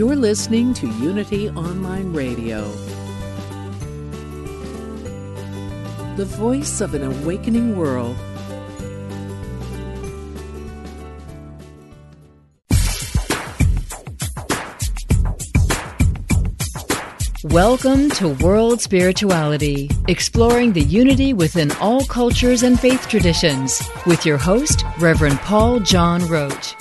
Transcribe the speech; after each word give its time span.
You're 0.00 0.16
listening 0.16 0.72
to 0.72 0.86
Unity 0.86 1.50
Online 1.50 2.14
Radio, 2.14 2.66
the 6.16 6.24
voice 6.24 6.80
of 6.80 6.94
an 6.94 7.02
awakening 7.02 7.76
world. 7.76 8.16
Welcome 17.52 18.08
to 18.12 18.30
World 18.42 18.80
Spirituality, 18.80 19.90
exploring 20.08 20.72
the 20.72 20.80
unity 20.80 21.34
within 21.34 21.70
all 21.72 22.06
cultures 22.06 22.62
and 22.62 22.80
faith 22.80 23.06
traditions, 23.06 23.82
with 24.06 24.24
your 24.24 24.38
host, 24.38 24.82
Reverend 24.98 25.40
Paul 25.40 25.80
John 25.80 26.26
Roach. 26.26 26.74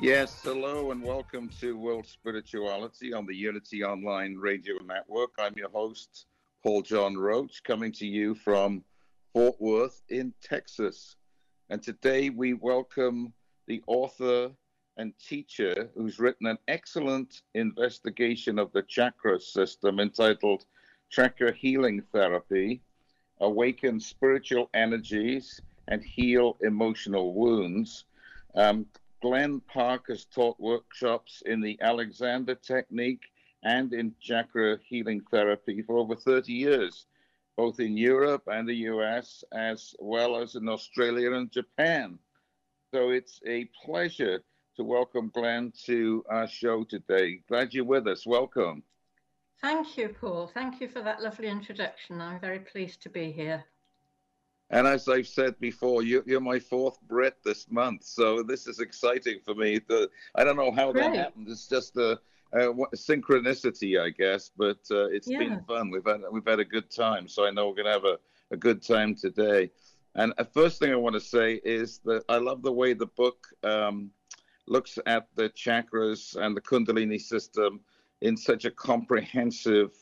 Yes, 0.00 0.42
hello 0.44 0.92
and 0.92 1.02
welcome 1.02 1.50
to 1.60 1.76
World 1.76 2.06
Spirituality 2.06 3.12
on 3.12 3.26
the 3.26 3.34
Unity 3.34 3.82
Online 3.82 4.36
Radio 4.36 4.74
Network. 4.86 5.30
I'm 5.40 5.54
your 5.56 5.70
host, 5.70 6.26
Paul 6.62 6.82
John 6.82 7.16
Roach, 7.16 7.64
coming 7.64 7.90
to 7.94 8.06
you 8.06 8.36
from 8.36 8.84
Fort 9.32 9.60
Worth 9.60 10.00
in 10.08 10.32
Texas. 10.40 11.16
And 11.68 11.82
today 11.82 12.30
we 12.30 12.54
welcome 12.54 13.32
the 13.66 13.82
author 13.88 14.52
and 14.98 15.12
teacher 15.18 15.90
who's 15.96 16.20
written 16.20 16.46
an 16.46 16.58
excellent 16.68 17.42
investigation 17.54 18.60
of 18.60 18.72
the 18.72 18.82
chakra 18.82 19.40
system 19.40 19.98
entitled 19.98 20.64
Chakra 21.10 21.52
Healing 21.52 22.04
Therapy 22.12 22.82
Awaken 23.40 23.98
Spiritual 23.98 24.70
Energies 24.74 25.60
and 25.88 26.04
Heal 26.04 26.56
Emotional 26.60 27.34
Wounds. 27.34 28.04
Um, 28.54 28.86
Glen 29.20 29.60
Park 29.60 30.06
has 30.08 30.24
taught 30.24 30.60
workshops 30.60 31.42
in 31.44 31.60
the 31.60 31.76
Alexander 31.80 32.54
technique 32.54 33.24
and 33.64 33.92
in 33.92 34.14
chakra 34.20 34.78
healing 34.84 35.20
therapy 35.30 35.82
for 35.82 35.98
over 35.98 36.14
30 36.14 36.52
years, 36.52 37.06
both 37.56 37.80
in 37.80 37.96
Europe 37.96 38.44
and 38.46 38.68
the 38.68 38.76
US, 38.92 39.42
as 39.52 39.94
well 39.98 40.36
as 40.36 40.54
in 40.54 40.68
Australia 40.68 41.32
and 41.32 41.50
Japan. 41.50 42.18
So 42.92 43.10
it's 43.10 43.40
a 43.44 43.64
pleasure 43.84 44.44
to 44.76 44.84
welcome 44.84 45.30
Glen 45.34 45.72
to 45.86 46.24
our 46.30 46.46
show 46.46 46.84
today. 46.84 47.40
Glad 47.48 47.74
you're 47.74 47.84
with 47.84 48.06
us. 48.06 48.24
Welcome. 48.24 48.84
Thank 49.60 49.98
you, 49.98 50.10
Paul. 50.10 50.46
Thank 50.46 50.80
you 50.80 50.86
for 50.86 51.02
that 51.02 51.20
lovely 51.20 51.48
introduction. 51.48 52.20
I'm 52.20 52.38
very 52.38 52.60
pleased 52.60 53.02
to 53.02 53.08
be 53.08 53.32
here. 53.32 53.64
And 54.70 54.86
as 54.86 55.08
I've 55.08 55.26
said 55.26 55.58
before, 55.60 56.02
you, 56.02 56.22
are 56.36 56.40
my 56.40 56.58
fourth 56.58 57.00
Brit 57.08 57.36
this 57.42 57.70
month, 57.70 58.04
so 58.04 58.42
this 58.42 58.66
is 58.66 58.80
exciting 58.80 59.40
for 59.44 59.54
me. 59.54 59.80
The, 59.86 60.10
I 60.34 60.44
don't 60.44 60.56
know 60.56 60.70
how 60.70 60.92
Great. 60.92 61.04
that 61.04 61.16
happened. 61.16 61.48
It's 61.48 61.68
just 61.68 61.96
a, 61.96 62.20
a 62.52 62.68
synchronicity, 62.94 64.00
I 64.00 64.10
guess, 64.10 64.50
but 64.56 64.78
uh, 64.90 65.06
it's 65.06 65.26
yeah. 65.26 65.38
been 65.38 65.60
fun. 65.62 65.90
We've 65.90 66.04
had 66.04 66.20
we've 66.30 66.46
had 66.46 66.60
a 66.60 66.66
good 66.66 66.90
time, 66.90 67.28
so 67.28 67.46
I 67.46 67.50
know 67.50 67.68
we're 67.68 67.82
going 67.82 67.86
to 67.86 67.92
have 67.92 68.04
a, 68.04 68.18
a 68.50 68.56
good 68.56 68.82
time 68.82 69.14
today. 69.14 69.70
And 70.14 70.34
the 70.36 70.44
first 70.44 70.80
thing 70.80 70.92
I 70.92 70.96
want 70.96 71.14
to 71.14 71.20
say 71.20 71.60
is 71.64 72.00
that 72.04 72.24
I 72.28 72.36
love 72.36 72.62
the 72.62 72.72
way 72.72 72.92
the 72.92 73.06
book 73.06 73.46
um, 73.62 74.10
looks 74.66 74.98
at 75.06 75.28
the 75.34 75.48
chakras 75.50 76.36
and 76.36 76.56
the 76.56 76.60
Kundalini 76.60 77.20
system 77.20 77.80
in 78.20 78.36
such 78.36 78.64
a 78.64 78.70
comprehensive 78.70 79.92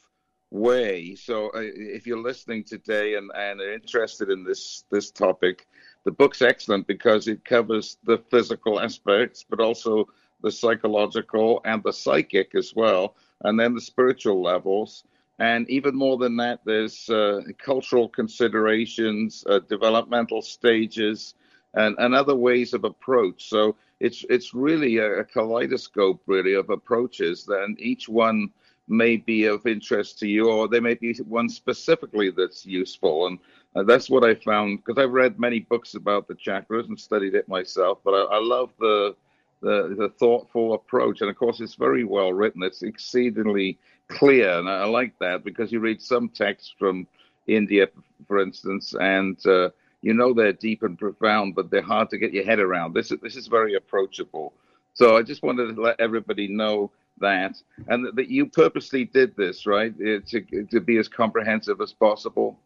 way. 0.50 1.14
So 1.14 1.48
uh, 1.48 1.60
if 1.62 2.06
you're 2.06 2.22
listening 2.22 2.64
today 2.64 3.14
and, 3.14 3.30
and 3.34 3.60
are 3.60 3.72
interested 3.72 4.30
in 4.30 4.44
this 4.44 4.84
this 4.90 5.10
topic, 5.10 5.66
the 6.04 6.12
book's 6.12 6.42
excellent 6.42 6.86
because 6.86 7.28
it 7.28 7.44
covers 7.44 7.98
the 8.04 8.18
physical 8.30 8.80
aspects, 8.80 9.44
but 9.48 9.60
also 9.60 10.08
the 10.42 10.50
psychological 10.50 11.60
and 11.64 11.82
the 11.82 11.92
psychic 11.92 12.54
as 12.54 12.74
well, 12.74 13.16
and 13.42 13.58
then 13.58 13.74
the 13.74 13.80
spiritual 13.80 14.42
levels. 14.42 15.04
And 15.38 15.68
even 15.68 15.94
more 15.94 16.16
than 16.16 16.36
that, 16.36 16.60
there's 16.64 17.10
uh, 17.10 17.42
cultural 17.58 18.08
considerations, 18.08 19.44
uh, 19.48 19.58
developmental 19.68 20.40
stages, 20.40 21.34
and, 21.74 21.94
and 21.98 22.14
other 22.14 22.34
ways 22.34 22.72
of 22.72 22.84
approach. 22.84 23.48
So 23.48 23.76
it's 24.00 24.24
it's 24.30 24.54
really 24.54 24.98
a, 24.98 25.20
a 25.20 25.24
kaleidoscope, 25.24 26.22
really, 26.26 26.54
of 26.54 26.70
approaches, 26.70 27.48
and 27.48 27.78
each 27.80 28.08
one 28.08 28.50
may 28.88 29.16
be 29.16 29.46
of 29.46 29.66
interest 29.66 30.18
to 30.20 30.28
you, 30.28 30.48
or 30.50 30.68
there 30.68 30.80
may 30.80 30.94
be 30.94 31.14
one 31.26 31.48
specifically 31.48 32.30
that's 32.30 32.64
useful. 32.64 33.26
And 33.26 33.38
uh, 33.74 33.82
that's 33.82 34.08
what 34.08 34.24
I 34.24 34.34
found 34.34 34.84
because 34.84 35.02
I've 35.02 35.12
read 35.12 35.38
many 35.38 35.60
books 35.60 35.94
about 35.94 36.28
the 36.28 36.34
chakras 36.34 36.88
and 36.88 36.98
studied 36.98 37.34
it 37.34 37.48
myself. 37.48 37.98
But 38.04 38.14
I, 38.14 38.36
I 38.36 38.38
love 38.40 38.70
the, 38.78 39.16
the, 39.60 39.94
the 39.98 40.12
thoughtful 40.18 40.74
approach, 40.74 41.20
and 41.20 41.30
of 41.30 41.36
course, 41.36 41.60
it's 41.60 41.74
very 41.74 42.04
well 42.04 42.32
written. 42.32 42.62
It's 42.62 42.82
exceedingly 42.82 43.78
clear, 44.08 44.58
and 44.58 44.68
I, 44.68 44.82
I 44.82 44.84
like 44.84 45.18
that 45.18 45.44
because 45.44 45.72
you 45.72 45.80
read 45.80 46.00
some 46.00 46.28
texts 46.28 46.72
from 46.78 47.06
India, 47.46 47.88
for 48.26 48.40
instance, 48.40 48.94
and 49.00 49.44
uh, 49.46 49.70
you 50.02 50.14
know 50.14 50.32
they're 50.32 50.52
deep 50.52 50.82
and 50.82 50.98
profound, 50.98 51.54
but 51.54 51.70
they're 51.70 51.82
hard 51.82 52.10
to 52.10 52.18
get 52.18 52.32
your 52.32 52.44
head 52.44 52.60
around. 52.60 52.94
This 52.94 53.10
is 53.10 53.18
this 53.20 53.36
is 53.36 53.46
very 53.46 53.74
approachable. 53.74 54.52
So 54.94 55.16
I 55.16 55.22
just 55.22 55.42
wanted 55.42 55.74
to 55.74 55.82
let 55.82 56.00
everybody 56.00 56.48
know 56.48 56.90
that, 57.20 57.60
and 57.88 58.16
that 58.16 58.28
you 58.28 58.46
purposely 58.46 59.04
did 59.04 59.36
this, 59.36 59.66
right, 59.66 59.92
uh, 59.94 60.20
to 60.26 60.66
to 60.70 60.80
be 60.80 60.98
as 60.98 61.08
comprehensive 61.08 61.80
as 61.80 61.92
possible. 61.92 62.58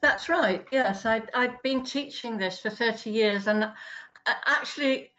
That's 0.00 0.28
right. 0.28 0.66
Yes, 0.72 1.04
I 1.06 1.22
I've 1.34 1.62
been 1.62 1.84
teaching 1.84 2.38
this 2.38 2.60
for 2.60 2.70
thirty 2.70 3.10
years, 3.10 3.46
and 3.46 3.64
uh, 3.64 3.70
actually, 4.46 5.10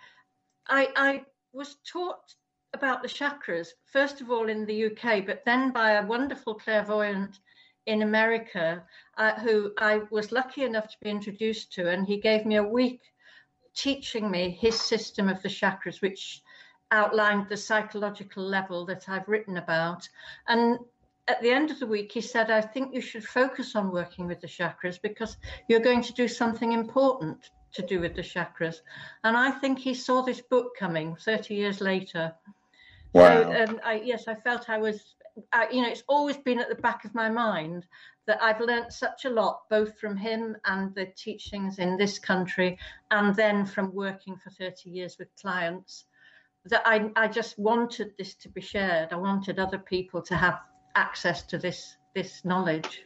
I 0.67 0.89
I 0.95 1.25
was 1.53 1.77
taught 1.85 2.35
about 2.73 3.01
the 3.01 3.09
chakras 3.09 3.67
first 3.85 4.21
of 4.21 4.31
all 4.31 4.47
in 4.47 4.65
the 4.65 4.85
UK, 4.85 5.25
but 5.25 5.43
then 5.45 5.71
by 5.71 5.91
a 5.91 6.05
wonderful 6.05 6.55
clairvoyant 6.55 7.39
in 7.85 8.01
America 8.01 8.83
uh, 9.17 9.33
who 9.39 9.73
I 9.77 10.01
was 10.09 10.31
lucky 10.31 10.63
enough 10.63 10.87
to 10.89 10.97
be 11.01 11.09
introduced 11.09 11.73
to, 11.73 11.89
and 11.89 12.05
he 12.05 12.19
gave 12.19 12.45
me 12.45 12.55
a 12.55 12.63
week 12.63 13.01
teaching 13.75 14.29
me 14.29 14.49
his 14.49 14.79
system 14.79 15.29
of 15.29 15.41
the 15.41 15.49
chakras, 15.49 16.01
which 16.01 16.41
outlined 16.91 17.47
the 17.47 17.57
psychological 17.57 18.43
level 18.43 18.85
that 18.85 19.07
I've 19.07 19.27
written 19.27 19.57
about. 19.57 20.07
And 20.47 20.79
at 21.27 21.41
the 21.41 21.51
end 21.51 21.71
of 21.71 21.79
the 21.79 21.87
week, 21.87 22.11
he 22.11 22.21
said, 22.21 22.51
I 22.51 22.61
think 22.61 22.93
you 22.93 23.01
should 23.01 23.25
focus 23.25 23.75
on 23.75 23.91
working 23.91 24.27
with 24.27 24.41
the 24.41 24.47
chakras 24.47 25.01
because 25.01 25.37
you're 25.67 25.79
going 25.79 26.01
to 26.03 26.13
do 26.13 26.27
something 26.27 26.73
important 26.73 27.51
to 27.73 27.81
do 27.81 28.01
with 28.01 28.15
the 28.15 28.21
chakras. 28.21 28.81
And 29.23 29.37
I 29.37 29.51
think 29.51 29.79
he 29.79 29.93
saw 29.93 30.21
this 30.21 30.41
book 30.41 30.75
coming 30.77 31.15
30 31.15 31.55
years 31.55 31.79
later. 31.79 32.33
Wow. 33.13 33.43
So, 33.43 33.51
and 33.51 33.79
I, 33.83 34.01
yes, 34.03 34.27
I 34.27 34.35
felt 34.35 34.69
I 34.69 34.77
was, 34.77 35.15
I, 35.53 35.69
you 35.69 35.81
know, 35.81 35.89
it's 35.89 36.03
always 36.07 36.37
been 36.37 36.59
at 36.59 36.69
the 36.69 36.75
back 36.75 37.05
of 37.05 37.15
my 37.15 37.29
mind 37.29 37.85
that 38.27 38.41
I've 38.41 38.59
learnt 38.59 38.91
such 38.91 39.25
a 39.25 39.29
lot, 39.29 39.61
both 39.69 39.97
from 39.99 40.17
him 40.17 40.55
and 40.65 40.93
the 40.95 41.05
teachings 41.05 41.79
in 41.79 41.97
this 41.97 42.19
country, 42.19 42.77
and 43.09 43.35
then 43.35 43.65
from 43.65 43.93
working 43.93 44.37
for 44.37 44.49
30 44.49 44.89
years 44.89 45.17
with 45.17 45.29
clients 45.41 46.05
that 46.65 46.83
I, 46.85 47.11
I 47.15 47.27
just 47.27 47.57
wanted 47.57 48.13
this 48.17 48.35
to 48.35 48.49
be 48.49 48.61
shared. 48.61 49.11
I 49.11 49.15
wanted 49.15 49.59
other 49.59 49.79
people 49.79 50.21
to 50.23 50.35
have 50.35 50.59
access 50.95 51.43
to 51.43 51.57
this 51.57 51.95
this 52.13 52.43
knowledge. 52.43 53.05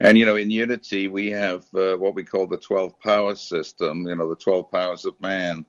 And 0.00 0.16
you 0.16 0.24
know, 0.24 0.36
in 0.36 0.50
Unity, 0.50 1.08
we 1.08 1.30
have 1.30 1.66
uh, 1.74 1.96
what 1.96 2.14
we 2.14 2.24
call 2.24 2.46
the 2.46 2.56
twelve 2.56 2.98
power 3.00 3.34
system. 3.34 4.06
You 4.06 4.16
know, 4.16 4.28
the 4.28 4.36
twelve 4.36 4.70
powers 4.70 5.04
of 5.04 5.20
man, 5.20 5.66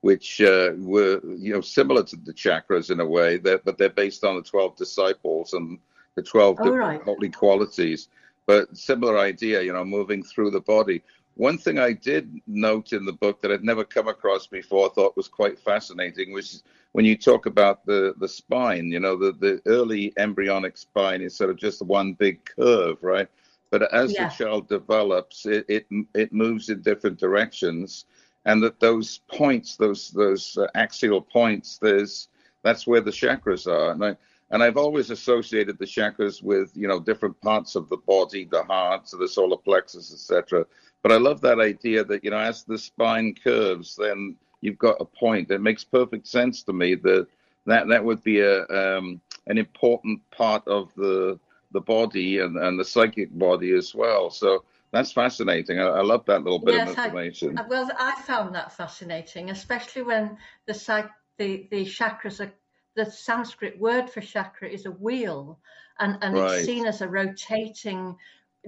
which 0.00 0.40
uh, 0.40 0.70
were 0.78 1.20
you 1.24 1.52
know 1.52 1.60
similar 1.60 2.02
to 2.04 2.16
the 2.16 2.32
chakras 2.32 2.90
in 2.90 3.00
a 3.00 3.06
way, 3.06 3.36
that 3.38 3.64
but 3.64 3.76
they're 3.76 3.90
based 3.90 4.24
on 4.24 4.36
the 4.36 4.42
twelve 4.42 4.76
disciples 4.76 5.52
and 5.52 5.78
the 6.14 6.22
twelve 6.22 6.56
oh, 6.60 6.70
right. 6.70 7.02
holy 7.02 7.28
qualities. 7.28 8.08
But 8.46 8.76
similar 8.76 9.18
idea, 9.18 9.62
you 9.62 9.72
know, 9.72 9.84
moving 9.84 10.22
through 10.22 10.50
the 10.50 10.60
body. 10.60 11.02
One 11.40 11.56
thing 11.56 11.78
I 11.78 11.92
did 11.94 12.38
note 12.46 12.92
in 12.92 13.06
the 13.06 13.14
book 13.14 13.40
that 13.40 13.50
I'd 13.50 13.64
never 13.64 13.82
come 13.82 14.08
across 14.08 14.46
before, 14.46 14.86
I 14.86 14.92
thought 14.92 15.16
was 15.16 15.26
quite 15.26 15.58
fascinating, 15.58 16.34
was 16.34 16.62
when 16.92 17.06
you 17.06 17.16
talk 17.16 17.46
about 17.46 17.86
the, 17.86 18.12
the 18.18 18.28
spine, 18.28 18.92
you 18.92 19.00
know, 19.00 19.16
the, 19.16 19.32
the 19.32 19.62
early 19.64 20.12
embryonic 20.18 20.76
spine 20.76 21.22
is 21.22 21.34
sort 21.34 21.48
of 21.48 21.56
just 21.56 21.80
one 21.80 22.12
big 22.12 22.44
curve, 22.44 22.98
right? 23.02 23.26
But 23.70 23.90
as 23.90 24.12
yeah. 24.12 24.28
the 24.28 24.34
child 24.34 24.68
develops, 24.68 25.46
it, 25.46 25.64
it, 25.70 25.86
it 26.14 26.30
moves 26.30 26.68
in 26.68 26.82
different 26.82 27.18
directions. 27.18 28.04
and 28.44 28.62
that 28.62 28.80
those 28.80 29.20
points, 29.28 29.76
those 29.76 30.10
those 30.10 30.56
uh, 30.56 30.66
axial 30.74 31.20
points, 31.20 31.78
there's 31.78 32.28
that's 32.62 32.86
where 32.86 33.00
the 33.00 33.10
chakras 33.10 33.66
are. 33.66 33.92
And 33.92 34.04
I 34.04 34.16
and 34.50 34.62
I've 34.62 34.76
always 34.76 35.10
associated 35.10 35.78
the 35.78 35.84
chakras 35.84 36.42
with 36.42 36.72
you 36.74 36.88
know 36.88 37.00
different 37.00 37.40
parts 37.40 37.76
of 37.76 37.88
the 37.88 37.98
body, 37.98 38.44
the 38.44 38.64
heart, 38.64 39.10
the 39.18 39.28
solar 39.28 39.56
plexus, 39.56 40.12
etc. 40.12 40.66
But 41.02 41.12
I 41.12 41.16
love 41.16 41.40
that 41.42 41.60
idea 41.60 42.04
that 42.04 42.24
you 42.24 42.30
know 42.30 42.38
as 42.38 42.64
the 42.64 42.78
spine 42.78 43.34
curves, 43.34 43.96
then 43.96 44.36
you've 44.60 44.78
got 44.78 45.00
a 45.00 45.04
point. 45.04 45.50
It 45.50 45.60
makes 45.60 45.84
perfect 45.84 46.26
sense 46.26 46.62
to 46.64 46.72
me 46.72 46.94
that 46.96 47.26
that 47.66 47.88
that 47.88 48.04
would 48.04 48.22
be 48.22 48.40
a 48.40 48.66
um, 48.68 49.20
an 49.46 49.58
important 49.58 50.20
part 50.30 50.66
of 50.66 50.92
the 50.94 51.38
the 51.72 51.80
body 51.80 52.38
and, 52.40 52.56
and 52.56 52.78
the 52.78 52.84
psychic 52.84 53.30
body 53.30 53.72
as 53.72 53.94
well. 53.94 54.28
So 54.30 54.64
that's 54.90 55.12
fascinating. 55.12 55.78
I, 55.78 55.84
I 55.84 56.02
love 56.02 56.24
that 56.26 56.42
little 56.42 56.58
bit 56.58 56.74
yes, 56.74 56.90
of 56.90 56.98
information. 56.98 57.56
I, 57.56 57.66
well, 57.68 57.88
I 57.96 58.20
found 58.22 58.54
that 58.56 58.72
fascinating, 58.72 59.50
especially 59.50 60.02
when 60.02 60.36
the 60.66 60.74
psych, 60.74 61.10
the 61.38 61.68
the 61.70 61.84
chakras 61.84 62.40
are 62.40 62.52
the 62.96 63.04
Sanskrit 63.04 63.78
word 63.78 64.10
for 64.10 64.20
chakra 64.20 64.68
is 64.68 64.86
a 64.86 64.90
wheel, 64.90 65.58
and 65.98 66.18
and 66.22 66.34
right. 66.34 66.58
it's 66.58 66.66
seen 66.66 66.86
as 66.86 67.00
a 67.02 67.08
rotating 67.08 68.16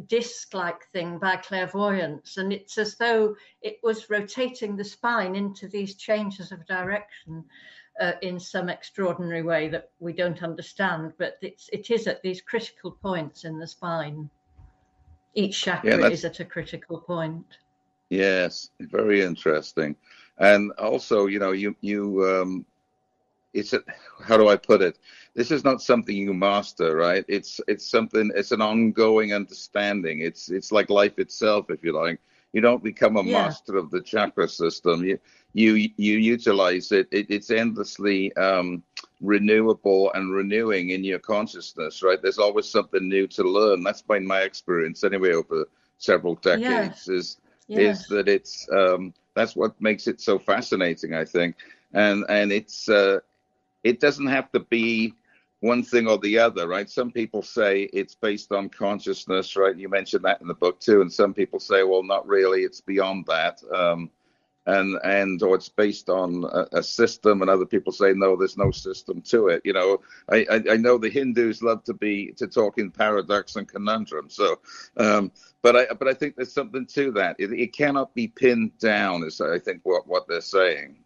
disc-like 0.07 0.87
thing 0.93 1.19
by 1.19 1.37
clairvoyance, 1.37 2.39
and 2.39 2.53
it's 2.53 2.79
as 2.79 2.97
though 2.97 3.35
it 3.61 3.77
was 3.83 4.09
rotating 4.09 4.77
the 4.77 4.85
spine 4.85 5.37
into 5.37 5.69
these 5.69 5.97
changes 5.97 6.51
of 6.51 6.67
direction 6.67 7.45
uh, 8.01 8.13
in 8.23 8.41
some 8.41 8.69
extraordinary 8.69 9.43
way 9.43 9.69
that 9.69 9.91
we 9.99 10.13
don't 10.13 10.43
understand, 10.43 11.13
but 11.19 11.37
it's, 11.43 11.69
it 11.73 11.91
is 11.91 12.07
at 12.07 12.23
these 12.23 12.41
critical 12.41 12.93
points 13.03 13.45
in 13.45 13.59
the 13.59 13.67
spine. 13.67 14.31
Each 15.35 15.61
chakra 15.61 15.99
yeah, 15.99 16.09
is 16.09 16.25
at 16.25 16.41
a 16.41 16.45
critical 16.45 16.99
point. 16.99 17.59
Yes, 18.11 18.71
very 18.81 19.23
interesting. 19.23 19.97
And 20.39 20.73
also, 20.73 21.27
you 21.27 21.39
know, 21.39 21.53
you 21.53 21.75
you 21.81 22.25
um, 22.27 22.67
it's 23.52 23.72
a, 23.72 23.82
how 24.22 24.37
do 24.37 24.49
I 24.49 24.56
put 24.56 24.82
it? 24.82 24.99
This 25.34 25.50
is 25.50 25.64
not 25.64 25.82
something 25.82 26.16
you 26.16 26.34
master, 26.34 26.96
right? 26.96 27.25
It's 27.28 27.60
it's 27.69 27.87
something. 27.87 28.31
It's 28.34 28.52
an 28.52 28.62
ongoing 28.62 29.32
understanding. 29.32 30.20
It's 30.20 30.50
it's 30.50 30.72
like 30.72 30.90
life 30.90 31.19
itself, 31.19 31.70
if 31.70 31.82
you 31.82 31.93
like. 31.93 32.20
You 32.52 32.60
don't 32.60 32.84
become 32.84 33.16
a 33.16 33.22
yeah. 33.22 33.44
master 33.44 33.76
of 33.76 33.90
the 33.90 34.02
chakra 34.02 34.46
system. 34.49 35.04
You 35.04 35.19
you 35.54 35.90
you 35.96 36.19
utilize 36.19 36.93
it. 36.93 37.08
it 37.10 37.26
it's 37.31 37.50
endlessly 37.50 38.34
um, 38.37 38.82
renewable 39.20 40.12
and 40.12 40.32
renewing 40.34 40.90
in 40.90 41.04
your 41.04 41.19
consciousness, 41.19 42.02
right? 42.02 42.20
There's 42.20 42.38
always 42.38 42.69
something 42.69 43.08
new 43.08 43.26
to 43.28 43.43
learn. 43.43 43.82
That's 43.82 44.02
been 44.02 44.26
my 44.26 44.40
experience 44.40 45.04
anyway 45.04 45.32
over 45.32 45.66
several 45.99 46.34
decades. 46.37 47.08
Is 47.08 47.38
yes. 47.69 48.02
is 48.02 48.06
that 48.08 48.28
it's 48.28 48.69
um, 48.70 49.14
that's 49.34 49.56
what 49.56 49.81
makes 49.81 50.06
it 50.06 50.20
so 50.20 50.38
fascinating, 50.38 51.14
I 51.14 51.25
think, 51.25 51.56
and 51.94 52.25
and 52.28 52.52
it's 52.52 52.88
uh, 52.88 53.20
it 53.84 54.00
doesn't 54.00 54.26
have 54.26 54.50
to 54.52 54.61
be 54.61 55.14
one 55.62 55.82
thing 55.84 56.08
or 56.08 56.19
the 56.19 56.38
other, 56.38 56.67
right? 56.67 56.90
Some 56.90 57.12
people 57.12 57.40
say 57.40 57.82
it's 57.93 58.17
based 58.17 58.50
on 58.50 58.69
consciousness, 58.69 59.56
right? 59.56 59.76
You 59.76 59.88
mentioned 59.88 60.25
that 60.25 60.40
in 60.40 60.49
the 60.49 60.55
book 60.55 60.81
too, 60.81 61.00
and 61.00 61.12
some 61.12 61.32
people 61.32 61.61
say, 61.61 61.84
well, 61.84 62.02
not 62.02 62.26
really. 62.26 62.62
It's 62.62 62.81
beyond 62.81 63.26
that, 63.26 63.62
um, 63.73 64.11
and 64.67 64.99
and 65.05 65.40
or 65.40 65.55
it's 65.55 65.69
based 65.69 66.08
on 66.08 66.44
a, 66.44 66.79
a, 66.79 66.82
system, 66.82 67.43
and 67.43 67.50
other 67.50 67.64
people 67.64 67.93
say 67.93 68.12
no, 68.12 68.37
there's 68.37 68.58
no 68.58 68.73
system 68.73 69.23
to 69.23 69.49
it. 69.49 69.62
You 69.64 69.73
know, 69.73 70.00
I, 70.28 70.46
I, 70.50 70.62
I 70.73 70.76
know 70.76 70.99
the 70.99 71.11
Hindus 71.11 71.62
love 71.62 71.85
to 71.85 71.94
be 71.94 72.32
to 72.38 72.49
talk 72.49 72.78
in 72.78 72.90
paradox 72.90 73.55
and 73.55 73.69
conundrum. 73.69 74.31
So, 74.31 74.58
um, 74.96 75.31
but 75.62 75.76
I 75.76 75.87
but 75.94 76.08
I 76.08 76.14
think 76.14 76.35
there's 76.35 76.52
something 76.52 76.87
to 76.87 77.12
that. 77.12 77.37
It, 77.38 77.52
it 77.52 77.73
cannot 77.73 78.14
be 78.17 78.26
pinned 78.26 78.76
down, 78.78 79.23
is 79.23 79.40
I 79.40 79.61
think 79.61 79.81
what 79.85 80.08
what 80.08 80.26
they're 80.26 80.40
saying. 80.40 81.01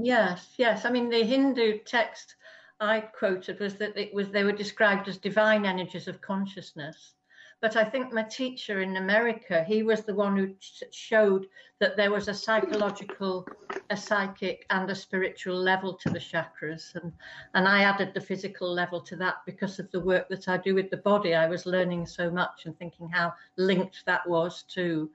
Yes, 0.00 0.54
yes. 0.58 0.84
I 0.84 0.90
mean, 0.90 1.10
the 1.10 1.24
Hindu 1.24 1.80
text 1.80 2.36
I 2.78 3.00
quoted 3.00 3.58
was 3.58 3.74
that 3.76 3.96
it 3.96 4.14
was 4.14 4.30
they 4.30 4.44
were 4.44 4.52
described 4.52 5.08
as 5.08 5.18
divine 5.18 5.66
energies 5.66 6.06
of 6.06 6.20
consciousness. 6.20 7.14
But 7.60 7.74
I 7.76 7.82
think 7.82 8.12
my 8.12 8.22
teacher 8.22 8.80
in 8.80 8.96
America, 8.96 9.64
he 9.64 9.82
was 9.82 10.02
the 10.02 10.14
one 10.14 10.36
who 10.36 10.54
showed 10.92 11.48
that 11.80 11.96
there 11.96 12.12
was 12.12 12.28
a 12.28 12.34
psychological, 12.34 13.48
a 13.90 13.96
psychic, 13.96 14.64
and 14.70 14.88
a 14.88 14.94
spiritual 14.94 15.56
level 15.56 15.94
to 15.94 16.10
the 16.10 16.20
chakras, 16.20 16.94
and 16.94 17.12
and 17.54 17.66
I 17.66 17.82
added 17.82 18.14
the 18.14 18.20
physical 18.20 18.72
level 18.72 19.00
to 19.00 19.16
that 19.16 19.38
because 19.44 19.80
of 19.80 19.90
the 19.90 19.98
work 19.98 20.28
that 20.28 20.46
I 20.46 20.58
do 20.58 20.76
with 20.76 20.90
the 20.90 20.98
body. 20.98 21.34
I 21.34 21.48
was 21.48 21.66
learning 21.66 22.06
so 22.06 22.30
much 22.30 22.66
and 22.66 22.78
thinking 22.78 23.08
how 23.08 23.34
linked 23.56 24.04
that 24.06 24.28
was 24.28 24.62
to. 24.74 25.10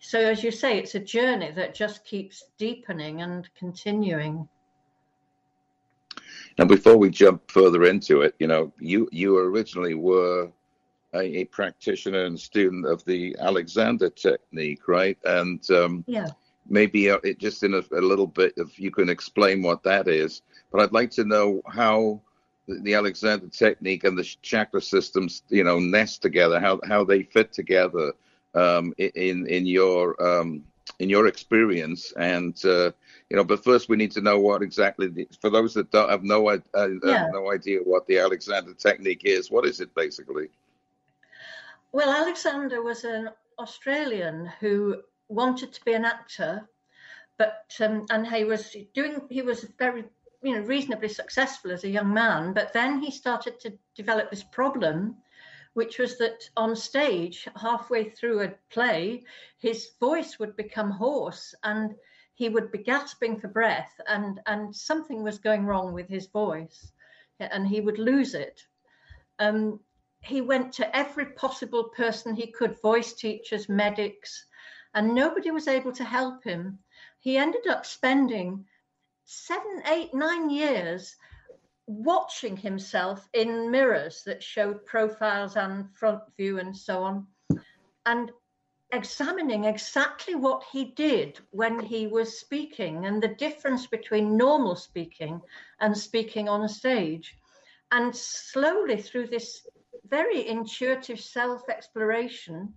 So 0.00 0.18
as 0.18 0.42
you 0.42 0.50
say, 0.50 0.78
it's 0.78 0.94
a 0.94 1.00
journey 1.00 1.50
that 1.52 1.74
just 1.74 2.04
keeps 2.04 2.44
deepening 2.58 3.20
and 3.20 3.48
continuing. 3.54 4.48
Now, 6.58 6.64
before 6.64 6.96
we 6.96 7.10
jump 7.10 7.50
further 7.50 7.84
into 7.84 8.22
it, 8.22 8.34
you 8.38 8.46
know, 8.46 8.72
you 8.80 9.08
you 9.12 9.36
originally 9.38 9.94
were 9.94 10.50
a, 11.14 11.40
a 11.40 11.44
practitioner 11.44 12.24
and 12.24 12.40
student 12.40 12.86
of 12.86 13.04
the 13.04 13.36
Alexander 13.38 14.08
technique, 14.08 14.88
right? 14.88 15.18
And 15.24 15.70
um, 15.70 16.04
yeah, 16.06 16.28
maybe 16.66 17.10
uh, 17.10 17.18
it 17.22 17.38
just 17.38 17.62
in 17.62 17.74
a, 17.74 17.82
a, 17.94 18.00
little 18.00 18.26
bit, 18.26 18.54
if 18.56 18.80
you 18.80 18.90
can 18.90 19.10
explain 19.10 19.62
what 19.62 19.82
that 19.82 20.08
is. 20.08 20.42
But 20.72 20.80
I'd 20.80 20.92
like 20.92 21.10
to 21.12 21.24
know 21.24 21.60
how 21.68 22.22
the, 22.66 22.80
the 22.80 22.94
Alexander 22.94 23.48
technique 23.48 24.04
and 24.04 24.18
the 24.18 24.24
chakra 24.40 24.80
systems, 24.80 25.42
you 25.50 25.64
know, 25.64 25.78
nest 25.78 26.22
together, 26.22 26.58
how 26.58 26.80
how 26.86 27.04
they 27.04 27.22
fit 27.22 27.52
together 27.52 28.14
um, 28.54 28.94
in 28.98 29.46
in 29.46 29.66
your 29.66 30.20
um, 30.22 30.64
in 30.98 31.08
your 31.08 31.26
experience 31.26 32.12
and 32.16 32.64
uh, 32.64 32.90
you 33.28 33.36
know 33.36 33.44
but 33.44 33.62
first 33.62 33.88
we 33.88 33.96
need 33.96 34.10
to 34.10 34.20
know 34.20 34.38
what 34.38 34.62
exactly 34.62 35.08
the, 35.08 35.28
for 35.40 35.50
those 35.50 35.74
that 35.74 35.90
don't 35.90 36.10
have 36.10 36.24
no 36.24 36.48
uh, 36.48 36.58
yeah. 36.74 37.18
have 37.18 37.28
no 37.32 37.52
idea 37.52 37.78
what 37.80 38.06
the 38.06 38.18
alexander 38.18 38.74
technique 38.74 39.22
is 39.24 39.50
what 39.50 39.64
is 39.64 39.80
it 39.80 39.94
basically 39.94 40.48
well 41.92 42.10
alexander 42.10 42.82
was 42.82 43.04
an 43.04 43.30
australian 43.58 44.50
who 44.60 44.96
wanted 45.28 45.72
to 45.72 45.84
be 45.84 45.92
an 45.92 46.04
actor 46.04 46.68
but 47.38 47.74
um, 47.80 48.04
and 48.10 48.26
he 48.26 48.44
was 48.44 48.76
doing 48.94 49.22
he 49.30 49.42
was 49.42 49.64
very 49.78 50.04
you 50.42 50.54
know 50.54 50.62
reasonably 50.62 51.08
successful 51.08 51.70
as 51.70 51.84
a 51.84 51.88
young 51.88 52.12
man 52.12 52.52
but 52.52 52.72
then 52.72 53.00
he 53.00 53.10
started 53.10 53.60
to 53.60 53.72
develop 53.94 54.30
this 54.30 54.42
problem 54.42 55.16
which 55.74 55.98
was 55.98 56.18
that 56.18 56.48
on 56.56 56.74
stage, 56.74 57.48
halfway 57.56 58.10
through 58.10 58.42
a 58.42 58.54
play, 58.70 59.24
his 59.58 59.90
voice 60.00 60.38
would 60.38 60.56
become 60.56 60.90
hoarse 60.90 61.54
and 61.62 61.94
he 62.34 62.48
would 62.48 62.72
be 62.72 62.78
gasping 62.78 63.38
for 63.38 63.48
breath, 63.48 64.00
and, 64.08 64.40
and 64.46 64.74
something 64.74 65.22
was 65.22 65.38
going 65.38 65.66
wrong 65.66 65.92
with 65.92 66.08
his 66.08 66.26
voice, 66.28 66.90
and 67.38 67.68
he 67.68 67.82
would 67.82 67.98
lose 67.98 68.34
it. 68.34 68.62
Um, 69.38 69.80
he 70.22 70.40
went 70.40 70.72
to 70.74 70.96
every 70.96 71.26
possible 71.26 71.84
person 71.84 72.34
he 72.34 72.46
could 72.50 72.80
voice 72.80 73.12
teachers, 73.12 73.68
medics, 73.68 74.46
and 74.94 75.14
nobody 75.14 75.50
was 75.50 75.68
able 75.68 75.92
to 75.92 76.04
help 76.04 76.42
him. 76.42 76.78
He 77.20 77.36
ended 77.36 77.66
up 77.66 77.84
spending 77.84 78.66
seven, 79.24 79.82
eight, 79.86 80.14
nine 80.14 80.48
years 80.50 81.16
watching 81.90 82.56
himself 82.56 83.28
in 83.32 83.68
mirrors 83.68 84.22
that 84.22 84.40
showed 84.40 84.86
profiles 84.86 85.56
and 85.56 85.90
front 85.92 86.22
view 86.36 86.60
and 86.60 86.76
so 86.76 87.02
on, 87.02 87.26
and 88.06 88.30
examining 88.92 89.64
exactly 89.64 90.36
what 90.36 90.62
he 90.70 90.84
did 90.84 91.40
when 91.50 91.80
he 91.80 92.06
was 92.06 92.38
speaking 92.38 93.06
and 93.06 93.20
the 93.20 93.34
difference 93.34 93.88
between 93.88 94.36
normal 94.36 94.76
speaking 94.76 95.40
and 95.80 95.96
speaking 95.96 96.48
on 96.48 96.62
a 96.62 96.68
stage. 96.68 97.36
And 97.90 98.14
slowly, 98.14 99.02
through 99.02 99.26
this 99.26 99.66
very 100.08 100.46
intuitive 100.46 101.18
self 101.18 101.68
exploration, 101.68 102.72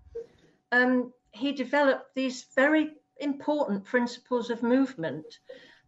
um, 0.71 1.13
he 1.31 1.51
developed 1.51 2.15
these 2.15 2.47
very 2.55 2.95
important 3.17 3.83
principles 3.83 4.49
of 4.49 4.63
movement 4.63 5.37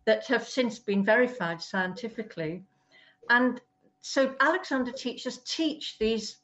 that 0.06 0.28
have 0.28 0.48
since 0.48 0.78
been 0.78 1.04
verified 1.04 1.60
scientifically 1.60 2.64
and 3.30 3.62
so 4.02 4.36
Alexander 4.40 4.92
teachers 4.92 5.40
teach 5.40 5.98
these 6.00 6.38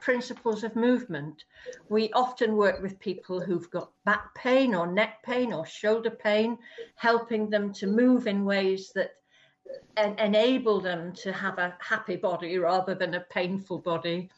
principles 0.00 0.64
of 0.64 0.76
movement. 0.76 1.44
We 1.88 2.12
often 2.12 2.56
work 2.56 2.82
with 2.82 2.98
people 2.98 3.40
who've 3.40 3.70
got 3.70 3.92
back 4.04 4.34
pain 4.34 4.74
or 4.74 4.86
neck 4.86 5.22
pain 5.22 5.52
or 5.52 5.64
shoulder 5.66 6.10
pain, 6.10 6.58
helping 6.96 7.48
them 7.48 7.72
to 7.74 7.86
move 7.86 8.26
in 8.26 8.44
ways 8.44 8.92
that 8.94 9.12
en- 9.96 10.18
enable 10.18 10.80
them 10.80 11.12
to 11.22 11.32
have 11.32 11.58
a 11.58 11.76
happy 11.80 12.16
body 12.16 12.58
rather 12.58 12.94
than 12.94 13.14
a 13.14 13.26
painful 13.30 13.78
body. 13.78 14.28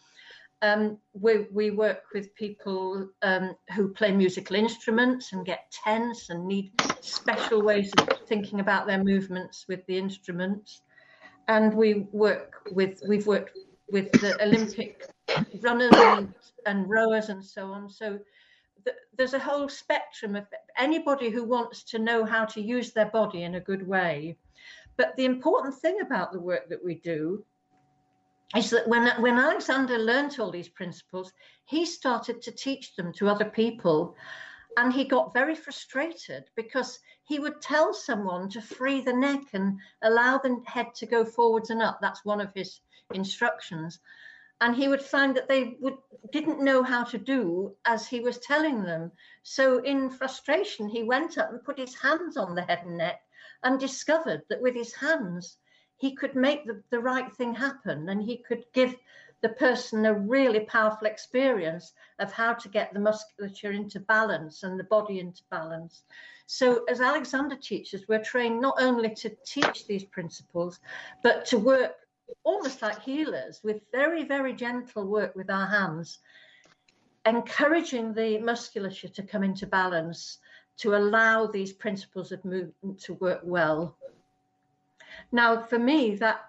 Um, 0.60 0.98
we, 1.12 1.46
we 1.52 1.70
work 1.70 2.04
with 2.12 2.34
people 2.34 3.08
um, 3.22 3.54
who 3.74 3.88
play 3.88 4.10
musical 4.12 4.56
instruments 4.56 5.32
and 5.32 5.46
get 5.46 5.72
tense 5.84 6.30
and 6.30 6.46
need 6.46 6.72
special 7.00 7.62
ways 7.62 7.92
of 7.98 8.08
thinking 8.26 8.60
about 8.60 8.86
their 8.86 9.02
movements 9.02 9.66
with 9.68 9.86
the 9.86 9.96
instruments 9.96 10.82
and 11.48 11.74
we 11.74 12.06
work 12.12 12.68
with 12.70 13.02
we've 13.08 13.26
worked 13.26 13.58
with 13.90 14.12
the 14.12 14.40
Olympic 14.42 15.08
runners 15.60 15.92
and, 15.94 16.34
and 16.66 16.88
rowers 16.88 17.30
and 17.30 17.44
so 17.44 17.72
on. 17.72 17.88
So 17.88 18.18
th- 18.84 18.96
there's 19.16 19.34
a 19.34 19.38
whole 19.38 19.68
spectrum 19.68 20.36
of 20.36 20.46
anybody 20.76 21.30
who 21.30 21.44
wants 21.44 21.82
to 21.84 21.98
know 21.98 22.24
how 22.24 22.44
to 22.46 22.60
use 22.60 22.92
their 22.92 23.06
body 23.06 23.42
in 23.42 23.56
a 23.56 23.60
good 23.60 23.86
way. 23.86 24.36
But 24.96 25.16
the 25.16 25.24
important 25.24 25.74
thing 25.74 26.00
about 26.02 26.32
the 26.32 26.40
work 26.40 26.68
that 26.68 26.84
we 26.84 26.96
do 26.96 27.44
is 28.56 28.70
that 28.70 28.88
when, 28.88 29.08
when 29.20 29.38
Alexander 29.38 29.98
learned 29.98 30.38
all 30.38 30.50
these 30.50 30.68
principles, 30.68 31.32
he 31.66 31.84
started 31.84 32.42
to 32.42 32.50
teach 32.50 32.96
them 32.96 33.12
to 33.14 33.28
other 33.28 33.44
people. 33.44 34.16
And 34.78 34.92
he 34.92 35.04
got 35.04 35.34
very 35.34 35.56
frustrated 35.56 36.44
because 36.54 37.00
he 37.24 37.40
would 37.40 37.60
tell 37.60 37.92
someone 37.92 38.48
to 38.50 38.62
free 38.62 39.00
the 39.00 39.12
neck 39.12 39.42
and 39.52 39.80
allow 40.02 40.38
the 40.38 40.62
head 40.66 40.94
to 40.94 41.06
go 41.06 41.24
forwards 41.24 41.70
and 41.70 41.82
up. 41.82 41.98
That's 42.00 42.24
one 42.24 42.40
of 42.40 42.52
his 42.54 42.78
instructions. 43.12 43.98
And 44.60 44.76
he 44.76 44.86
would 44.86 45.02
find 45.02 45.36
that 45.36 45.48
they 45.48 45.78
would, 45.80 45.96
didn't 46.30 46.62
know 46.62 46.84
how 46.84 47.02
to 47.02 47.18
do 47.18 47.74
as 47.86 48.06
he 48.06 48.20
was 48.20 48.38
telling 48.38 48.84
them. 48.84 49.10
So, 49.42 49.78
in 49.78 50.10
frustration, 50.10 50.88
he 50.88 51.02
went 51.02 51.38
up 51.38 51.50
and 51.50 51.64
put 51.64 51.76
his 51.76 51.96
hands 51.96 52.36
on 52.36 52.54
the 52.54 52.62
head 52.62 52.82
and 52.84 52.98
neck 52.98 53.20
and 53.64 53.80
discovered 53.80 54.42
that 54.48 54.62
with 54.62 54.76
his 54.76 54.94
hands, 54.94 55.56
he 55.96 56.14
could 56.14 56.36
make 56.36 56.64
the, 56.66 56.80
the 56.90 57.00
right 57.00 57.34
thing 57.34 57.52
happen 57.52 58.08
and 58.08 58.22
he 58.22 58.44
could 58.46 58.64
give 58.72 58.94
the 59.40 59.48
person 59.50 60.04
a 60.06 60.14
really 60.14 60.60
powerful 60.60 61.06
experience 61.06 61.92
of 62.18 62.32
how 62.32 62.52
to 62.52 62.68
get 62.68 62.92
the 62.92 63.00
musculature 63.00 63.72
into 63.72 64.00
balance 64.00 64.62
and 64.62 64.78
the 64.78 64.84
body 64.84 65.20
into 65.20 65.42
balance. 65.50 66.02
So, 66.46 66.84
as 66.86 67.00
Alexander 67.00 67.56
teaches, 67.56 68.08
we're 68.08 68.24
trained 68.24 68.60
not 68.60 68.76
only 68.80 69.14
to 69.16 69.36
teach 69.46 69.86
these 69.86 70.04
principles, 70.04 70.80
but 71.22 71.44
to 71.46 71.58
work 71.58 71.94
almost 72.42 72.82
like 72.82 73.00
healers 73.00 73.60
with 73.62 73.82
very, 73.92 74.24
very 74.24 74.52
gentle 74.54 75.06
work 75.06 75.36
with 75.36 75.50
our 75.50 75.66
hands, 75.66 76.18
encouraging 77.26 78.14
the 78.14 78.38
musculature 78.38 79.08
to 79.08 79.22
come 79.22 79.42
into 79.42 79.66
balance 79.66 80.38
to 80.78 80.96
allow 80.96 81.46
these 81.46 81.72
principles 81.72 82.32
of 82.32 82.44
movement 82.44 83.00
to 83.00 83.14
work 83.14 83.40
well. 83.44 83.96
Now, 85.32 85.62
for 85.62 85.78
me, 85.78 86.14
that 86.16 86.40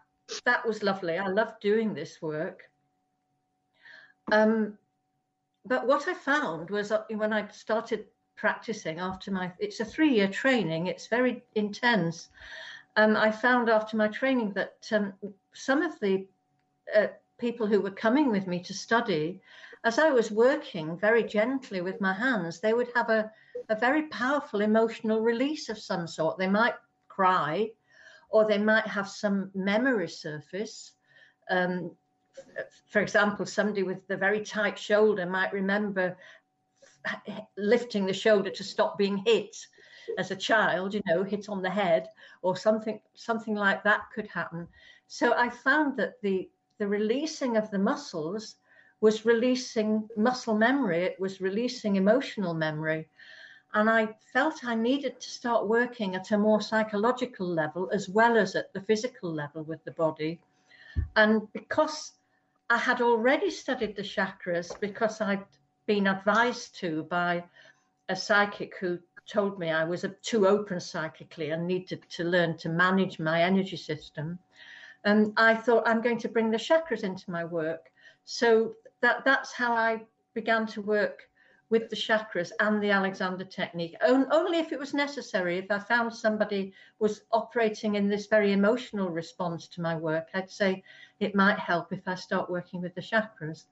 that 0.46 0.66
was 0.66 0.84
lovely. 0.84 1.18
I 1.18 1.28
loved 1.28 1.60
doing 1.60 1.94
this 1.94 2.22
work. 2.22 2.69
Um, 4.32 4.78
but 5.66 5.88
what 5.88 6.08
I 6.08 6.14
found 6.14 6.70
was 6.70 6.92
when 7.10 7.34
I 7.34 7.48
started 7.50 8.06
practicing 8.36 9.00
after 9.00 9.32
my, 9.32 9.52
it's 9.60 9.80
a 9.80 9.86
three-year 9.86 10.30
training. 10.30 10.88
It's 10.88 11.08
very 11.08 11.44
intense. 11.56 12.30
Um, 12.96 13.16
I 13.16 13.32
found 13.32 13.70
after 13.70 13.98
my 13.98 14.08
training 14.08 14.54
that 14.54 14.88
um, 14.92 15.14
some 15.54 15.82
of 15.82 16.00
the 16.00 16.26
uh, 16.96 17.08
people 17.38 17.68
who 17.68 17.82
were 17.82 17.92
coming 17.92 18.32
with 18.32 18.48
me 18.48 18.62
to 18.64 18.74
study, 18.74 19.42
as 19.84 20.00
I 20.00 20.10
was 20.10 20.32
working 20.32 20.98
very 20.98 21.24
gently 21.24 21.82
with 21.82 22.02
my 22.02 22.14
hands, 22.14 22.60
they 22.60 22.74
would 22.74 22.90
have 22.96 23.10
a, 23.10 23.32
a 23.70 23.76
very 23.76 24.04
powerful 24.04 24.62
emotional 24.62 25.22
release 25.22 25.70
of 25.70 25.78
some 25.78 26.08
sort. 26.08 26.38
They 26.38 26.48
might 26.48 26.76
cry, 27.08 27.72
or 28.30 28.46
they 28.46 28.58
might 28.58 28.88
have 28.88 29.10
some 29.10 29.52
memory 29.54 30.10
surface. 30.10 30.94
Um, 31.50 31.92
for 32.90 33.02
example, 33.02 33.46
somebody 33.46 33.84
with 33.84 34.08
the 34.08 34.18
very 34.18 34.42
tight 34.42 34.78
shoulder 34.78 35.26
might 35.26 35.54
remember 35.54 36.18
lifting 37.58 38.06
the 38.06 38.14
shoulder 38.14 38.50
to 38.50 38.64
stop 38.64 38.98
being 38.98 39.18
hit 39.26 39.56
as 40.18 40.32
a 40.32 40.36
child, 40.36 40.94
you 40.94 41.02
know, 41.08 41.24
hit 41.24 41.50
on 41.50 41.62
the 41.62 41.70
head 41.70 42.10
or 42.42 42.56
something 42.56 43.00
something 43.14 43.56
like 43.56 43.84
that 43.84 44.02
could 44.14 44.28
happen. 44.28 44.68
So 45.08 45.34
I 45.34 45.50
found 45.50 45.98
that 45.98 46.22
the 46.22 46.50
the 46.78 46.88
releasing 46.88 47.58
of 47.58 47.70
the 47.72 47.80
muscles 47.80 48.56
was 49.02 49.26
releasing 49.26 50.10
muscle 50.18 50.56
memory, 50.56 51.04
it 51.04 51.20
was 51.20 51.42
releasing 51.42 51.96
emotional 51.96 52.54
memory. 52.54 53.08
And 53.74 53.90
I 53.90 54.10
felt 54.34 54.66
I 54.66 54.76
needed 54.76 55.20
to 55.22 55.30
start 55.30 55.68
working 55.68 56.16
at 56.16 56.32
a 56.32 56.38
more 56.38 56.60
psychological 56.60 57.48
level 57.48 57.90
as 57.94 58.10
well 58.10 58.36
as 58.36 58.56
at 58.56 58.74
the 58.74 58.82
physical 58.82 59.32
level 59.32 59.64
with 59.64 59.84
the 59.84 59.92
body. 59.92 60.40
And 61.16 61.48
because 61.54 62.14
I 62.70 62.78
had 62.78 63.02
already 63.02 63.50
studied 63.50 63.96
the 63.96 64.04
chakras, 64.04 64.80
because 64.80 65.22
I'd 65.22 65.46
been 65.88 66.08
advised 66.08 66.76
to 66.80 67.04
by 67.04 67.44
a 68.10 68.16
psychic 68.16 68.78
who 68.80 69.00
told 69.28 69.60
me 69.60 69.72
I 69.72 69.84
was 69.84 70.06
too 70.22 70.48
open 70.48 70.80
psychically 70.80 71.50
and 71.50 71.68
needed 71.68 72.04
to 72.12 72.24
learn 72.24 72.58
to 72.58 72.70
manage 72.70 73.20
my 73.20 73.42
energy 73.42 73.78
system. 73.78 74.38
And 75.04 75.34
I 75.38 75.56
thought 75.56 75.88
I'm 75.88 76.02
going 76.02 76.20
to 76.20 76.30
bring 76.30 76.52
the 76.52 76.58
chakras 76.58 77.04
into 77.04 77.32
my 77.32 77.46
work. 77.46 77.92
So 78.26 78.76
that 79.02 79.26
that's 79.26 79.52
how 79.54 79.74
I 79.74 80.02
began 80.34 80.68
to 80.68 80.82
work 80.82 81.30
with 81.70 81.90
the 81.90 81.96
chakras 81.96 82.52
and 82.60 82.82
the 82.82 82.90
Alexander 82.90 83.46
technique, 83.46 83.96
only 84.02 84.58
if 84.58 84.72
it 84.72 84.80
was 84.80 84.94
necessary. 84.94 85.60
If 85.60 85.70
I 85.70 85.80
found 85.80 86.14
somebody 86.14 86.74
was 86.98 87.22
operating 87.32 87.96
in 87.96 88.10
this 88.10 88.26
very 88.26 88.52
emotional 88.54 89.10
response 89.10 89.68
to 89.70 89.82
my 89.82 89.96
work, 89.96 90.30
I'd 90.34 90.50
say 90.50 90.84
it 91.20 91.36
might 91.36 91.60
help 91.60 91.92
if 91.92 92.08
I 92.08 92.16
start 92.16 92.50
working 92.50 92.82
with 92.82 92.96
the 92.96 93.02
chakras. 93.02 93.66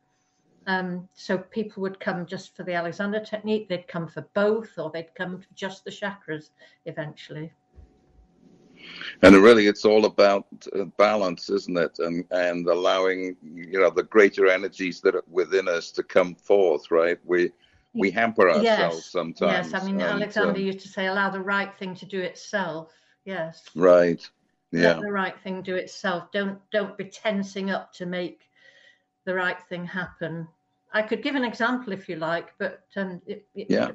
Um, 0.67 1.07
so 1.13 1.37
people 1.37 1.81
would 1.83 1.99
come 1.99 2.25
just 2.25 2.55
for 2.55 2.63
the 2.63 2.73
Alexander 2.73 3.21
technique, 3.21 3.69
they'd 3.69 3.87
come 3.87 4.07
for 4.07 4.27
both, 4.33 4.77
or 4.77 4.91
they'd 4.91 5.15
come 5.15 5.39
for 5.39 5.47
just 5.55 5.85
the 5.85 5.91
chakras 5.91 6.49
eventually. 6.85 7.53
And 9.21 9.35
really, 9.37 9.67
it's 9.67 9.85
all 9.85 10.05
about 10.05 10.45
uh, 10.77 10.85
balance, 10.97 11.49
isn't 11.49 11.77
it? 11.77 11.97
And 11.99 12.25
and 12.31 12.67
allowing 12.67 13.35
you 13.41 13.79
know 13.79 13.89
the 13.89 14.03
greater 14.03 14.47
energies 14.47 15.01
that 15.01 15.15
are 15.15 15.23
within 15.29 15.67
us 15.67 15.91
to 15.93 16.03
come 16.03 16.35
forth, 16.35 16.91
right? 16.91 17.17
We 17.25 17.51
we 17.93 18.11
hamper 18.11 18.49
ourselves 18.49 18.97
yes. 18.97 19.11
sometimes. 19.11 19.71
Yes, 19.71 19.81
I 19.81 19.85
mean, 19.85 19.95
and, 19.95 20.21
Alexander 20.21 20.59
um, 20.59 20.65
used 20.65 20.81
to 20.81 20.87
say, 20.87 21.07
allow 21.07 21.29
the 21.29 21.41
right 21.41 21.75
thing 21.79 21.95
to 21.95 22.05
do 22.05 22.21
itself. 22.21 22.93
Yes. 23.25 23.63
Right. 23.75 24.27
Yeah. 24.71 24.93
Let 24.93 25.01
the 25.01 25.11
right 25.11 25.39
thing 25.43 25.61
do 25.61 25.75
itself. 25.75 26.31
Don't 26.31 26.59
don't 26.71 26.97
be 26.97 27.05
tensing 27.05 27.69
up 27.69 27.93
to 27.93 28.05
make 28.05 28.41
the 29.25 29.33
right 29.33 29.61
thing 29.69 29.85
happen. 29.85 30.47
I 30.93 31.01
could 31.01 31.21
give 31.21 31.35
an 31.35 31.43
example 31.43 31.93
if 31.93 32.07
you 32.07 32.15
like, 32.15 32.53
but 32.57 32.83
um, 32.95 33.21
it, 33.25 33.45
it, 33.55 33.67
yeah. 33.69 33.91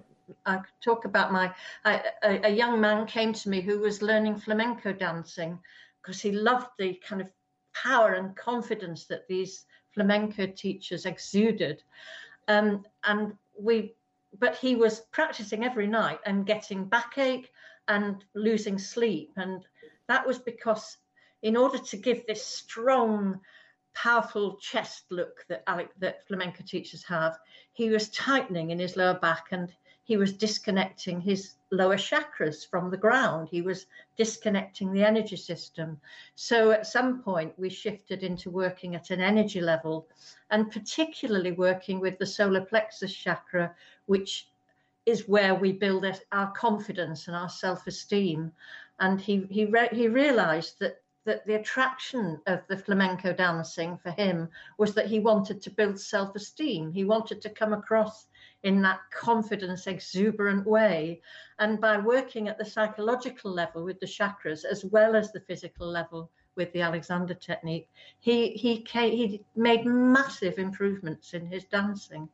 I 0.46 0.56
could 0.56 0.80
talk 0.82 1.04
about 1.04 1.32
my 1.32 1.52
I, 1.84 2.02
a, 2.22 2.46
a 2.46 2.50
young 2.50 2.80
man 2.80 3.06
came 3.06 3.32
to 3.32 3.48
me 3.48 3.60
who 3.60 3.80
was 3.80 4.02
learning 4.02 4.36
flamenco 4.36 4.92
dancing 4.92 5.58
because 6.00 6.20
he 6.20 6.32
loved 6.32 6.68
the 6.78 6.94
kind 7.06 7.20
of 7.20 7.30
power 7.74 8.14
and 8.14 8.36
confidence 8.36 9.04
that 9.06 9.26
these 9.28 9.66
flamenco 9.92 10.46
teachers 10.46 11.06
exuded. 11.06 11.82
Um, 12.48 12.84
and 13.04 13.34
we 13.58 13.94
but 14.38 14.56
he 14.56 14.76
was 14.76 15.00
practicing 15.12 15.64
every 15.64 15.86
night 15.86 16.18
and 16.24 16.46
getting 16.46 16.86
backache 16.86 17.50
and 17.88 18.24
losing 18.34 18.78
sleep 18.78 19.32
and 19.36 19.66
that 20.08 20.26
was 20.26 20.38
because 20.38 20.96
in 21.42 21.56
order 21.56 21.78
to 21.78 21.96
give 21.96 22.26
this 22.26 22.44
strong 22.44 23.40
powerful 23.94 24.56
chest 24.56 25.04
look 25.10 25.44
that 25.48 25.62
Alec, 25.66 25.90
that 25.98 26.26
flamenco 26.26 26.64
teachers 26.66 27.04
have 27.04 27.38
he 27.72 27.90
was 27.90 28.08
tightening 28.10 28.70
in 28.70 28.78
his 28.78 28.96
lower 28.96 29.18
back 29.18 29.48
and 29.50 29.72
he 30.04 30.16
was 30.16 30.32
disconnecting 30.32 31.20
his 31.20 31.54
lower 31.70 31.96
chakras 31.96 32.68
from 32.68 32.90
the 32.90 32.96
ground. 32.96 33.48
He 33.48 33.62
was 33.62 33.86
disconnecting 34.16 34.92
the 34.92 35.04
energy 35.04 35.36
system. 35.36 36.00
So 36.34 36.72
at 36.72 36.86
some 36.86 37.22
point, 37.22 37.56
we 37.58 37.70
shifted 37.70 38.24
into 38.24 38.50
working 38.50 38.96
at 38.96 39.10
an 39.10 39.20
energy 39.20 39.60
level 39.60 40.08
and 40.50 40.70
particularly 40.70 41.52
working 41.52 42.00
with 42.00 42.18
the 42.18 42.26
solar 42.26 42.62
plexus 42.62 43.14
chakra, 43.14 43.74
which 44.06 44.48
is 45.06 45.28
where 45.28 45.54
we 45.54 45.72
build 45.72 46.04
our 46.32 46.50
confidence 46.52 47.28
and 47.28 47.36
our 47.36 47.48
self 47.48 47.86
esteem. 47.86 48.52
And 49.02 49.20
he, 49.20 49.46
he, 49.50 49.66
re- 49.66 49.88
he 49.92 50.08
realized 50.08 50.78
that 50.80 51.02
that 51.24 51.46
the 51.46 51.54
attraction 51.54 52.40
of 52.46 52.66
the 52.68 52.76
flamenco 52.76 53.32
dancing 53.32 53.96
for 53.96 54.10
him 54.10 54.48
was 54.78 54.94
that 54.94 55.06
he 55.06 55.20
wanted 55.20 55.62
to 55.62 55.70
build 55.70 55.98
self 56.00 56.34
esteem. 56.34 56.92
He 56.92 57.04
wanted 57.04 57.40
to 57.42 57.50
come 57.50 57.72
across 57.72 58.26
in 58.62 58.82
that 58.82 59.00
confidence, 59.12 59.86
exuberant 59.86 60.66
way. 60.66 61.20
And 61.58 61.80
by 61.80 61.98
working 61.98 62.48
at 62.48 62.58
the 62.58 62.64
psychological 62.64 63.52
level 63.52 63.84
with 63.84 64.00
the 64.00 64.06
chakras, 64.06 64.64
as 64.64 64.84
well 64.84 65.14
as 65.14 65.30
the 65.32 65.40
physical 65.40 65.86
level 65.86 66.30
with 66.56 66.72
the 66.72 66.82
Alexander 66.82 67.34
technique, 67.34 67.88
he 68.20 68.50
he 68.52 68.82
came, 68.82 69.12
he 69.16 69.44
made 69.54 69.84
massive 69.84 70.58
improvements 70.58 71.34
in 71.34 71.46
his 71.46 71.64
dancing. 71.64 72.28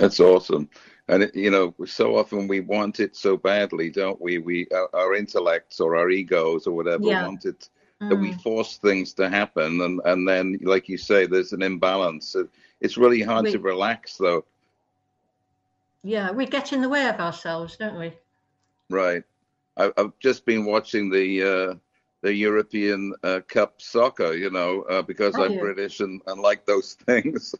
That's 0.00 0.20
awesome, 0.20 0.68
and 1.08 1.24
it, 1.24 1.34
you 1.34 1.50
know, 1.50 1.74
so 1.86 2.16
often 2.16 2.48
we 2.48 2.60
want 2.60 3.00
it 3.00 3.16
so 3.16 3.36
badly, 3.36 3.90
don't 3.90 4.20
we? 4.20 4.38
We 4.38 4.66
our, 4.74 4.88
our 4.94 5.14
intellects 5.14 5.80
or 5.80 5.96
our 5.96 6.10
egos 6.10 6.66
or 6.66 6.72
whatever 6.72 7.04
yeah. 7.04 7.26
want 7.26 7.44
it 7.44 7.68
mm. 8.00 8.08
that 8.08 8.16
we 8.16 8.32
mm. 8.32 8.42
force 8.42 8.78
things 8.78 9.12
to 9.14 9.28
happen, 9.28 9.80
and 9.80 10.00
and 10.04 10.28
then, 10.28 10.58
like 10.62 10.88
you 10.88 10.98
say, 10.98 11.26
there's 11.26 11.52
an 11.52 11.62
imbalance. 11.62 12.36
It's 12.80 12.96
really 12.96 13.22
hard 13.22 13.44
we, 13.44 13.52
to 13.52 13.58
relax, 13.58 14.16
though. 14.16 14.44
Yeah, 16.02 16.30
we 16.30 16.46
get 16.46 16.72
in 16.72 16.80
the 16.80 16.88
way 16.88 17.06
of 17.08 17.20
ourselves, 17.20 17.76
don't 17.76 17.98
we? 17.98 18.12
Right. 18.88 19.22
I, 19.76 19.92
have 19.96 20.12
just 20.18 20.44
been 20.44 20.64
watching 20.64 21.10
the 21.10 21.42
uh, 21.42 21.74
the 22.22 22.34
European 22.34 23.14
uh, 23.22 23.40
Cup 23.48 23.80
soccer, 23.80 24.34
you 24.34 24.50
know, 24.50 24.82
uh, 24.82 25.02
because 25.02 25.34
I'm 25.36 25.58
British 25.58 26.00
and, 26.00 26.20
and 26.26 26.40
like 26.40 26.66
those 26.66 26.94
things. 27.06 27.54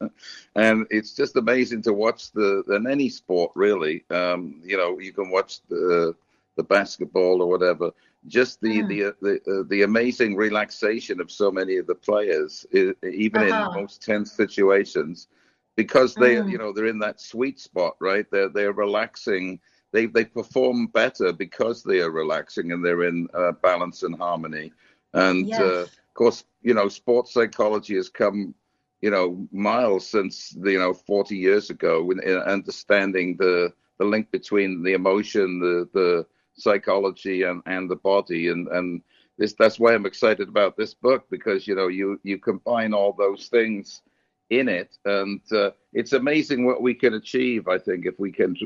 and 0.55 0.87
it's 0.91 1.15
just 1.15 1.37
amazing 1.37 1.83
to 1.83 1.93
watch 1.93 2.31
the, 2.33 2.63
in 2.69 2.87
any 2.87 3.09
sport, 3.09 3.53
really. 3.55 4.05
Um, 4.11 4.61
you 4.63 4.77
know, 4.77 4.99
you 4.99 5.13
can 5.13 5.31
watch 5.31 5.61
the, 5.69 6.15
the 6.57 6.63
basketball 6.63 7.43
or 7.43 7.49
whatever. 7.49 7.91
Just 8.27 8.61
the, 8.61 8.83
mm. 8.83 8.89
the, 8.89 9.15
the, 9.23 9.61
uh, 9.61 9.65
the 9.69 9.83
amazing 9.83 10.37
relaxation 10.37 11.21
of 11.21 11.31
so 11.31 11.51
many 11.51 11.79
of 11.79 11.87
the 11.87 11.95
players, 11.95 12.67
even 12.73 13.51
uh-huh. 13.51 13.71
in 13.71 13.81
most 13.81 14.03
tense 14.03 14.33
situations, 14.33 15.29
because 15.75 16.15
they, 16.15 16.37
mm. 16.37 16.51
you 16.51 16.59
know, 16.59 16.71
they're 16.73 16.87
in 16.87 16.99
that 16.99 17.19
sweet 17.19 17.59
spot, 17.59 17.97
right? 17.99 18.27
They're, 18.31 18.51
they're 18.51 18.73
relaxing 18.73 19.59
they 19.93 20.07
they 20.07 20.25
perform 20.25 20.87
better 20.89 21.33
because 21.33 21.83
they 21.83 22.01
are 22.01 22.11
relaxing 22.11 22.73
and 22.73 22.85
they're 22.85 23.05
in 23.05 23.29
uh, 23.35 23.53
balance 23.53 24.03
and 24.03 24.17
harmony. 24.17 24.73
And 25.15 25.47
yes. 25.49 25.61
uh, 25.61 25.83
of 25.83 26.15
course, 26.15 26.45
you 26.63 26.75
know, 26.75 26.89
sports 26.89 27.33
psychology 27.33 27.97
has 27.97 28.09
come, 28.09 28.55
you 29.01 29.11
know, 29.11 29.47
miles 29.51 30.07
since 30.07 30.57
you 30.63 30.79
know 30.79 30.95
40 30.95 31.37
years 31.37 31.71
ago 31.71 32.11
in, 32.11 32.23
in 32.23 32.37
understanding 32.39 33.37
the 33.37 33.73
the 33.99 34.05
link 34.05 34.31
between 34.31 34.83
the 34.83 34.93
emotion, 34.93 35.61
the 35.61 35.89
the 35.93 36.27
psychology, 36.55 37.43
and 37.43 37.63
and 37.67 37.91
the 37.91 37.97
body, 37.97 38.49
and 38.49 38.69
and 38.69 39.03
this 39.39 39.55
that's 39.55 39.81
why 39.81 39.95
I'm 39.95 40.07
excited 40.07 40.49
about 40.49 40.77
this 40.77 40.95
book 40.95 41.25
because 41.31 41.67
you 41.67 41.75
know 41.75 41.89
you 41.89 42.21
you 42.23 42.39
combine 42.39 42.95
all 42.95 43.13
those 43.13 43.49
things 43.49 44.03
in 44.51 44.69
it. 44.69 44.99
And 45.05 45.41
uh, 45.53 45.71
it's 45.93 46.13
amazing 46.13 46.67
what 46.67 46.83
we 46.83 46.95
can 46.95 47.15
achieve, 47.15 47.69
I 47.69 47.79
think, 47.79 48.07
if 48.07 48.19
we 48.19 48.31
can, 48.31 48.57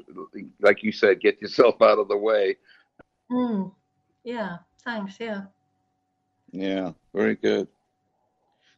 like 0.61 0.83
you 0.83 0.93
said, 0.93 1.21
get 1.21 1.41
yourself 1.41 1.81
out 1.81 1.99
of 1.99 2.09
the 2.09 2.17
way. 2.17 2.57
Mm. 3.31 3.73
Yeah, 4.25 4.59
thanks. 4.85 5.17
Yeah. 5.21 5.43
Yeah, 6.51 6.93
very 7.15 7.37
good. 7.37 7.69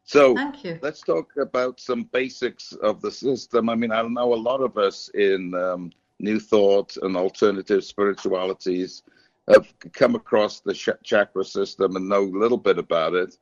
So 0.03 0.35
Thank 0.35 0.63
you. 0.63 0.79
let's 0.81 1.01
talk 1.01 1.31
about 1.37 1.79
some 1.79 2.03
basics 2.03 2.71
of 2.71 3.01
the 3.01 3.11
system. 3.11 3.69
I 3.69 3.75
mean, 3.75 3.91
I 3.91 4.01
know 4.03 4.33
a 4.33 4.35
lot 4.35 4.61
of 4.61 4.77
us 4.77 5.09
in 5.13 5.53
um, 5.53 5.91
New 6.19 6.39
Thought 6.39 6.95
and 7.01 7.17
alternative 7.17 7.83
spiritualities 7.83 9.03
have 9.49 9.67
come 9.93 10.15
across 10.15 10.61
the 10.61 10.73
chakra 10.73 11.43
system 11.43 11.95
and 11.95 12.07
know 12.07 12.23
a 12.23 12.39
little 12.39 12.57
bit 12.57 12.77
about 12.77 13.15
it 13.15 13.37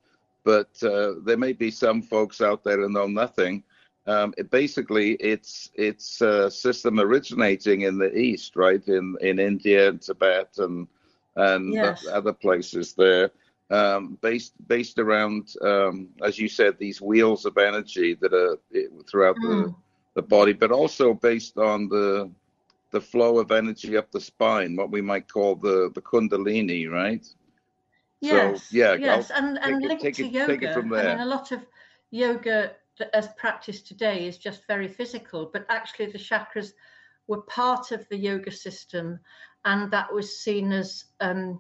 but 0.46 0.70
uh, 0.84 1.16
there 1.24 1.38
may 1.38 1.52
be 1.52 1.72
some 1.72 2.02
folks 2.02 2.40
out 2.40 2.64
there 2.64 2.78
who 2.78 2.88
know 2.88 3.08
nothing. 3.08 3.64
Um, 4.08 4.34
it 4.38 4.52
basically, 4.52 5.14
it's 5.14 5.72
it's 5.74 6.22
a 6.22 6.50
system 6.50 7.00
originating 7.00 7.82
in 7.82 7.98
the 7.98 8.16
east, 8.16 8.56
right 8.56 8.88
in 8.88 9.18
in 9.20 9.40
India 9.40 9.90
and 9.90 10.02
Tibet 10.02 10.54
and 10.60 10.88
and 11.36 11.74
yes. 11.74 12.06
other 12.08 12.32
places 12.32 12.94
there, 12.94 13.32
um, 13.72 14.18
based 14.22 14.54
based 14.68 15.00
around, 15.00 15.56
um, 15.62 16.10
as 16.24 16.38
you 16.38 16.48
said, 16.48 16.78
these 16.78 17.02
wheels 17.02 17.46
of 17.46 17.58
energy 17.58 18.14
that 18.22 18.34
are 18.34 18.58
throughout 19.10 19.36
mm. 19.38 19.66
the 19.66 19.76
the 20.14 20.22
body, 20.22 20.54
but 20.54 20.72
also 20.72 21.14
based 21.14 21.58
on 21.58 21.90
the 21.90 22.30
the 22.92 23.02
flow 23.02 23.40
of 23.40 23.52
energy 23.52 23.98
up 23.98 24.12
the 24.12 24.22
spine, 24.22 24.76
what 24.76 24.92
we 24.92 25.02
might 25.02 25.28
call 25.28 25.56
the 25.56 25.92
the 25.96 26.02
kundalini, 26.02 26.90
right? 26.90 27.26
Yes, 28.26 28.64
so, 28.66 28.76
yeah, 28.76 28.96
yes, 28.96 29.32
I'll 29.32 29.46
and 29.46 29.60
and 29.62 29.84
linked 29.84 30.14
to 30.16 30.28
yoga. 30.28 30.78
I 30.98 31.04
mean, 31.04 31.20
a 31.20 31.26
lot 31.26 31.52
of 31.52 31.66
yoga 32.12 32.76
as 33.14 33.28
practiced 33.38 33.88
today 33.88 34.28
is 34.28 34.38
just 34.38 34.68
very 34.68 34.88
physical, 34.88 35.50
but 35.52 35.66
actually 35.70 36.12
the 36.12 36.18
chakras 36.18 36.74
were 37.28 37.42
part 37.42 37.92
of 37.92 38.08
the 38.10 38.18
yoga 38.18 38.52
system, 38.52 39.20
and 39.66 39.92
that 39.92 40.14
was 40.14 40.40
seen 40.40 40.72
as 40.72 41.06
um, 41.20 41.60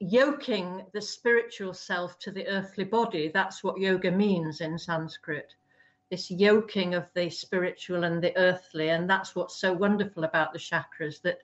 yoking 0.00 0.84
the 0.92 1.00
spiritual 1.00 1.72
self 1.72 2.18
to 2.20 2.30
the 2.30 2.46
earthly 2.48 2.84
body. 2.84 3.30
That's 3.32 3.62
what 3.64 3.78
yoga 3.78 4.10
means 4.10 4.60
in 4.60 4.78
Sanskrit. 4.78 5.54
This 6.10 6.30
yoking 6.30 6.94
of 6.94 7.10
the 7.14 7.30
spiritual 7.30 8.04
and 8.04 8.22
the 8.22 8.36
earthly, 8.36 8.90
and 8.90 9.08
that's 9.08 9.34
what's 9.34 9.60
so 9.60 9.72
wonderful 9.72 10.24
about 10.24 10.52
the 10.52 10.58
chakras 10.58 11.20
that 11.22 11.38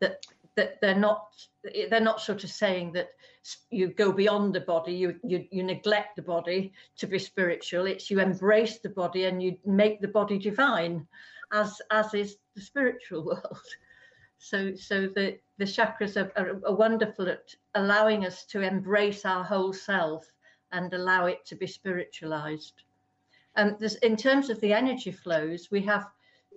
that 0.00 0.26
that 0.56 0.80
they're 0.80 0.94
not 0.94 1.28
they're 1.90 2.00
not 2.00 2.20
sort 2.20 2.44
of 2.44 2.50
saying 2.50 2.92
that 2.92 3.10
you 3.70 3.88
go 3.88 4.12
beyond 4.12 4.54
the 4.54 4.60
body 4.60 4.92
you, 4.92 5.18
you 5.22 5.44
you 5.50 5.62
neglect 5.62 6.16
the 6.16 6.22
body 6.22 6.72
to 6.96 7.06
be 7.06 7.18
spiritual. 7.18 7.86
It's 7.86 8.10
you 8.10 8.20
embrace 8.20 8.78
the 8.78 8.90
body 8.90 9.24
and 9.24 9.42
you 9.42 9.56
make 9.64 10.00
the 10.00 10.08
body 10.08 10.38
divine 10.38 11.06
as 11.52 11.80
as 11.90 12.14
is 12.14 12.36
the 12.54 12.60
spiritual 12.60 13.24
world. 13.26 13.66
So 14.38 14.74
so 14.74 15.08
the 15.08 15.38
the 15.58 15.64
chakras 15.64 16.16
are, 16.16 16.32
are, 16.36 16.60
are 16.66 16.74
wonderful 16.74 17.28
at 17.28 17.54
allowing 17.74 18.24
us 18.24 18.44
to 18.46 18.60
embrace 18.60 19.24
our 19.24 19.44
whole 19.44 19.72
self 19.72 20.30
and 20.72 20.92
allow 20.92 21.26
it 21.26 21.44
to 21.46 21.54
be 21.54 21.66
spiritualized. 21.66 22.82
And 23.56 23.80
in 24.02 24.16
terms 24.16 24.50
of 24.50 24.60
the 24.60 24.72
energy 24.72 25.12
flows 25.12 25.68
we 25.70 25.82
have 25.82 26.06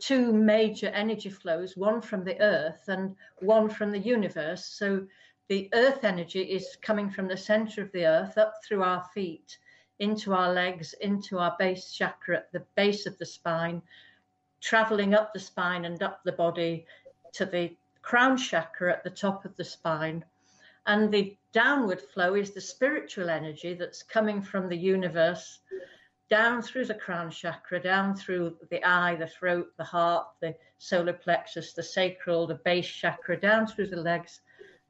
two 0.02 0.34
major 0.34 0.88
energy 0.88 1.30
flows, 1.30 1.78
one 1.78 2.02
from 2.02 2.24
the 2.24 2.40
earth 2.42 2.88
and 2.88 3.16
one 3.40 3.70
from 3.70 3.92
the 3.92 4.00
universe. 4.00 4.66
So 4.66 5.06
the 5.48 5.70
earth 5.74 6.04
energy 6.04 6.42
is 6.42 6.78
coming 6.82 7.10
from 7.10 7.28
the 7.28 7.38
center 7.38 7.82
of 7.82 7.92
the 7.92 8.06
earth 8.06 8.38
up 8.38 8.54
through 8.64 8.84
our 8.84 9.04
feet, 9.14 9.58
into 10.00 10.34
our 10.34 10.54
legs, 10.54 10.94
into 11.02 11.40
our 11.40 11.56
base 11.58 11.92
chakra 11.92 12.38
at 12.38 12.52
the 12.52 12.64
base 12.76 13.06
of 13.06 13.18
the 13.18 13.26
spine, 13.26 13.82
traveling 14.62 15.14
up 15.14 15.34
the 15.34 15.40
spine 15.40 15.86
and 15.86 16.04
up 16.04 16.22
the 16.24 16.32
body 16.32 16.86
to 17.34 17.46
the 17.46 17.76
crown 18.02 18.38
chakra 18.38 18.92
at 18.92 19.04
the 19.04 19.10
top 19.10 19.46
of 19.46 19.56
the 19.58 19.64
spine. 19.64 20.24
And 20.86 21.12
the 21.12 21.36
downward 21.52 22.02
flow 22.02 22.36
is 22.36 22.52
the 22.52 22.62
spiritual 22.62 23.30
energy 23.30 23.74
that's 23.74 24.04
coming 24.04 24.42
from 24.42 24.70
the 24.70 24.78
universe 24.78 25.60
down 26.30 26.62
through 26.62 26.86
the 26.86 26.94
crown 26.94 27.32
chakra, 27.32 27.80
down 27.80 28.16
through 28.16 28.58
the 28.70 28.84
eye, 28.84 29.16
the 29.16 29.28
throat, 29.28 29.72
the 29.78 29.84
heart, 29.84 30.28
the 30.42 30.54
solar 30.78 31.13
plexus, 31.13 31.74
the 31.74 31.84
sacral, 31.84 32.48
the 32.48 32.60
base 32.66 32.88
chakra, 32.88 33.40
down 33.40 33.66
through 33.66 33.88
the 33.88 33.96
legs 33.96 34.42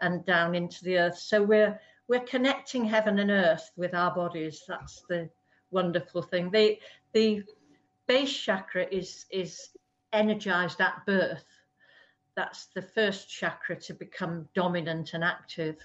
and 0.02 0.26
down 0.26 0.56
into 0.56 0.84
the 0.84 0.98
earth. 0.98 1.18
So 1.18 1.44
we're 1.44 1.80
we're 2.08 2.22
connecting 2.22 2.86
heaven 2.86 3.20
and 3.20 3.30
earth 3.30 3.72
with 3.76 3.94
our 3.94 4.14
bodies. 4.14 4.64
That's 4.68 5.04
the 5.10 5.30
wonderful 5.72 6.22
thing. 6.22 6.50
The 6.50 6.80
the 7.14 7.44
base 8.08 8.36
chakra 8.36 8.88
is 8.90 9.26
is 9.32 9.70
energized 10.14 10.82
at 10.82 11.06
birth. 11.06 11.46
That's 12.36 12.68
the 12.68 12.82
first 12.82 13.30
chakra 13.30 13.76
to 13.82 13.94
become 13.94 14.48
dominant 14.56 15.14
and 15.14 15.24
active 15.24 15.78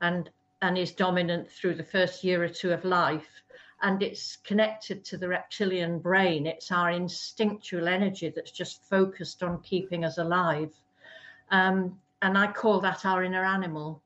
and 0.00 0.30
and 0.62 0.78
is 0.78 0.92
dominant 0.92 1.50
through 1.50 1.74
the 1.74 1.84
first 1.84 2.22
year 2.22 2.42
or 2.44 2.48
two 2.48 2.72
of 2.72 2.84
life 2.84 3.43
and 3.84 4.02
it's 4.02 4.36
connected 4.36 5.04
to 5.04 5.18
the 5.18 5.28
reptilian 5.28 5.98
brain. 5.98 6.46
It's 6.46 6.72
our 6.72 6.90
instinctual 6.90 7.86
energy 7.86 8.32
that's 8.34 8.50
just 8.50 8.82
focused 8.88 9.42
on 9.42 9.60
keeping 9.60 10.06
us 10.06 10.16
alive. 10.16 10.72
Um, 11.50 12.00
and 12.22 12.38
I 12.38 12.50
call 12.50 12.80
that 12.80 13.04
our 13.04 13.22
inner 13.22 13.44
animal. 13.44 14.02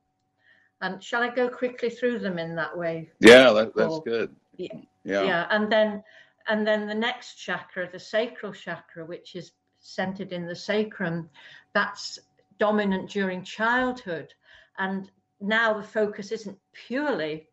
And 0.81 1.03
shall 1.03 1.23
I 1.23 1.33
go 1.33 1.49
quickly 1.49 1.91
through 1.91 2.19
them 2.19 2.41
in 2.41 2.57
that 2.57 2.77
way? 2.77 3.11
Yeah, 3.21 3.53
that, 3.53 3.77
that's 3.77 3.95
or, 3.95 4.03
good. 4.03 4.35
Yeah, 4.57 4.81
yeah. 5.05 5.23
Yeah. 5.23 5.47
And 5.51 5.71
then 5.71 6.03
and 6.49 6.67
then 6.67 6.89
the 6.89 6.95
next 6.95 7.35
chakra, 7.35 7.89
the 7.89 8.01
sacral 8.01 8.53
chakra, 8.53 9.05
which 9.05 9.37
is 9.37 9.53
centered 9.79 10.33
in 10.33 10.47
the 10.47 10.57
sacrum, 10.57 11.31
that's 11.73 12.19
dominant 12.59 13.11
during 13.11 13.45
childhood. 13.45 14.35
And 14.77 15.09
now 15.41 15.75
the 15.75 15.85
focus 15.87 16.33
isn't 16.33 16.59
purely 16.73 17.49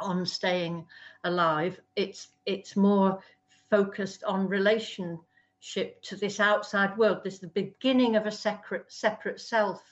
on 0.00 0.26
staying 0.26 0.86
alive. 1.24 1.80
It's 1.96 2.28
it's 2.46 2.76
more 2.76 3.20
focused 3.70 4.24
on 4.24 4.48
relationship 4.48 6.02
to 6.02 6.16
this 6.16 6.40
outside 6.40 6.96
world. 6.96 7.22
This 7.22 7.34
is 7.34 7.40
the 7.40 7.48
beginning 7.48 8.16
of 8.16 8.26
a 8.26 8.32
separate 8.32 8.90
separate 8.90 9.40
self 9.40 9.82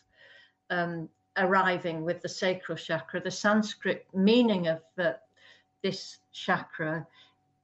um, 0.71 1.09
arriving 1.37 2.05
with 2.05 2.23
the 2.23 2.29
sacral 2.29 2.79
chakra. 2.79 3.21
The 3.21 3.31
Sanskrit 3.31 4.07
meaning 4.15 4.69
of 4.69 4.81
the, 4.97 5.19
this 5.83 6.19
chakra, 6.33 7.07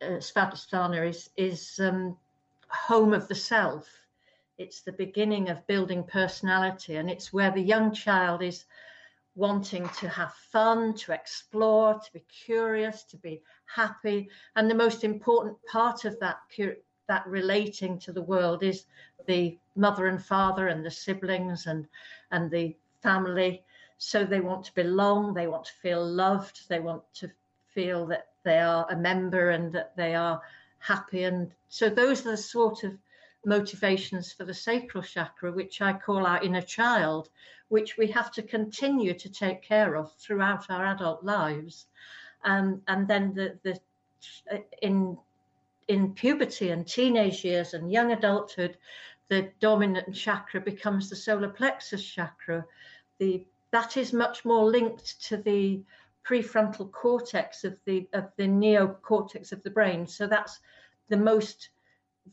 uh, 0.03 0.21
Svadhisthana, 0.21 1.09
is 1.09 1.31
is 1.37 1.81
um, 1.81 2.17
home 2.69 3.13
of 3.15 3.29
the 3.29 3.35
self. 3.35 3.89
It's 4.59 4.83
the 4.83 4.93
beginning 4.93 5.49
of 5.49 5.67
building 5.67 6.05
personality, 6.05 6.97
and 6.97 7.11
it's 7.11 7.33
where 7.33 7.51
the 7.51 7.63
young 7.63 7.93
child 7.93 8.43
is 8.43 8.65
wanting 9.35 9.89
to 10.01 10.09
have 10.09 10.35
fun, 10.35 10.95
to 10.95 11.13
explore, 11.13 11.95
to 11.95 12.13
be 12.13 12.25
curious, 12.45 13.05
to 13.05 13.17
be 13.17 13.41
happy. 13.67 14.29
And 14.57 14.71
the 14.71 14.75
most 14.75 15.05
important 15.05 15.57
part 15.71 16.05
of 16.05 16.19
that 16.21 16.39
that 17.09 17.27
relating 17.27 17.99
to 17.99 18.13
the 18.13 18.23
world 18.23 18.63
is 18.63 18.85
the 19.27 19.59
mother 19.77 20.07
and 20.07 20.25
father 20.25 20.69
and 20.69 20.85
the 20.85 20.91
siblings 20.91 21.67
and 21.67 21.87
and 22.31 22.51
the 22.51 22.77
family. 23.03 23.63
So 23.99 24.25
they 24.25 24.41
want 24.41 24.65
to 24.67 24.75
belong, 24.75 25.35
they 25.35 25.47
want 25.47 25.65
to 25.67 25.73
feel 25.83 26.05
loved, 26.05 26.69
they 26.69 26.81
want 26.81 27.03
to 27.15 27.31
feel 27.69 28.07
that 28.07 28.29
they 28.45 28.59
are 28.59 28.87
a 28.91 28.97
member 28.97 29.51
and 29.51 29.73
that 29.73 29.97
they 29.97 30.15
are 30.15 30.41
happy. 30.79 31.25
And 31.25 31.53
so 31.69 31.89
those 31.89 32.27
are 32.27 32.33
the 32.33 32.37
sort 32.37 32.85
of 32.85 32.99
motivations 33.45 34.33
for 34.33 34.45
the 34.45 34.55
sacral 34.55 35.03
chakra, 35.03 35.53
which 35.53 35.81
I 35.81 35.93
call 35.93 36.27
our 36.27 36.43
inner 36.43 36.63
child, 36.63 37.29
which 37.69 37.97
we 37.97 38.07
have 38.09 38.31
to 38.33 38.43
continue 38.43 39.15
to 39.15 39.29
take 39.29 39.63
care 39.63 39.97
of 39.97 40.13
throughout 40.17 40.71
our 40.71 40.85
adult 40.87 41.25
lives. 41.25 41.87
Um, 42.45 42.83
and 42.89 43.09
then 43.09 43.35
the, 43.35 43.59
the 43.63 43.79
in 44.83 45.17
in 45.89 46.15
puberty 46.15 46.71
and 46.71 46.87
teenage 46.87 47.45
years 47.45 47.75
and 47.75 47.91
young 47.91 48.13
adulthood, 48.13 48.77
the 49.29 49.51
dominant 49.61 50.15
chakra 50.15 50.61
becomes 50.61 51.11
the 51.11 51.17
solar 51.17 51.49
plexus 51.49 52.05
chakra. 52.05 52.65
The 53.19 53.45
that 53.73 53.97
is 53.97 54.13
much 54.13 54.45
more 54.45 54.65
linked 54.71 55.23
to 55.29 55.37
the 55.39 55.83
prefrontal 56.25 56.93
cortex 56.93 57.65
of 57.65 57.77
the 57.85 58.09
of 58.13 58.29
the 58.37 58.47
neocortex 58.47 59.53
of 59.53 59.63
the 59.63 59.71
brain. 59.71 60.07
So 60.07 60.27
that's 60.27 60.61
the 61.09 61.17
most 61.17 61.71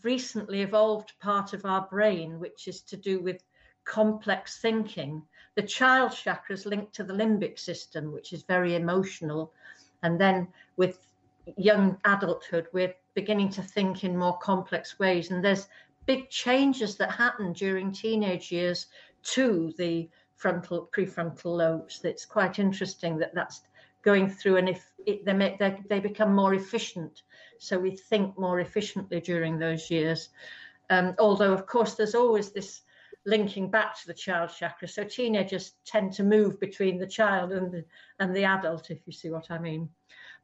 recently 0.04 0.62
evolved 0.62 1.14
part 1.20 1.54
of 1.54 1.66
our 1.66 1.88
brain, 1.90 2.40
which 2.40 2.68
is 2.68 2.82
to 2.82 2.98
do 2.98 3.20
with 3.20 3.44
complex 3.86 4.60
thinking. 4.60 5.22
The 5.56 5.64
child 5.64 6.12
chakra 6.12 6.56
is 6.56 6.66
linked 6.66 6.94
to 6.96 7.04
the 7.04 7.14
limbic 7.14 7.60
system, 7.60 8.12
which 8.12 8.34
is 8.34 8.44
very 8.44 8.76
emotional. 8.76 9.52
And 10.04 10.20
then 10.20 10.48
with 10.78 11.00
young 11.58 11.98
adulthood, 12.06 12.68
we're 12.72 12.94
beginning 13.16 13.50
to 13.50 13.62
think 13.64 14.04
in 14.04 14.16
more 14.16 14.38
complex 14.38 15.00
ways. 15.00 15.32
And 15.32 15.44
there's 15.44 15.68
big 16.06 16.30
changes 16.30 16.96
that 16.98 17.12
happen 17.12 17.54
during 17.54 17.92
teenage 17.92 18.52
years 18.52 18.88
to 19.24 19.74
the 19.78 20.10
frontal 20.36 20.90
prefrontal 20.96 21.58
lobes. 21.58 22.00
It's 22.04 22.26
quite 22.26 22.60
interesting 22.60 23.18
that 23.18 23.36
that's 23.36 23.62
going 24.02 24.30
through, 24.30 24.58
and 24.58 24.70
if 24.70 24.92
it, 25.10 25.26
they, 25.26 25.34
make, 25.34 25.60
they 25.60 25.78
they 25.90 26.00
become 26.00 26.34
more 26.34 26.54
efficient, 26.54 27.24
so 27.58 27.78
we 27.78 27.92
think 27.96 28.38
more 28.38 28.60
efficiently 28.60 29.20
during 29.20 29.58
those 29.58 29.90
years. 29.90 30.30
Um, 30.90 31.16
although, 31.20 31.54
of 31.54 31.66
course, 31.66 31.96
there's 31.96 32.16
always 32.16 32.52
this 32.52 32.82
linking 33.26 33.70
back 33.70 34.00
to 34.00 34.08
the 34.08 34.14
child 34.14 34.50
chakra. 34.58 34.88
So 34.88 35.04
teenagers 35.04 35.74
tend 35.86 36.14
to 36.14 36.24
move 36.24 36.60
between 36.60 36.98
the 36.98 37.08
child 37.08 37.52
and 37.52 37.72
the, 37.72 37.86
and 38.20 38.36
the 38.36 38.46
adult, 38.46 38.90
if 38.92 39.00
you 39.06 39.14
see 39.14 39.30
what 39.30 39.52
I 39.52 39.60
mean. 39.60 39.90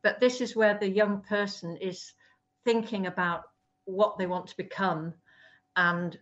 But 0.03 0.19
this 0.19 0.41
is 0.41 0.55
where 0.55 0.77
the 0.77 0.89
young 0.89 1.21
person 1.21 1.77
is 1.77 2.13
thinking 2.63 3.07
about 3.07 3.43
what 3.85 4.17
they 4.17 4.27
want 4.27 4.47
to 4.47 4.57
become, 4.57 5.13
and 5.75 6.17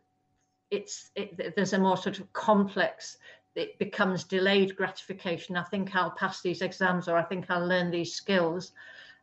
it's 0.72 1.12
it, 1.16 1.56
there's 1.56 1.74
a 1.74 1.80
more 1.80 1.98
sort 1.98 2.20
of 2.20 2.32
complex 2.34 3.18
it 3.56 3.78
becomes 3.80 4.24
delayed 4.24 4.76
gratification. 4.76 5.56
I 5.56 5.64
think 5.64 5.96
I'll 5.96 6.12
pass 6.12 6.42
these 6.42 6.62
exams 6.62 7.08
or 7.08 7.18
I 7.18 7.24
think 7.24 7.46
I'll 7.50 7.66
learn 7.66 7.92
these 7.92 8.14
skills 8.14 8.72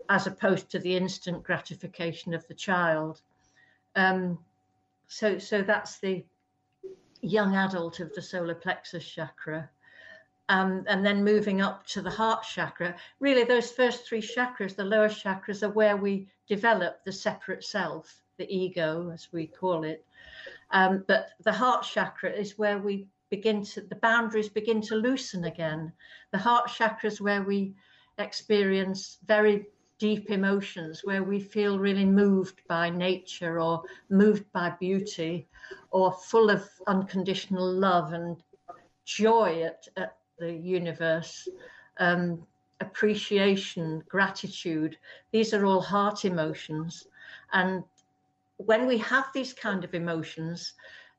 as 0.08 0.26
opposed 0.26 0.70
to 0.70 0.78
the 0.78 0.96
instant 0.96 1.42
gratification 1.42 2.34
of 2.34 2.46
the 2.48 2.54
child. 2.54 3.20
Um, 3.96 4.38
so, 5.08 5.38
so 5.38 5.62
that's 5.62 5.98
the 5.98 6.24
young 7.20 7.56
adult 7.56 8.00
of 8.00 8.14
the 8.14 8.22
solar 8.22 8.54
plexus 8.54 9.06
chakra. 9.06 9.68
Um, 10.48 10.84
and 10.88 11.06
then 11.06 11.22
moving 11.22 11.60
up 11.60 11.86
to 11.88 12.02
the 12.02 12.10
heart 12.10 12.42
chakra, 12.42 12.96
really 13.20 13.44
those 13.44 13.70
first 13.70 14.06
three 14.06 14.22
chakras, 14.22 14.74
the 14.74 14.84
lower 14.84 15.08
chakras, 15.08 15.62
are 15.62 15.70
where 15.70 15.96
we 15.96 16.28
develop 16.48 17.04
the 17.04 17.12
separate 17.12 17.62
self, 17.62 18.20
the 18.36 18.52
ego, 18.52 19.10
as 19.12 19.28
we 19.32 19.46
call 19.46 19.84
it. 19.84 20.04
Um, 20.72 21.04
but 21.06 21.30
the 21.44 21.52
heart 21.52 21.84
chakra 21.84 22.30
is 22.30 22.58
where 22.58 22.78
we 22.78 23.06
begin 23.30 23.64
to 23.64 23.80
the 23.80 23.96
boundaries 23.96 24.48
begin 24.48 24.80
to 24.82 24.96
loosen 24.96 25.44
again. 25.44 25.92
The 26.32 26.38
heart 26.38 26.68
chakra 26.68 27.08
is 27.08 27.20
where 27.20 27.42
we 27.42 27.74
experience 28.18 29.18
very 29.26 29.66
deep 29.98 30.30
emotions, 30.30 31.02
where 31.04 31.22
we 31.22 31.38
feel 31.38 31.78
really 31.78 32.06
moved 32.06 32.62
by 32.68 32.90
nature 32.90 33.60
or 33.60 33.82
moved 34.08 34.50
by 34.52 34.70
beauty 34.80 35.46
or 35.90 36.12
full 36.12 36.50
of 36.50 36.68
unconditional 36.86 37.70
love 37.70 38.12
and 38.12 38.42
joy 39.04 39.62
at, 39.62 39.86
at 39.96 40.16
the 40.38 40.52
universe, 40.52 41.48
um, 41.98 42.44
appreciation, 42.80 44.02
gratitude. 44.08 44.96
These 45.32 45.52
are 45.52 45.66
all 45.66 45.82
heart 45.82 46.24
emotions. 46.24 47.06
And 47.52 47.84
when 48.56 48.86
we 48.86 48.98
have 48.98 49.26
these 49.34 49.52
kind 49.52 49.84
of 49.84 49.94
emotions, 49.94 50.72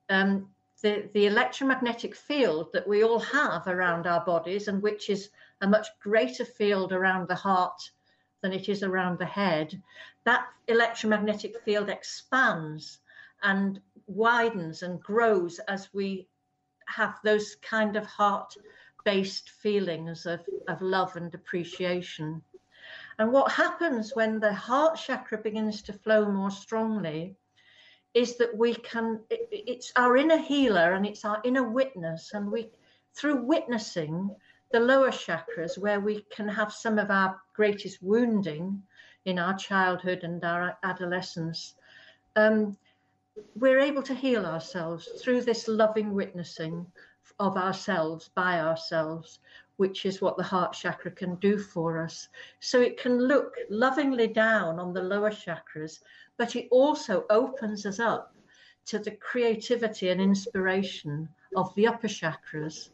um, 0.09 0.47
the, 0.81 1.09
the 1.13 1.27
electromagnetic 1.27 2.15
field 2.15 2.71
that 2.73 2.87
we 2.87 3.03
all 3.03 3.19
have 3.19 3.67
around 3.67 4.07
our 4.07 4.23
bodies, 4.25 4.67
and 4.67 4.81
which 4.81 5.09
is 5.09 5.29
a 5.61 5.67
much 5.67 5.87
greater 5.99 6.45
field 6.45 6.91
around 6.91 7.27
the 7.27 7.35
heart 7.35 7.81
than 8.41 8.51
it 8.51 8.67
is 8.67 8.81
around 8.81 9.19
the 9.19 9.25
head, 9.25 9.81
that 10.23 10.47
electromagnetic 10.67 11.59
field 11.63 11.89
expands 11.89 12.99
and 13.43 13.79
widens 14.07 14.81
and 14.83 15.01
grows 15.01 15.59
as 15.67 15.93
we 15.93 16.27
have 16.87 17.19
those 17.23 17.55
kind 17.61 17.95
of 17.95 18.05
heart 18.05 18.55
based 19.03 19.49
feelings 19.49 20.25
of, 20.25 20.41
of 20.67 20.81
love 20.81 21.15
and 21.15 21.33
appreciation. 21.33 22.41
And 23.19 23.31
what 23.31 23.51
happens 23.51 24.15
when 24.15 24.39
the 24.39 24.53
heart 24.53 24.97
chakra 24.97 25.37
begins 25.37 25.81
to 25.83 25.93
flow 25.93 26.25
more 26.25 26.51
strongly 26.51 27.35
is 28.13 28.37
that 28.37 28.55
we 28.55 28.75
can 28.75 29.19
it, 29.29 29.47
it's 29.51 29.91
our 29.95 30.17
inner 30.17 30.37
healer 30.37 30.93
and 30.93 31.05
it's 31.05 31.25
our 31.25 31.41
inner 31.43 31.67
witness. 31.69 32.31
And 32.33 32.51
we 32.51 32.69
through 33.15 33.43
witnessing 33.43 34.35
the 34.71 34.79
lower 34.79 35.11
chakras 35.11 35.77
where 35.77 35.99
we 35.99 36.25
can 36.31 36.47
have 36.47 36.71
some 36.71 36.97
of 36.97 37.11
our 37.11 37.39
greatest 37.53 38.01
wounding 38.01 38.81
in 39.25 39.37
our 39.37 39.53
childhood 39.55 40.23
and 40.23 40.43
our 40.43 40.77
adolescence 40.83 41.75
um, 42.35 42.77
we're 43.55 43.79
able 43.79 44.03
to 44.03 44.13
heal 44.13 44.45
ourselves 44.45 45.07
through 45.21 45.41
this 45.41 45.67
loving 45.67 46.13
witnessing 46.13 46.85
of 47.39 47.57
ourselves 47.57 48.29
by 48.35 48.59
ourselves 48.59 49.39
which 49.81 50.05
is 50.05 50.21
what 50.21 50.37
the 50.37 50.43
heart 50.43 50.73
chakra 50.73 51.09
can 51.09 51.33
do 51.37 51.57
for 51.57 51.99
us. 52.03 52.27
So 52.59 52.79
it 52.81 53.01
can 53.01 53.17
look 53.17 53.55
lovingly 53.71 54.27
down 54.27 54.79
on 54.79 54.93
the 54.93 55.01
lower 55.01 55.31
chakras 55.31 56.01
but 56.41 56.55
it 56.55 56.67
also 56.71 57.23
opens 57.29 57.85
us 57.85 57.99
up 57.99 58.35
to 58.83 58.97
the 58.97 59.11
creativity 59.11 60.09
and 60.09 60.19
inspiration 60.19 61.29
of 61.55 61.71
the 61.75 61.85
upper 61.85 62.07
chakras. 62.07 62.89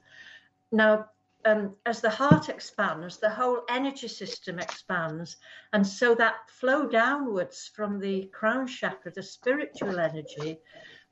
Now, 0.73 1.05
um, 1.45 1.73
as 1.85 2.01
the 2.01 2.09
heart 2.09 2.49
expands, 2.49 3.19
the 3.19 3.29
whole 3.29 3.61
energy 3.69 4.09
system 4.09 4.59
expands. 4.59 5.37
And 5.71 5.87
so 5.87 6.13
that 6.15 6.49
flow 6.49 6.89
downwards 6.89 7.71
from 7.73 8.01
the 8.01 8.25
crown 8.33 8.67
chakra, 8.67 9.13
the 9.13 9.23
spiritual 9.23 9.97
energy, 9.97 10.59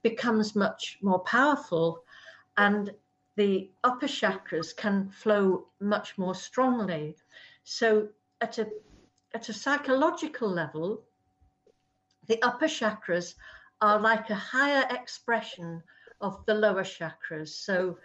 becomes 0.04 0.58
much 0.58 0.98
more 1.02 1.19
powerful. 1.19 2.04
And 2.58 2.91
the 3.38 3.71
upper 3.86 4.08
chakras 4.08 4.76
can 4.76 5.08
flow 5.08 5.67
much 5.80 6.17
more 6.17 6.36
strongly. 6.36 7.15
So, 7.63 8.10
at 8.41 8.58
a, 8.58 8.67
at 9.34 9.48
a 9.48 9.54
psychological 9.54 10.50
level, 10.50 11.06
the 12.27 12.41
upper 12.41 12.67
chakras 12.67 13.35
are 13.81 13.99
like 13.99 14.29
a 14.29 14.35
higher 14.35 14.85
expression 14.89 15.81
of 16.21 16.45
the 16.45 16.53
lower 16.53 16.83
chakras. 16.83 17.49
So 17.49 17.97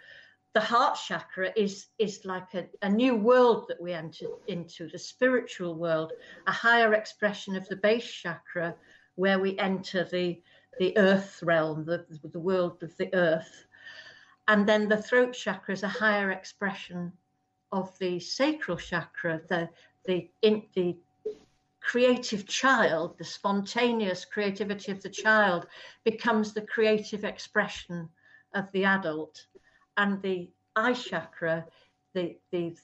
the 0.53 0.59
heart 0.59 0.97
chakra 1.07 1.51
is 1.55 1.87
is 1.97 2.25
like 2.25 2.53
a, 2.53 2.67
a 2.81 2.89
new 2.89 3.15
world 3.15 3.65
that 3.69 3.81
we 3.81 3.93
enter 3.93 4.27
into, 4.47 4.89
the 4.89 4.99
spiritual 4.99 5.75
world, 5.75 6.11
a 6.47 6.51
higher 6.51 6.93
expression 6.93 7.55
of 7.55 7.67
the 7.69 7.77
base 7.77 8.11
chakra, 8.11 8.75
where 9.15 9.39
we 9.39 9.57
enter 9.57 10.03
the 10.03 10.41
the 10.79 10.97
earth 10.97 11.41
realm, 11.43 11.85
the, 11.85 12.05
the 12.23 12.39
world 12.39 12.81
of 12.83 12.95
the 12.97 13.13
earth. 13.13 13.65
And 14.47 14.67
then 14.67 14.89
the 14.89 15.01
throat 15.01 15.33
chakra 15.33 15.73
is 15.73 15.83
a 15.83 15.87
higher 15.87 16.31
expression 16.31 17.13
of 17.71 17.97
the 17.99 18.19
sacral 18.19 18.77
chakra, 18.77 19.41
the 19.47 19.69
the 20.05 20.29
in, 20.41 20.63
the 20.75 20.97
creative 21.81 22.47
child, 22.47 23.17
the 23.17 23.23
spontaneous 23.23 24.23
creativity 24.25 24.91
of 24.91 25.01
the 25.01 25.09
child, 25.09 25.67
becomes 26.03 26.53
the 26.53 26.61
creative 26.61 27.23
expression 27.23 28.07
of 28.53 28.71
the 28.71 28.85
adult. 28.85 29.45
And 29.97 30.21
the 30.21 30.49
eye 30.75 30.93
chakra, 30.93 31.65
the, 32.13 32.37
the 32.51 32.75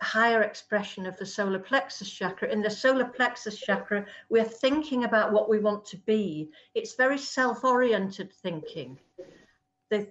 higher 0.00 0.42
expression 0.42 1.06
of 1.06 1.16
the 1.16 1.26
solar 1.26 1.58
plexus 1.58 2.10
chakra. 2.10 2.48
In 2.50 2.62
the 2.62 2.70
solar 2.70 3.06
plexus 3.06 3.58
chakra, 3.58 4.06
we're 4.28 4.44
thinking 4.44 5.04
about 5.04 5.32
what 5.32 5.48
we 5.48 5.58
want 5.58 5.84
to 5.86 5.96
be. 5.98 6.50
It's 6.74 6.94
very 6.94 7.18
self 7.18 7.64
oriented 7.64 8.32
thinking. 8.32 8.98
The 9.90 10.08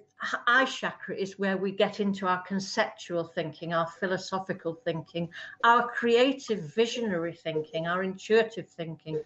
eye 0.47 0.65
chakra 0.65 1.15
is 1.15 1.39
where 1.39 1.57
we 1.57 1.71
get 1.71 1.99
into 1.99 2.27
our 2.27 2.41
conceptual 2.43 3.23
thinking, 3.23 3.73
our 3.73 3.88
philosophical 3.88 4.73
thinking, 4.73 5.29
our 5.63 5.88
creative 5.89 6.73
visionary 6.73 7.33
thinking, 7.33 7.88
our 7.88 8.03
intuitive 8.03 8.69
thinking, 8.69 9.21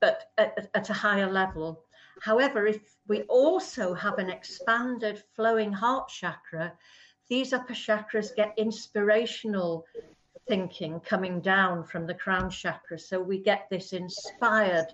but 0.00 0.30
at, 0.38 0.68
at, 0.74 0.90
a 0.90 0.92
higher 0.92 1.30
level. 1.30 1.82
However, 2.20 2.66
if 2.66 2.96
we 3.08 3.22
also 3.22 3.94
have 3.94 4.18
an 4.18 4.30
expanded 4.30 5.22
flowing 5.34 5.72
heart 5.72 6.08
chakra, 6.08 6.72
these 7.28 7.52
upper 7.52 7.74
chakras 7.74 8.34
get 8.34 8.54
inspirational 8.56 9.84
thinking 10.48 11.00
coming 11.00 11.40
down 11.40 11.84
from 11.84 12.06
the 12.06 12.14
crown 12.14 12.50
chakra. 12.50 12.98
So 12.98 13.20
we 13.20 13.38
get 13.38 13.68
this 13.70 13.92
inspired 13.92 14.86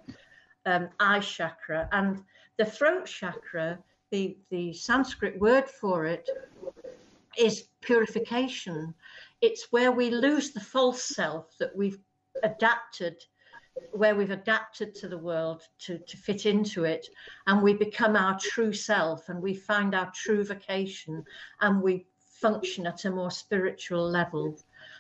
um, 0.66 0.88
eye 0.98 1.20
chakra. 1.20 1.88
And 1.92 2.22
The 2.58 2.64
throat 2.64 3.06
chakra, 3.06 3.78
the, 4.12 4.36
the 4.50 4.72
Sanskrit 4.74 5.40
word 5.40 5.68
for 5.68 6.04
it, 6.06 6.28
is 7.36 7.64
purification. 7.80 8.94
It's 9.40 9.72
where 9.72 9.90
we 9.90 10.10
lose 10.10 10.52
the 10.52 10.60
false 10.60 11.02
self 11.02 11.56
that 11.58 11.74
we've 11.74 11.98
adapted 12.44 13.16
where 13.92 14.14
we've 14.14 14.30
adapted 14.30 14.94
to 14.94 15.08
the 15.08 15.16
world 15.16 15.62
to, 15.78 15.96
to 15.98 16.16
fit 16.18 16.44
into 16.44 16.84
it 16.84 17.08
and 17.46 17.62
we 17.62 17.72
become 17.72 18.16
our 18.16 18.38
true 18.38 18.72
self 18.72 19.30
and 19.30 19.40
we 19.40 19.54
find 19.54 19.94
our 19.94 20.12
true 20.14 20.44
vocation 20.44 21.24
and 21.62 21.80
we 21.80 22.04
function 22.18 22.86
at 22.86 23.06
a 23.06 23.10
more 23.10 23.30
spiritual 23.30 24.06
level 24.06 24.58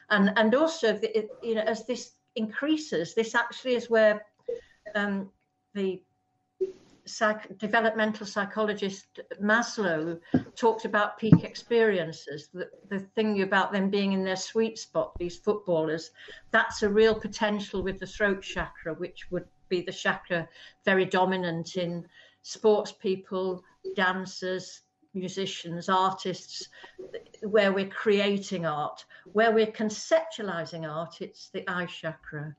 and 0.08 0.32
and 0.36 0.54
also 0.54 0.94
the, 0.94 1.18
it, 1.18 1.28
you 1.42 1.54
know 1.54 1.62
as 1.62 1.84
this 1.86 2.12
increases 2.36 3.14
this 3.14 3.34
actually 3.34 3.74
is 3.74 3.90
where 3.90 4.24
um, 4.94 5.30
the 5.74 6.00
psych- 7.04 7.58
developmental 7.58 8.26
psychologist 8.26 9.20
Maslow 9.40 10.20
talked 10.56 10.84
about 10.84 11.18
peak 11.18 11.44
experiences. 11.44 12.48
The, 12.52 12.68
the 12.88 13.00
thing 13.00 13.42
about 13.42 13.72
them 13.72 13.90
being 13.90 14.12
in 14.12 14.24
their 14.24 14.36
sweet 14.36 14.78
spot, 14.78 15.12
these 15.18 15.36
footballers, 15.36 16.10
that's 16.50 16.82
a 16.82 16.88
real 16.88 17.14
potential 17.14 17.82
with 17.82 17.98
the 17.98 18.06
throat 18.06 18.42
chakra, 18.42 18.94
which 18.94 19.30
would 19.30 19.46
be 19.68 19.82
the 19.82 19.92
chakra 19.92 20.48
very 20.84 21.04
dominant 21.04 21.76
in 21.76 22.06
sports 22.42 22.92
people, 22.92 23.64
dancers, 23.94 24.82
musicians, 25.14 25.88
artists, 25.88 26.68
where 27.42 27.72
we're 27.72 27.88
creating 27.88 28.66
art, 28.66 29.04
where 29.32 29.52
we're 29.52 29.66
conceptualizing 29.66 30.88
art, 30.88 31.20
it's 31.20 31.48
the 31.50 31.68
eye 31.68 31.86
chakra. 31.86 32.54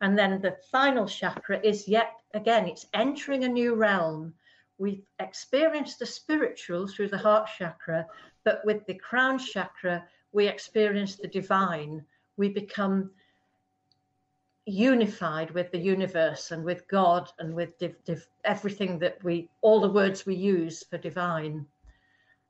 And 0.00 0.16
then 0.16 0.40
the 0.40 0.56
final 0.70 1.06
chakra 1.06 1.60
is 1.62 1.88
yet 1.88 2.12
again, 2.34 2.66
it's 2.66 2.86
entering 2.94 3.44
a 3.44 3.48
new 3.48 3.74
realm. 3.74 4.34
We've 4.78 5.06
experienced 5.18 5.98
the 5.98 6.06
spiritual 6.06 6.86
through 6.86 7.08
the 7.08 7.18
heart 7.18 7.48
chakra, 7.58 8.06
but 8.44 8.64
with 8.64 8.86
the 8.86 8.94
crown 8.94 9.38
chakra, 9.38 10.06
we 10.32 10.46
experience 10.46 11.16
the 11.16 11.28
divine. 11.28 12.04
We 12.36 12.48
become 12.48 13.10
unified 14.66 15.50
with 15.52 15.72
the 15.72 15.78
universe 15.78 16.50
and 16.50 16.62
with 16.62 16.86
God 16.88 17.30
and 17.38 17.54
with 17.54 17.78
div- 17.78 18.04
div- 18.04 18.28
everything 18.44 18.98
that 18.98 19.22
we, 19.24 19.48
all 19.62 19.80
the 19.80 19.88
words 19.88 20.26
we 20.26 20.36
use 20.36 20.84
for 20.84 20.98
divine. 20.98 21.66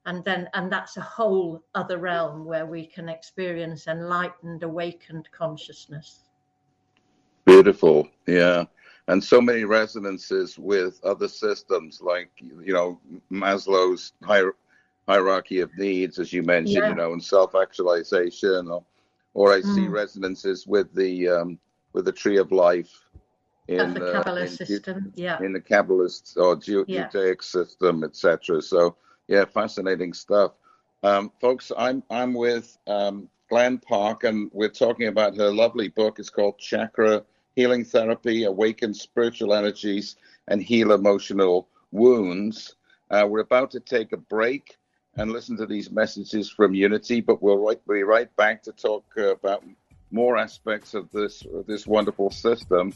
And 0.04 0.24
then, 0.24 0.48
and 0.54 0.70
that's 0.70 0.96
a 0.96 1.02
whole 1.02 1.62
other 1.74 1.98
realm 1.98 2.44
where 2.44 2.66
we 2.66 2.86
can 2.86 3.08
experience 3.08 3.86
enlightened, 3.86 4.62
awakened 4.64 5.30
consciousness. 5.30 6.27
Beautiful. 7.62 8.08
Yeah. 8.26 8.64
And 9.08 9.24
so 9.24 9.40
many 9.40 9.64
resonances 9.64 10.58
with 10.58 11.00
other 11.04 11.28
systems 11.28 12.00
like, 12.00 12.30
you 12.40 12.72
know, 12.72 13.00
Maslow's 13.32 14.12
hier- 14.26 14.54
hierarchy 15.08 15.60
of 15.60 15.76
needs, 15.76 16.18
as 16.18 16.32
you 16.32 16.42
mentioned, 16.42 16.76
yeah. 16.76 16.88
you 16.90 16.94
know, 16.94 17.12
and 17.12 17.22
self 17.22 17.54
actualization, 17.54 18.68
or, 18.68 18.84
or 19.34 19.52
I 19.52 19.60
mm. 19.60 19.74
see 19.74 19.88
resonances 19.88 20.66
with 20.66 20.94
the, 20.94 21.28
um, 21.28 21.58
with 21.94 22.04
the 22.04 22.12
tree 22.12 22.36
of 22.36 22.52
life 22.52 23.08
in 23.68 23.94
the 23.94 24.12
Kabbalah 24.12 24.40
uh, 24.40 24.44
in, 24.44 24.48
system, 24.48 25.12
yeah, 25.14 25.42
in 25.42 25.52
the 25.52 25.60
Kabbalist 25.60 26.36
or 26.36 26.56
Ju- 26.56 26.84
yeah. 26.88 27.08
Judaic 27.08 27.42
system, 27.42 28.04
etc. 28.04 28.62
So, 28.62 28.96
yeah, 29.26 29.44
fascinating 29.44 30.12
stuff, 30.14 30.52
um, 31.02 31.30
folks. 31.40 31.70
I'm 31.76 32.02
I'm 32.08 32.32
with 32.32 32.78
um, 32.86 33.28
Glen 33.50 33.78
Park, 33.78 34.24
and 34.24 34.50
we're 34.54 34.70
talking 34.70 35.08
about 35.08 35.36
her 35.36 35.50
lovely 35.50 35.88
book. 35.88 36.18
It's 36.18 36.30
called 36.30 36.58
Chakra 36.58 37.24
healing 37.58 37.84
therapy, 37.84 38.44
awaken 38.44 38.94
spiritual 38.94 39.52
energies, 39.52 40.14
and 40.46 40.62
heal 40.62 40.92
emotional 40.92 41.68
wounds. 41.90 42.76
Uh, 43.10 43.26
we're 43.28 43.40
about 43.40 43.72
to 43.72 43.80
take 43.80 44.12
a 44.12 44.16
break 44.16 44.76
and 45.16 45.32
listen 45.32 45.56
to 45.56 45.66
these 45.66 45.90
messages 45.90 46.48
from 46.48 46.72
Unity, 46.72 47.20
but 47.20 47.42
we'll 47.42 47.58
right, 47.58 47.80
be 47.88 48.04
right 48.04 48.30
back 48.36 48.62
to 48.62 48.70
talk 48.70 49.04
uh, 49.16 49.32
about 49.32 49.64
more 50.12 50.38
aspects 50.38 50.94
of 50.94 51.10
this 51.10 51.44
of 51.52 51.66
this 51.66 51.84
wonderful 51.84 52.30
system. 52.30 52.94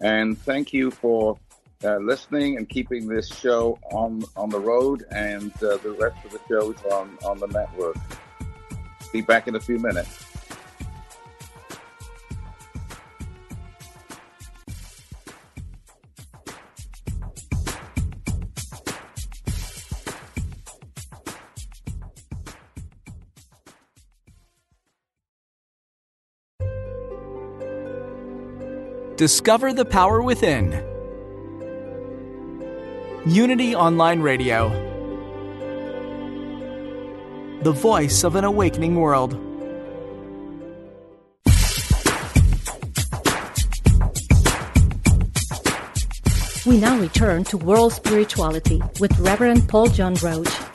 And 0.00 0.38
thank 0.38 0.72
you 0.72 0.90
for 0.90 1.38
uh, 1.84 1.98
listening 1.98 2.56
and 2.56 2.66
keeping 2.66 3.08
this 3.08 3.28
show 3.28 3.78
on 3.92 4.24
on 4.38 4.48
the 4.48 4.58
road 4.58 5.04
and 5.10 5.52
uh, 5.62 5.76
the 5.76 5.94
rest 6.00 6.24
of 6.24 6.30
the 6.32 6.40
shows 6.48 6.76
on 6.90 7.18
on 7.26 7.38
the 7.40 7.48
network. 7.48 7.98
Be 9.12 9.20
back 9.20 9.48
in 9.48 9.54
a 9.54 9.60
few 9.60 9.78
minutes. 9.78 10.27
Discover 29.18 29.72
the 29.72 29.84
power 29.84 30.22
within. 30.22 30.70
Unity 33.26 33.74
Online 33.74 34.20
Radio. 34.20 34.68
The 37.64 37.72
voice 37.72 38.22
of 38.22 38.36
an 38.36 38.44
awakening 38.44 38.94
world. 38.94 39.32
We 46.64 46.78
now 46.78 46.96
return 47.00 47.42
to 47.46 47.56
World 47.56 47.94
Spirituality 47.94 48.80
with 49.00 49.18
Reverend 49.18 49.68
Paul 49.68 49.88
John 49.88 50.14
Roach. 50.22 50.67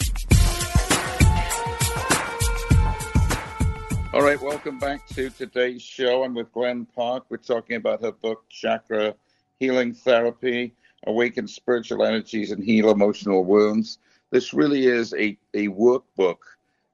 All 4.13 4.21
right, 4.21 4.39
welcome 4.39 4.77
back 4.77 5.07
to 5.07 5.31
today's 5.31 5.81
show. 5.81 6.23
I'm 6.23 6.35
with 6.35 6.51
Glen 6.51 6.85
Park. 6.85 7.25
We're 7.29 7.37
talking 7.37 7.77
about 7.77 8.03
her 8.03 8.11
book, 8.11 8.47
Chakra 8.47 9.15
Healing 9.59 9.91
Therapy 9.95 10.75
Awaken 11.07 11.47
Spiritual 11.47 12.03
Energies 12.03 12.51
and 12.51 12.63
Heal 12.63 12.91
Emotional 12.91 13.43
Wounds. 13.43 13.97
This 14.29 14.53
really 14.53 14.85
is 14.85 15.15
a, 15.15 15.35
a 15.55 15.67
workbook. 15.69 16.37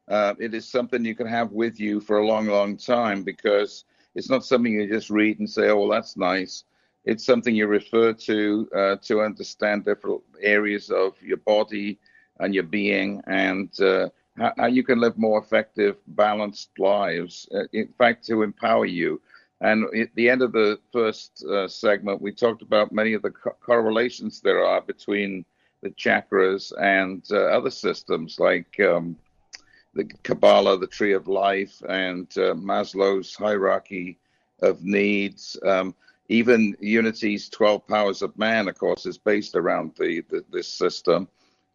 Uh, 0.07 0.33
it 0.39 0.53
is 0.53 0.65
something 0.65 1.03
you 1.03 1.13
can 1.13 1.27
have 1.27 1.51
with 1.51 1.77
you 1.77 1.99
for 1.99 2.19
a 2.19 2.25
long, 2.25 2.47
long 2.47 2.77
time 2.77 3.23
because 3.23 3.83
it's 4.15 4.29
not 4.29 4.45
something 4.45 4.71
you 4.71 4.87
just 4.87 5.09
read 5.09 5.39
and 5.39 5.49
say, 5.49 5.67
oh, 5.67 5.79
well, 5.79 5.89
that's 5.89 6.15
nice. 6.15 6.63
It's 7.03 7.25
something 7.25 7.53
you 7.53 7.67
refer 7.67 8.13
to 8.13 8.69
uh, 8.73 8.95
to 9.01 9.19
understand 9.19 9.83
different 9.83 10.21
areas 10.41 10.89
of 10.89 11.21
your 11.21 11.37
body 11.37 11.99
and 12.39 12.55
your 12.55 12.63
being 12.63 13.21
and 13.27 13.77
uh, 13.81 14.07
how, 14.39 14.67
you 14.67 14.83
can 14.83 14.99
live 14.99 15.17
more 15.17 15.39
effective, 15.39 15.97
balanced 16.07 16.69
lives. 16.77 17.47
Uh, 17.53 17.63
in 17.73 17.87
fact, 17.97 18.25
to 18.27 18.43
empower 18.43 18.85
you. 18.85 19.21
And 19.61 19.93
at 19.93 20.15
the 20.15 20.29
end 20.29 20.41
of 20.41 20.53
the 20.53 20.79
first 20.93 21.43
uh, 21.45 21.67
segment, 21.67 22.21
we 22.21 22.31
talked 22.31 22.61
about 22.61 22.93
many 22.93 23.13
of 23.13 23.21
the 23.21 23.31
co- 23.31 23.55
correlations 23.59 24.39
there 24.39 24.63
are 24.63 24.81
between 24.81 25.45
the 25.81 25.89
chakras 25.91 26.71
and 26.81 27.23
uh, 27.31 27.45
other 27.47 27.69
systems 27.69 28.39
like 28.39 28.79
um, 28.79 29.17
the 29.93 30.05
Kabbalah, 30.23 30.77
the 30.77 30.87
Tree 30.87 31.13
of 31.13 31.27
Life, 31.27 31.81
and 31.89 32.27
uh, 32.37 32.53
Maslow's 32.53 33.35
hierarchy 33.35 34.17
of 34.61 34.83
needs. 34.83 35.57
Um, 35.65 35.93
even 36.29 36.75
Unity's 36.79 37.49
12 37.49 37.87
Powers 37.87 38.21
of 38.21 38.37
Man, 38.37 38.67
of 38.69 38.77
course, 38.77 39.05
is 39.05 39.17
based 39.17 39.55
around 39.55 39.93
the, 39.97 40.21
the 40.29 40.45
this 40.51 40.67
system. 40.67 41.27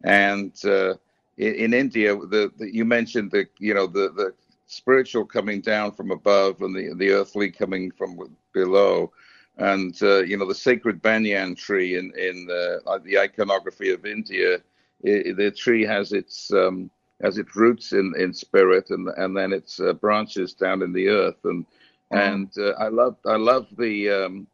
And 0.03 0.53
uh, 0.65 0.95
in, 1.37 1.53
in 1.55 1.73
India, 1.73 2.15
the, 2.15 2.51
the, 2.57 2.73
you 2.73 2.85
mentioned 2.85 3.31
the 3.31 3.47
you 3.59 3.73
know 3.73 3.87
the 3.87 4.11
the 4.15 4.33
spiritual 4.67 5.25
coming 5.25 5.61
down 5.61 5.91
from 5.91 6.11
above 6.11 6.61
and 6.61 6.75
the 6.75 6.93
the 6.95 7.11
earthly 7.11 7.51
coming 7.51 7.91
from 7.91 8.17
below, 8.53 9.11
and 9.57 10.01
uh, 10.01 10.23
you 10.23 10.37
know 10.37 10.47
the 10.47 10.55
sacred 10.55 11.01
banyan 11.01 11.55
tree 11.55 11.97
in 11.97 12.11
in 12.17 12.47
the, 12.47 12.81
uh, 12.87 12.99
the 12.99 13.19
iconography 13.19 13.91
of 13.91 14.05
India, 14.05 14.59
it, 15.01 15.37
the 15.37 15.51
tree 15.51 15.83
has 15.83 16.13
its 16.13 16.51
um, 16.51 16.89
has 17.21 17.37
its 17.37 17.55
roots 17.55 17.93
in, 17.93 18.13
in 18.17 18.33
spirit 18.33 18.89
and 18.89 19.09
and 19.17 19.35
then 19.35 19.53
its 19.53 19.79
uh, 19.79 19.93
branches 19.93 20.53
down 20.53 20.81
in 20.81 20.93
the 20.93 21.07
earth 21.07 21.43
and 21.45 21.65
mm. 21.65 21.69
and 22.11 22.51
uh, 22.57 22.73
I 22.79 22.87
love 22.87 23.17
I 23.25 23.35
love 23.35 23.67
the 23.77 24.09
um, 24.09 24.47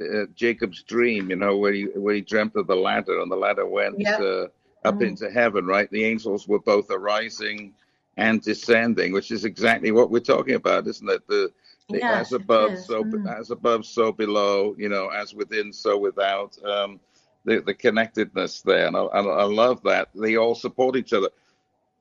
uh, 0.00 0.26
Jacob's 0.34 0.82
dream, 0.82 1.30
you 1.30 1.36
know, 1.36 1.56
where 1.56 1.72
he 1.72 1.84
where 1.84 2.14
he 2.14 2.20
dreamt 2.20 2.56
of 2.56 2.66
the 2.66 2.76
ladder 2.76 3.20
and 3.20 3.30
the 3.30 3.36
ladder 3.36 3.66
went 3.66 3.96
yeah. 3.98 4.46
Up 4.86 4.96
mm. 4.96 5.08
into 5.08 5.30
heaven, 5.30 5.66
right? 5.66 5.90
The 5.90 6.04
angels 6.04 6.48
were 6.48 6.60
both 6.60 6.90
arising 6.90 7.74
and 8.16 8.40
descending, 8.40 9.12
which 9.12 9.30
is 9.30 9.44
exactly 9.44 9.92
what 9.92 10.10
we're 10.10 10.20
talking 10.20 10.54
about, 10.54 10.86
isn't 10.86 11.08
it? 11.08 11.26
The, 11.26 11.52
the 11.88 11.98
yes, 11.98 12.26
as 12.26 12.32
above, 12.32 12.78
so 12.78 13.04
mm. 13.04 13.38
as 13.38 13.50
above, 13.50 13.84
so 13.84 14.12
below. 14.12 14.74
You 14.78 14.88
know, 14.88 15.08
as 15.08 15.34
within, 15.34 15.72
so 15.72 15.98
without. 15.98 16.56
Um, 16.64 17.00
the 17.46 17.60
the 17.60 17.74
connectedness 17.74 18.60
there, 18.60 18.88
and 18.88 18.96
I, 18.96 19.00
I 19.00 19.44
love 19.44 19.80
that 19.84 20.08
they 20.14 20.36
all 20.36 20.54
support 20.54 20.96
each 20.96 21.12
other. 21.12 21.30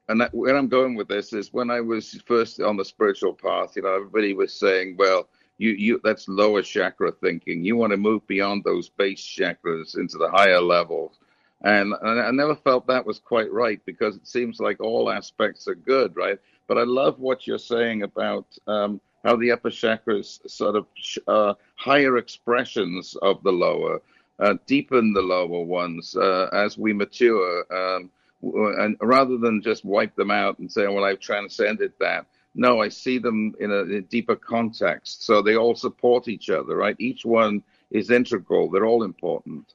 And 0.07 0.21
that, 0.21 0.33
where 0.33 0.55
I'm 0.55 0.67
going 0.67 0.95
with 0.95 1.07
this 1.07 1.33
is 1.33 1.53
when 1.53 1.71
I 1.71 1.81
was 1.81 2.21
first 2.25 2.59
on 2.61 2.77
the 2.77 2.85
spiritual 2.85 3.33
path, 3.33 3.75
you 3.75 3.81
know, 3.83 3.95
everybody 3.95 4.33
was 4.33 4.53
saying, 4.53 4.97
well, 4.97 5.27
you 5.57 5.71
you 5.71 6.01
that's 6.03 6.27
lower 6.27 6.61
chakra 6.61 7.11
thinking. 7.11 7.63
You 7.63 7.77
want 7.77 7.91
to 7.91 7.97
move 7.97 8.25
beyond 8.27 8.63
those 8.63 8.89
base 8.89 9.21
chakras 9.21 9.97
into 9.97 10.17
the 10.17 10.29
higher 10.29 10.61
levels 10.61 11.19
And, 11.65 11.95
and 12.04 12.21
I 12.21 12.30
never 12.30 12.56
felt 12.56 12.86
that 12.88 13.06
was 13.06 13.17
quite 13.17 13.51
right 13.51 13.82
because 13.86 14.15
it 14.15 14.28
seems 14.28 14.60
like 14.60 14.80
all 14.80 15.10
aspects 15.10 15.67
are 15.67 15.75
good, 15.75 16.15
right? 16.15 16.38
But 16.67 16.78
I 16.78 16.84
love 16.84 17.19
what 17.19 17.47
you're 17.47 17.58
saying 17.58 18.04
about 18.04 18.45
um, 18.67 19.01
how 19.23 19.36
the 19.36 19.51
upper 19.51 19.71
chakras 19.71 20.39
sort 20.49 20.75
of 20.75 20.86
uh, 21.28 21.56
higher 21.75 22.17
expressions 22.17 23.15
of 23.23 23.41
the 23.41 23.51
lower 23.51 23.99
uh, 24.38 24.56
deepen 24.67 25.12
the 25.12 25.21
lower 25.21 25.63
ones 25.63 26.15
uh, 26.15 26.49
as 26.54 26.78
we 26.78 26.93
mature. 26.93 27.65
Um, 27.73 28.12
and 28.43 28.95
rather 29.01 29.38
than 29.39 29.63
just 29.63 29.86
wipe 29.86 30.15
them 30.15 30.30
out 30.30 30.60
and 30.60 30.71
say, 30.71 30.86
well, 30.86 31.04
I've 31.04 31.19
transcended 31.19 31.93
that. 31.99 32.28
No, 32.54 32.80
I 32.80 32.89
see 32.89 33.17
them 33.17 33.56
in 33.60 33.71
a, 33.71 33.78
in 33.78 33.93
a 33.95 34.01
deeper 34.01 34.36
context. 34.36 35.23
So 35.23 35.41
they 35.41 35.56
all 35.56 35.75
support 35.75 36.28
each 36.28 36.51
other, 36.51 36.75
right? 36.75 36.95
Each 36.99 37.25
one 37.25 37.63
is 37.89 38.12
integral. 38.12 38.69
They're 38.69 38.86
all 38.86 39.04
important. 39.04 39.73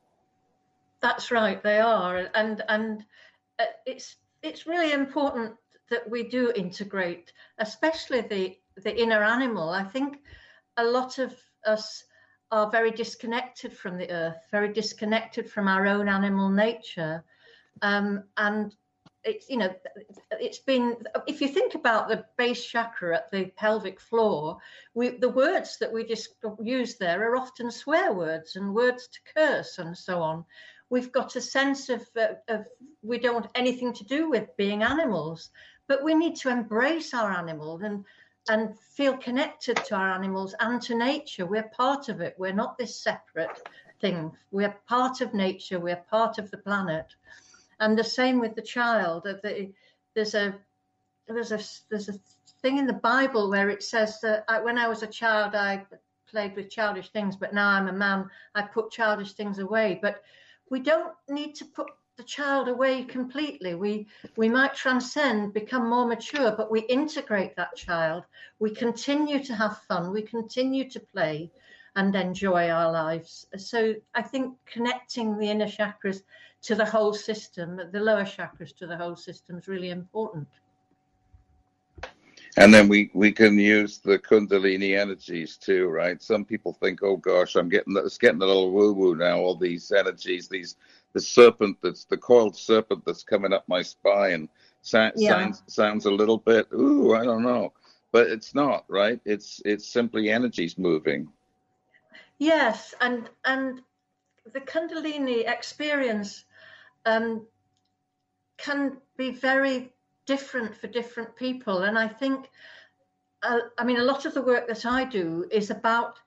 That's 1.03 1.31
right. 1.31 1.63
They 1.63 1.81
are, 1.81 2.29
and 2.35 2.63
and 2.69 3.05
uh, 3.59 3.65
it's 3.87 4.17
it's 4.43 4.67
really 4.67 4.93
important 4.93 5.55
that 5.91 6.09
we 6.09 6.23
do 6.23 6.53
integrate, 6.55 7.33
especially 7.59 8.21
the 8.21 8.57
the 8.83 8.97
inner 9.01 9.23
animal. 9.23 9.71
I 9.71 9.85
think 9.85 10.19
a 10.77 10.85
lot 10.85 11.19
of 11.19 11.35
us 11.67 12.05
are 12.51 12.71
very 12.71 12.91
disconnected 12.91 13.73
from 13.73 13.97
the 13.97 14.11
earth, 14.11 14.47
very 14.51 14.73
disconnected 14.73 15.51
from 15.51 15.69
our 15.69 15.87
own 15.87 16.09
animal 16.09 16.49
nature. 16.49 17.25
Um, 17.83 18.25
and 18.37 18.75
it's, 19.25 19.49
you 19.49 19.57
know, 19.57 19.73
it's 20.33 20.59
been, 20.59 20.97
if 21.27 21.41
you 21.41 21.49
think 21.49 21.75
about 21.75 22.09
the 22.09 22.25
base 22.37 22.65
chakra 22.65 23.17
at 23.17 23.31
the 23.31 23.53
pelvic 23.57 24.01
floor, 24.01 24.59
we, 24.95 25.11
the 25.11 25.29
words 25.29 25.79
that 25.79 25.93
we 25.93 26.05
just 26.05 26.35
use 26.61 26.97
there 26.97 27.31
are 27.31 27.37
often 27.37 27.71
swear 27.71 28.13
words 28.13 28.57
and 28.57 28.75
words 28.75 29.09
to 29.09 29.19
curse 29.37 29.79
and 29.79 29.97
so 29.97 30.21
on. 30.21 30.45
We've 30.91 31.13
got 31.13 31.37
a 31.37 31.41
sense 31.41 31.89
of, 31.89 32.07
uh, 32.17 32.35
of 32.49 32.67
we 33.03 33.19
don't 33.19 33.35
want 33.35 33.51
anything 33.55 33.93
to 33.95 34.05
do 34.05 34.29
with 34.29 34.57
being 34.57 34.83
animals, 34.83 35.51
but 35.87 36.05
we 36.05 36.15
need 36.15 36.37
to 36.37 36.51
embrace 36.51 37.15
our 37.15 37.31
animal 37.31 37.81
and 37.83 38.05
and 38.49 38.79
feel 38.79 39.17
connected 39.17 39.77
to 39.77 39.95
our 39.95 40.11
animals 40.11 40.55
and 40.61 40.81
to 40.83 40.95
nature. 40.95 41.47
We're 41.47 41.71
part 41.77 42.09
of 42.09 42.21
it. 42.21 42.35
We're 42.39 42.53
not 42.53 42.79
this 42.79 43.01
separate 43.01 43.63
thing. 44.01 44.33
We're 44.51 44.75
part 44.89 45.21
of 45.21 45.35
nature. 45.35 45.79
We're 45.79 46.05
part 46.11 46.39
of 46.39 46.51
the 46.51 46.59
planet. 46.59 47.07
And 47.79 47.99
the 47.99 48.05
same 48.05 48.41
with 48.41 48.55
the 48.55 48.63
child. 48.63 49.27
There's 50.15 50.35
a 50.35 50.55
there's 51.29 51.53
a 51.53 51.61
there's 51.91 52.09
a 52.09 52.15
thing 52.63 52.79
in 52.79 52.87
the 52.87 52.93
Bible 52.93 53.49
where 53.49 53.71
it 53.71 53.83
says 53.83 54.21
that 54.21 54.45
I, 54.49 54.61
when 54.61 54.79
I 54.79 54.89
was 54.89 55.03
a 55.03 55.07
child, 55.07 55.55
I 55.55 55.87
played 56.31 56.57
with 56.57 56.71
childish 56.71 57.11
things, 57.11 57.37
but 57.37 57.55
now 57.55 57.69
I'm 57.69 57.89
a 57.89 57.93
man, 57.93 58.29
I 58.55 58.63
put 58.63 58.91
childish 58.91 59.33
things 59.33 59.59
away. 59.59 59.99
But 60.01 60.23
we 60.71 60.81
don't 60.81 61.15
need 61.29 61.55
to 61.57 61.65
put 61.67 61.89
the 62.17 62.23
child 62.25 62.69
away 62.69 63.05
completely. 63.05 63.75
We 63.75 64.07
we 64.37 64.49
might 64.49 64.75
transcend, 64.75 65.53
become 65.53 65.89
more 65.89 66.07
mature, 66.07 66.53
but 66.53 66.71
we 66.71 66.81
integrate 66.83 67.57
that 67.57 67.77
child. 67.77 68.25
We 68.59 68.71
continue 68.75 69.43
to 69.45 69.55
have 69.55 69.83
fun. 69.89 70.13
We 70.13 70.23
continue 70.23 70.89
to 70.91 71.01
play 71.01 71.51
and 71.97 72.15
enjoy 72.15 72.69
our 72.69 72.93
lives. 72.93 73.47
So 73.57 73.95
I 74.15 74.23
think 74.23 74.57
connecting 74.67 75.39
the 75.39 75.51
inner 75.51 75.67
chakras 75.67 76.23
to 76.63 76.75
the 76.75 76.85
whole 76.85 77.15
system, 77.15 77.81
the 77.91 78.01
lower 78.01 78.25
chakras 78.25 78.77
to 78.77 78.87
the 78.87 78.97
whole 78.97 79.17
system 79.17 79.59
is 79.59 79.67
really 79.67 79.91
important. 79.91 80.47
And 82.57 82.75
then 82.75 82.89
we, 82.89 83.11
we 83.15 83.31
can 83.31 83.59
use 83.59 83.99
the 83.99 84.19
Kundalini 84.19 84.99
energies 84.99 85.57
too, 85.57 85.87
right? 85.89 86.21
Some 86.21 86.45
people 86.45 86.73
think, 86.73 87.01
oh 87.03 87.17
gosh, 87.17 87.55
I'm 87.55 87.69
getting 87.69 87.97
it's 87.97 88.19
getting 88.19 88.43
a 88.43 88.47
little 88.47 88.73
woo 88.73 88.93
woo 88.93 89.15
now. 89.15 89.39
All 89.39 89.55
these 89.55 89.93
energies, 89.93 90.49
these 90.49 90.77
the 91.13 91.21
serpent 91.21 91.79
that's 91.83 92.05
the 92.05 92.17
coiled 92.17 92.57
serpent 92.57 93.05
that's 93.05 93.23
coming 93.23 93.53
up 93.53 93.69
my 93.69 93.83
spine 93.83 94.49
sa- 94.83 95.11
yeah. 95.17 95.31
sounds 95.31 95.63
sounds 95.67 96.07
a 96.07 96.11
little 96.11 96.39
bit 96.39 96.69
ooh 96.73 97.15
I 97.15 97.25
don't 97.25 97.43
know, 97.43 97.73
but 98.13 98.29
it's 98.29 98.55
not 98.55 98.85
right. 98.89 99.21
It's 99.25 99.63
it's 99.65 99.87
simply 99.87 100.31
energies 100.31 100.77
moving. 100.77 101.29
Yes, 102.39 102.95
and 103.01 103.31
and 103.45 103.81
the 104.53 104.61
Kundalini 104.61 105.49
experience 105.49 106.45
um, 107.07 107.47
can 108.57 108.97
be 109.17 109.31
very 109.31 109.93
different 110.35 110.77
for 110.77 110.87
different 110.87 111.33
people, 111.37 111.83
and 111.83 111.99
I 111.99 112.09
think. 112.09 112.51
Uh, 113.43 113.61
I 113.79 113.85
mean, 113.85 113.97
a 113.97 114.11
lot 114.13 114.27
of 114.27 114.35
the 114.35 114.43
work 114.43 114.69
that 114.69 114.85
I 114.85 115.05
do 115.05 115.47
is 115.51 115.71
about 115.71 116.19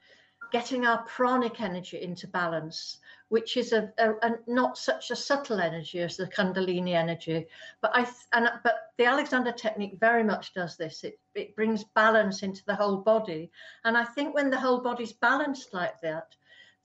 getting 0.51 0.87
our 0.87 1.03
pranic 1.03 1.61
energy 1.61 2.01
into 2.01 2.27
balance 2.27 2.97
which 3.33 3.57
is 3.57 3.73
a, 3.73 3.91
a, 3.97 4.11
a, 4.21 4.35
not 4.45 4.77
such 4.77 5.09
a 5.09 5.15
subtle 5.15 5.59
energy 5.59 5.99
as 5.99 6.17
the 6.17 6.27
Kundalini 6.27 6.93
energy. 6.93 7.47
But 7.81 7.89
I 7.95 8.07
and 8.31 8.47
but 8.63 8.91
the 8.99 9.05
Alexander 9.05 9.51
technique 9.51 9.97
very 9.99 10.23
much 10.23 10.53
does 10.53 10.77
this. 10.77 11.03
It 11.03 11.19
it 11.33 11.55
brings 11.55 11.83
balance 11.83 12.43
into 12.43 12.63
the 12.65 12.75
whole 12.75 12.97
body, 12.97 13.49
and 13.85 13.97
I 13.97 14.03
think 14.03 14.35
when 14.35 14.51
the 14.51 14.59
whole 14.59 14.81
body's 14.81 15.13
balanced 15.13 15.73
like 15.73 15.99
that, 16.01 16.35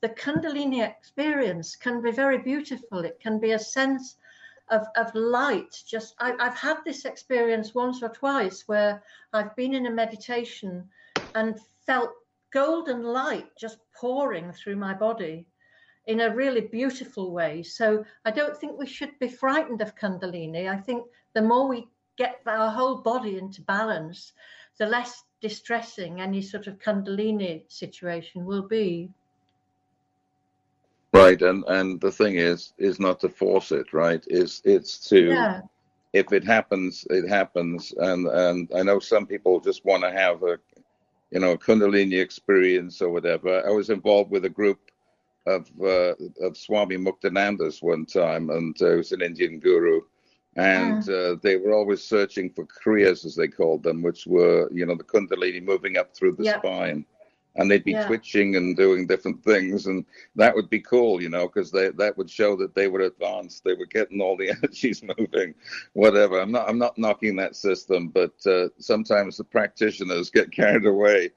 the 0.01 0.09
Kundalini 0.09 0.83
experience 0.83 1.77
can 1.77 2.01
be 2.01 2.13
very 2.13 2.39
beautiful. 2.39 3.01
It 3.05 3.21
can 3.21 3.39
be 3.39 3.51
a 3.51 3.59
sense 3.59 4.17
of, 4.71 4.87
of 4.97 5.15
light. 5.15 5.83
Just 5.87 6.15
I, 6.19 6.35
I've 6.39 6.57
had 6.57 6.79
this 6.85 7.05
experience 7.05 7.75
once 7.75 8.03
or 8.03 8.09
twice 8.09 8.65
where 8.67 9.03
I've 9.33 9.55
been 9.57 9.75
in 9.75 9.87
a 9.87 9.91
meditation 9.91 10.89
and 11.35 11.59
felt 11.87 12.11
golden 12.53 13.03
light 13.03 13.47
just 13.59 13.79
pouring 13.95 14.53
through 14.53 14.77
my 14.77 14.95
body 14.95 15.47
in 16.07 16.21
a 16.21 16.35
really 16.35 16.63
beautiful 16.63 17.33
way. 17.33 17.63
So 17.63 18.05
I 18.25 18.31
don't 18.31 18.57
think 18.57 18.79
we 18.79 18.87
should 18.87 19.19
be 19.19 19.29
frightened 19.29 19.83
of 19.83 19.95
Kundalini. 19.95 20.69
I 20.69 20.79
think 20.79 21.05
the 21.35 21.43
more 21.43 21.69
we 21.69 21.87
get 22.17 22.41
our 22.47 22.71
whole 22.71 22.97
body 22.97 23.39
into 23.39 23.61
balance, 23.63 24.33
the 24.79 24.87
less 24.87 25.23
distressing 25.41 26.21
any 26.21 26.41
sort 26.43 26.67
of 26.67 26.79
Kundalini 26.79 27.71
situation 27.71 28.45
will 28.45 28.67
be. 28.67 29.11
Right, 31.13 31.41
and 31.41 31.65
and 31.69 32.01
the 32.01 32.13
thing 32.13 32.37
is, 32.37 32.75
is 32.79 33.01
not 33.01 33.21
to 33.21 33.29
force 33.29 33.73
it. 33.73 33.93
Right, 33.93 34.23
is 34.29 34.63
it's 34.65 34.99
to. 35.09 35.27
Yeah. 35.27 35.61
If 36.15 36.33
it 36.33 36.43
happens, 36.43 37.07
it 37.11 37.29
happens, 37.29 37.93
and 37.99 38.27
and 38.27 38.71
I 38.75 38.83
know 38.83 38.99
some 38.99 39.27
people 39.27 39.61
just 39.61 39.85
want 39.85 40.03
to 40.05 40.11
have 40.11 40.43
a, 40.43 40.59
you 41.31 41.39
know, 41.39 41.55
Kundalini 41.59 42.19
experience 42.19 43.03
or 43.03 43.11
whatever. 43.11 43.63
I 43.67 43.71
was 43.71 43.91
involved 43.91 44.31
with 44.31 44.47
a 44.47 44.51
group 44.51 44.81
of 45.47 45.71
uh, 45.83 46.15
of 46.41 46.57
Swami 46.57 46.97
Muktananda's 46.97 47.83
one 47.83 48.07
time, 48.07 48.51
and 48.51 48.81
uh, 48.81 48.91
he 48.91 48.97
was 48.97 49.13
an 49.13 49.23
Indian 49.23 49.59
guru, 49.59 50.01
and 50.57 51.03
mm. 51.03 51.35
uh, 51.35 51.39
they 51.43 51.57
were 51.57 51.73
always 51.73 52.03
searching 52.03 52.51
for 52.51 52.65
kriyas, 52.65 53.25
as 53.25 53.35
they 53.35 53.49
called 53.49 53.83
them, 53.83 54.03
which 54.03 54.27
were 54.27 54.69
you 54.73 54.87
know 54.87 54.97
the 54.97 55.05
kundalini 55.05 55.63
moving 55.63 55.97
up 55.97 56.15
through 56.15 56.33
the 56.33 56.45
yep. 56.45 56.59
spine, 56.59 57.05
and 57.59 57.71
they'd 57.71 57.85
be 57.85 57.93
yeah. 57.93 58.07
twitching 58.07 58.57
and 58.57 58.77
doing 58.77 59.07
different 59.07 59.45
things, 59.45 59.87
and 59.87 60.07
that 60.37 60.55
would 60.55 60.71
be 60.71 60.81
cool, 60.81 61.23
you 61.23 61.29
know, 61.29 61.47
because 61.47 61.71
they 61.71 61.91
that 61.91 62.17
would 62.17 62.31
show 62.31 62.57
that 62.57 62.75
they 62.75 62.89
were 62.89 63.01
advanced, 63.01 63.65
they 63.65 63.75
were 63.75 63.87
getting 63.87 64.21
all 64.21 64.37
the 64.37 64.51
energies 64.63 65.03
moving, 65.19 65.55
whatever. 65.93 66.41
I'm 66.41 66.53
not 66.53 66.69
I'm 66.69 66.79
not 66.79 66.97
knocking 66.97 67.37
that 67.37 67.57
system, 67.57 68.09
but 68.09 68.35
uh, 68.47 68.69
sometimes 68.79 69.37
the 69.37 69.45
practitioners 69.45 70.31
get 70.31 70.51
carried 70.61 70.87
away 70.87 71.31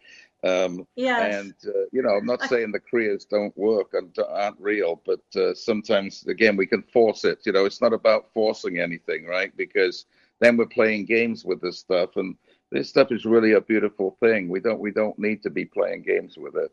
um, 0.44 0.88
yes. 0.96 1.36
And, 1.36 1.54
uh, 1.68 1.86
you 1.92 2.02
know, 2.02 2.12
I'm 2.12 2.26
not 2.26 2.42
saying 2.44 2.72
the 2.72 2.80
kriyas 2.80 3.28
don't 3.30 3.56
work 3.58 3.94
and 3.94 4.16
aren't 4.28 4.60
real, 4.60 5.02
but 5.06 5.22
uh, 5.36 5.54
sometimes, 5.54 6.26
again, 6.28 6.58
we 6.58 6.66
can 6.66 6.82
force 6.82 7.26
it. 7.26 7.46
You 7.46 7.52
know, 7.52 7.66
it's 7.66 7.82
not 7.82 7.94
about 7.94 8.34
forcing 8.34 8.80
anything, 8.80 9.26
right? 9.26 9.56
Because 9.56 10.06
then 10.40 10.58
we're 10.58 10.66
playing 10.66 11.06
games 11.06 11.46
with 11.46 11.62
this 11.62 11.78
stuff. 11.78 12.16
And 12.16 12.36
this 12.72 12.90
stuff 12.90 13.12
is 13.12 13.26
really 13.26 13.54
a 13.54 13.62
beautiful 13.62 14.18
thing. 14.20 14.50
We 14.50 14.60
don't, 14.60 14.80
we 14.80 14.92
don't 14.92 15.20
need 15.20 15.44
to 15.44 15.50
be 15.50 15.66
playing 15.66 16.04
games 16.04 16.38
with 16.38 16.56
it. 16.56 16.72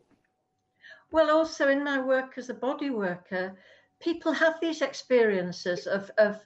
Well, 1.11 1.31
also 1.31 1.67
in 1.67 1.83
my 1.83 1.99
work 1.99 2.37
as 2.37 2.49
a 2.49 2.53
body 2.53 2.89
worker, 2.89 3.57
people 3.99 4.31
have 4.31 4.55
these 4.61 4.81
experiences 4.81 5.87
of, 5.87 6.09
of 6.17 6.39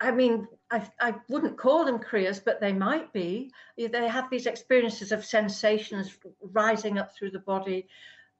I 0.00 0.10
mean, 0.10 0.48
I, 0.70 0.86
I 1.00 1.14
wouldn't 1.28 1.56
call 1.56 1.84
them 1.84 1.98
kriyas, 1.98 2.44
but 2.44 2.60
they 2.60 2.72
might 2.72 3.12
be. 3.12 3.52
They 3.78 4.08
have 4.08 4.28
these 4.30 4.46
experiences 4.46 5.12
of 5.12 5.24
sensations 5.24 6.16
rising 6.40 6.98
up 6.98 7.14
through 7.14 7.30
the 7.30 7.38
body, 7.38 7.88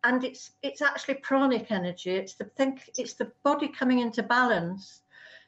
and 0.02 0.24
it's 0.24 0.50
it's 0.62 0.82
actually 0.82 1.14
pranic 1.14 1.70
energy. 1.70 2.10
It's 2.10 2.34
the 2.34 2.44
think 2.44 2.90
it's 2.98 3.14
the 3.14 3.30
body 3.44 3.68
coming 3.68 4.00
into 4.00 4.22
balance. 4.22 5.02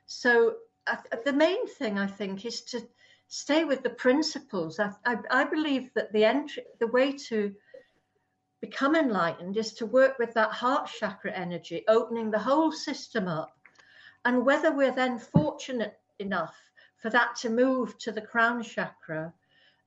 So 0.06 0.56
uh, 0.86 0.96
the 1.24 1.32
main 1.32 1.66
thing 1.66 1.98
I 1.98 2.06
think 2.06 2.46
is 2.46 2.62
to 2.62 2.86
stay 3.28 3.64
with 3.64 3.82
the 3.82 3.90
principles. 3.90 4.78
I, 4.78 4.90
I, 5.04 5.16
I 5.30 5.44
believe 5.44 5.92
that 5.94 6.12
the 6.12 6.24
entry, 6.24 6.64
the 6.80 6.86
way 6.86 7.12
to 7.28 7.54
become 8.60 8.96
enlightened 8.96 9.56
is 9.56 9.74
to 9.74 9.86
work 9.86 10.18
with 10.18 10.32
that 10.34 10.52
heart 10.52 10.88
chakra 10.98 11.32
energy, 11.32 11.84
opening 11.88 12.30
the 12.30 12.38
whole 12.38 12.72
system 12.72 13.28
up 13.28 13.56
and 14.26 14.44
whether 14.44 14.72
we're 14.72 14.94
then 14.94 15.18
fortunate 15.18 15.98
enough 16.18 16.56
for 16.96 17.10
that 17.10 17.36
to 17.36 17.48
move 17.48 17.96
to 17.98 18.10
the 18.10 18.20
crown 18.20 18.62
chakra 18.62 19.32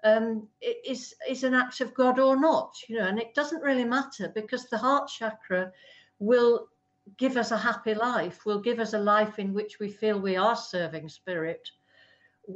um, 0.06 0.48
is 0.62 1.14
is 1.28 1.44
an 1.44 1.54
act 1.54 1.82
of 1.82 1.94
God 1.94 2.20
or 2.20 2.40
not, 2.40 2.74
you 2.88 2.98
know, 2.98 3.06
and 3.06 3.20
it 3.20 3.36
doesn't 3.36 3.62
really 3.62 3.84
matter 3.84 4.32
because 4.34 4.66
the 4.66 4.78
heart 4.78 5.10
chakra 5.10 5.74
will 6.20 6.70
give 7.18 7.36
us 7.36 7.52
a 7.52 7.58
happy 7.58 7.94
life, 7.94 8.46
will 8.46 8.62
give 8.62 8.80
us 8.80 8.94
a 8.94 9.00
life 9.00 9.40
in 9.40 9.54
which 9.54 9.78
we 9.78 9.90
feel 9.90 10.18
we 10.18 10.38
are 10.38 10.56
serving 10.56 11.10
spirit, 11.10 11.70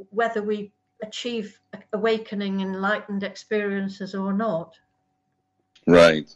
whether 0.08 0.42
we 0.42 0.72
achieve 1.02 1.60
awakening, 1.92 2.60
enlightened 2.60 3.22
experiences 3.22 4.14
or 4.14 4.32
not. 4.32 4.78
Right. 5.86 6.34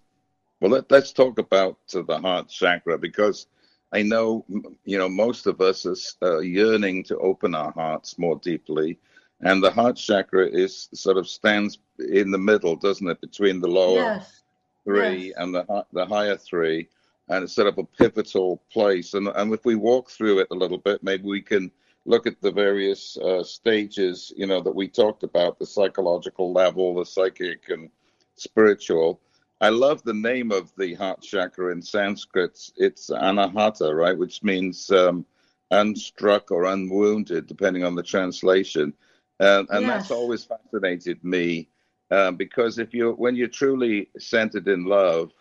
Well, 0.61 0.73
let, 0.73 0.91
us 0.93 1.13
talk 1.13 1.39
about 1.39 1.79
uh, 1.95 2.03
the 2.03 2.19
heart 2.19 2.49
chakra 2.49 2.99
because 2.99 3.47
I 3.93 4.03
know, 4.03 4.45
you 4.85 4.99
know, 4.99 5.09
most 5.09 5.47
of 5.47 5.61
us 5.61 5.87
are 6.21 6.37
uh, 6.37 6.41
yearning 6.41 7.05
to 7.05 7.19
open 7.19 7.55
our 7.55 7.73
hearts 7.73 8.19
more 8.19 8.37
deeply. 8.37 8.99
And 9.41 9.63
the 9.63 9.71
heart 9.71 9.97
chakra 9.97 10.47
is 10.47 10.89
sort 10.93 11.17
of 11.17 11.29
stands 11.29 11.79
in 11.99 12.31
the 12.31 12.39
middle, 12.39 12.75
doesn't 12.75 13.09
it, 13.09 13.21
between 13.21 13.61
the 13.61 13.69
lower 13.69 14.01
yes. 14.01 14.43
three 14.85 15.29
yes. 15.29 15.35
and 15.37 15.55
the 15.55 15.87
the 15.93 16.05
higher 16.05 16.37
three, 16.37 16.89
and 17.29 17.45
it's 17.45 17.55
sort 17.55 17.69
of 17.69 17.79
a 17.79 17.85
pivotal 17.85 18.61
place. 18.73 19.15
And 19.15 19.29
and 19.29 19.55
if 19.55 19.65
we 19.65 19.77
walk 19.77 20.11
through 20.11 20.41
it 20.41 20.49
a 20.51 20.57
little 20.57 20.79
bit, 20.79 21.05
maybe 21.05 21.23
we 21.23 21.41
can 21.41 21.71
look 22.09 22.27
at 22.27 22.41
the 22.41 22.51
various 22.51 23.19
uh, 23.19 23.45
stages, 23.45 24.33
you 24.35 24.47
know, 24.47 24.61
that 24.61 24.75
we 24.75 24.89
talked 24.89 25.23
about: 25.23 25.59
the 25.59 25.67
psychological 25.67 26.53
level, 26.53 26.95
the 26.95 27.05
psychic, 27.05 27.69
and 27.69 27.91
spiritual. 28.35 29.21
I 29.61 29.69
love 29.69 30.03
the 30.03 30.15
name 30.15 30.53
of 30.53 30.73
the 30.77 30.95
heart 30.95 31.21
chakra 31.21 31.73
in 31.73 31.83
Sanskrit. 31.83 32.71
It's 32.77 33.11
Anahata, 33.11 33.95
right, 33.95 34.17
which 34.17 34.43
means 34.43 34.91
um, 34.91 35.27
unstruck 35.73 36.51
or 36.51 36.65
unwounded, 36.65 37.47
depending 37.47 37.85
on 37.85 37.95
the 37.95 38.03
translation. 38.03 38.95
and 39.41 39.69
yes. 39.71 39.83
that's 39.83 40.11
always 40.11 40.45
fascinated 40.45 41.23
me 41.23 41.69
um, 42.11 42.37
because 42.37 42.79
if 42.79 42.95
you, 42.95 43.13
when 43.13 43.37
you're 43.37 43.49
truly 43.49 44.09
centered 44.19 44.69
in 44.69 44.85
love, 44.85 45.33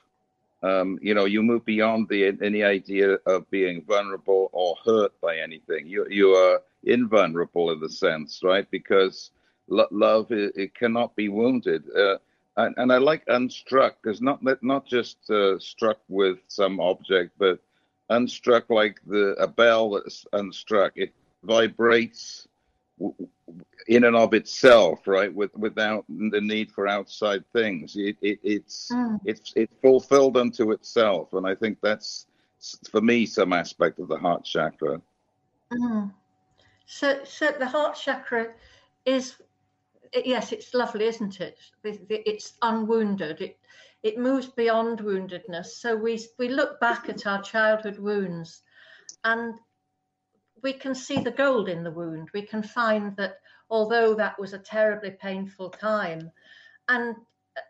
um, 0.64 0.97
you 1.01 1.14
know, 1.14 1.26
you 1.26 1.43
move 1.43 1.66
beyond 1.66 2.10
the 2.10 2.36
any 2.41 2.64
idea 2.64 3.18
of 3.26 3.49
being 3.51 3.84
vulnerable 3.84 4.49
or 4.53 4.76
hurt 4.84 5.20
by 5.22 5.38
anything. 5.38 5.86
You 5.88 6.08
you 6.10 6.32
are 6.32 6.62
invulnerable 6.84 7.72
in 7.72 7.80
the 7.80 7.89
sense, 7.89 8.41
right? 8.43 8.70
Because 8.72 9.32
lo- 9.68 9.88
love 9.91 10.32
it, 10.32 10.53
it, 10.55 10.74
cannot 10.74 11.16
be 11.16 11.30
wounded. 11.30 11.84
Uh, 11.95 12.18
and, 12.58 12.74
and, 12.78 12.91
I 12.91 12.97
like 12.97 13.26
unstruck 13.28 13.93
because 14.01 14.20
not 14.20 14.41
not 14.64 14.88
just 14.88 15.30
uh, 15.30 15.60
struck 15.60 15.99
with 16.10 16.39
some 16.47 16.80
object, 16.80 17.34
but 17.38 17.60
unstruck 18.10 18.64
like 18.70 18.99
the 19.05 19.36
a 19.39 19.47
bell 19.47 19.91
that's 19.91 20.26
unstruck. 20.34 20.91
It 20.95 21.14
vibrates 21.43 22.47
in 23.88 24.04
and 24.04 24.16
of 24.16 24.34
itself, 24.34 25.08
right? 25.08 25.34
With 25.34 25.56
without 25.56 26.06
the 26.10 26.42
need 26.42 26.72
for 26.72 26.88
outside 26.88 27.44
things. 27.54 27.96
It, 27.96 28.18
it 28.22 28.40
it's 28.44 28.90
mm. 28.92 29.20
it's 29.26 29.54
it's 29.56 29.74
fulfilled 29.82 30.38
unto 30.38 30.72
itself, 30.72 31.34
and 31.34 31.48
I 31.48 31.56
think 31.56 31.80
that's 31.82 32.28
for 32.90 33.02
me 33.02 33.26
some 33.26 33.54
aspect 33.54 34.00
of 34.00 34.08
the 34.08 34.18
heart 34.18 34.44
chakra. 34.44 35.02
Mm. 35.72 36.12
So, 36.86 37.20
so 37.24 37.52
the 37.52 37.68
heart 37.68 37.96
chakra 37.96 38.54
is 39.06 39.36
yes, 40.14 40.52
it's 40.52 40.74
lovely, 40.74 41.06
isn't 41.06 41.40
it? 41.42 41.60
It's 41.84 42.54
unwounded. 42.62 43.42
It 43.42 43.58
it 44.04 44.18
moves 44.18 44.48
beyond 44.48 45.00
woundedness. 45.00 45.68
So 45.68 45.96
we 45.96 46.20
we 46.38 46.50
look 46.50 46.80
back 46.80 47.10
at 47.10 47.26
our 47.26 47.42
childhood 47.42 48.00
wounds, 48.00 48.62
and 49.24 49.56
we 50.64 50.74
can 50.74 50.96
see 50.96 51.20
the 51.20 51.32
gold 51.32 51.70
in 51.70 51.84
the 51.84 51.92
wound. 51.92 52.30
We 52.34 52.42
can 52.42 52.64
find 52.64 53.16
that 53.18 53.40
although 53.70 54.13
that 54.15 54.39
was 54.39 54.53
a 54.53 54.59
terribly 54.59 55.11
painful 55.11 55.70
time, 55.70 56.32
and 56.88 57.15
uh, 57.57 57.61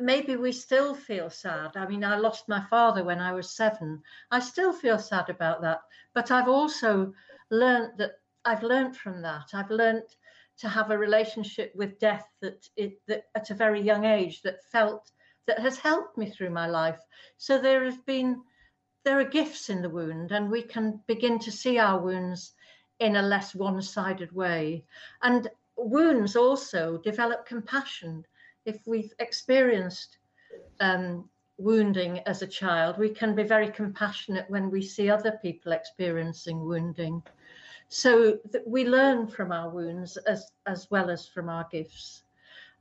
maybe 0.00 0.36
we 0.36 0.52
still 0.52 0.94
feel 0.94 1.30
sad. 1.30 1.76
I 1.76 1.86
mean, 1.86 2.04
I 2.04 2.16
lost 2.16 2.48
my 2.48 2.64
father 2.68 3.04
when 3.04 3.20
I 3.20 3.32
was 3.32 3.56
seven. 3.56 4.02
I 4.30 4.40
still 4.40 4.72
feel 4.72 4.98
sad 4.98 5.30
about 5.30 5.62
that, 5.62 5.80
but 6.14 6.30
I've 6.30 6.48
also 6.48 7.12
learned 7.50 7.98
that 7.98 8.12
I've 8.44 8.62
learned 8.62 8.96
from 8.96 9.22
that. 9.22 9.50
I've 9.54 9.70
learned 9.70 10.04
to 10.58 10.68
have 10.68 10.90
a 10.90 10.98
relationship 10.98 11.72
with 11.74 11.98
death 11.98 12.26
that, 12.40 12.68
it, 12.76 13.00
that 13.06 13.24
at 13.34 13.50
a 13.50 13.54
very 13.54 13.80
young 13.80 14.04
age 14.04 14.42
that 14.42 14.64
felt 14.64 15.10
that 15.46 15.58
has 15.60 15.78
helped 15.78 16.18
me 16.18 16.28
through 16.28 16.50
my 16.50 16.66
life. 16.66 17.00
So 17.38 17.58
there 17.58 17.84
has 17.84 17.96
been 17.98 18.42
there 19.04 19.18
are 19.18 19.24
gifts 19.24 19.70
in 19.70 19.80
the 19.80 19.88
wound, 19.88 20.32
and 20.32 20.50
we 20.50 20.62
can 20.62 21.00
begin 21.06 21.38
to 21.38 21.52
see 21.52 21.78
our 21.78 21.98
wounds 21.98 22.52
in 23.00 23.16
a 23.16 23.22
less 23.22 23.54
one-sided 23.54 24.32
way. 24.32 24.84
And 25.22 25.48
wounds 25.76 26.36
also 26.36 26.98
develop 26.98 27.46
compassion. 27.46 28.24
If 28.64 28.86
we've 28.86 29.12
experienced 29.18 30.18
um, 30.80 31.28
wounding 31.58 32.20
as 32.20 32.42
a 32.42 32.46
child, 32.46 32.98
we 32.98 33.10
can 33.10 33.34
be 33.34 33.44
very 33.44 33.70
compassionate 33.70 34.48
when 34.48 34.70
we 34.70 34.82
see 34.82 35.10
other 35.10 35.38
people 35.42 35.72
experiencing 35.72 36.64
wounding 36.64 37.22
so 37.88 38.38
that 38.52 38.66
we 38.66 38.86
learn 38.86 39.26
from 39.26 39.50
our 39.50 39.70
wounds 39.70 40.16
as 40.18 40.52
as 40.66 40.90
well 40.90 41.10
as 41.10 41.26
from 41.26 41.48
our 41.48 41.66
gifts 41.72 42.22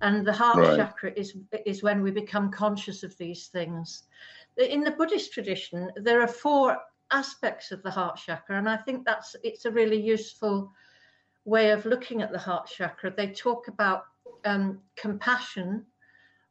and 0.02 0.26
the 0.26 0.34
heart 0.34 0.58
right. 0.58 0.78
chakra 0.78 1.12
is 1.16 1.38
is 1.66 1.82
when 1.82 2.02
we 2.04 2.12
become 2.12 2.52
conscious 2.52 3.04
of 3.04 3.18
these 3.18 3.48
things 3.48 4.04
in 4.58 4.82
the 4.82 4.92
buddhist 4.92 5.32
tradition 5.32 5.90
there 5.96 6.22
are 6.22 6.28
four 6.28 6.78
aspects 7.12 7.72
of 7.72 7.82
the 7.84 7.92
heart 7.92 8.18
chakra 8.18 8.58
and 8.58 8.70
i 8.70 8.76
think 8.76 9.06
that's 9.06 9.36
it's 9.44 9.66
a 9.66 9.72
really 9.72 10.00
useful 10.00 10.72
way 11.48 11.72
of 11.72 11.86
looking 11.86 12.22
at 12.22 12.32
the 12.32 12.38
heart 12.38 12.68
chakra. 12.68 13.10
They 13.10 13.28
talk 13.28 13.70
about 13.70 14.04
um, 14.46 14.80
compassion 14.96 15.86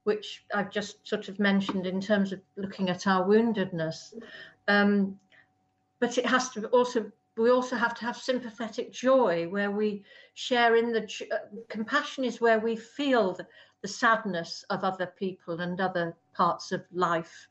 which 0.04 0.44
i've 0.54 0.70
just 0.70 1.06
sort 1.06 1.28
of 1.28 1.38
mentioned 1.38 1.86
in 1.86 2.00
terms 2.00 2.32
of 2.32 2.40
looking 2.56 2.88
at 2.88 3.06
our 3.06 3.24
woundedness. 3.26 4.14
Um, 4.68 5.18
but 6.00 6.16
it 6.18 6.26
has 6.26 6.48
to 6.50 6.66
also 6.68 7.10
we 7.36 7.50
also 7.50 7.76
have 7.76 7.94
to 7.94 8.04
have 8.04 8.16
sympathetic 8.16 8.92
joy 8.92 9.46
where 9.48 9.70
we 9.70 10.04
share 10.34 10.76
in 10.76 10.92
the 10.92 11.02
uh, 11.30 11.36
compassion 11.68 12.24
is 12.24 12.40
where 12.40 12.58
we 12.58 12.76
feel 12.76 13.34
the, 13.34 13.46
the, 13.82 13.88
sadness 13.88 14.64
of 14.70 14.84
other 14.84 15.12
people 15.18 15.60
and 15.60 15.78
other 15.78 16.16
parts 16.34 16.72
of 16.72 16.82
life. 16.92 17.46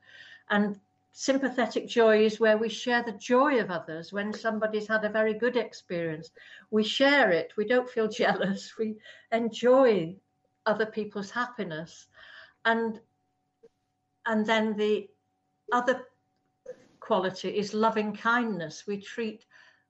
And 0.49 0.79
sympathetic 1.17 1.87
joy 1.87 2.25
is 2.25 2.41
where 2.41 2.57
we 2.57 2.67
share 2.67 3.01
the 3.01 3.13
joy 3.13 3.57
of 3.61 3.71
others. 3.71 4.11
When 4.11 4.33
somebody's 4.33 4.89
had 4.89 5.05
a 5.05 5.09
very 5.09 5.33
good 5.33 5.55
experience 5.55 6.29
we 6.71 6.83
share 6.83 7.31
it. 7.31 7.53
We 7.55 7.65
don't 7.65 7.89
feel 7.89 8.07
jealous. 8.23 8.77
We 8.77 8.97
enjoy 9.31 10.17
other 10.65 10.85
people's 10.85 11.31
happiness. 11.31 12.07
And 12.65 12.99
and 14.25 14.45
then 14.45 14.75
the 14.75 15.07
other 15.71 16.05
quality 16.99 17.57
is 17.57 17.73
loving 17.73 18.13
kindness. 18.13 18.83
We 18.85 18.99
treat 18.99 19.45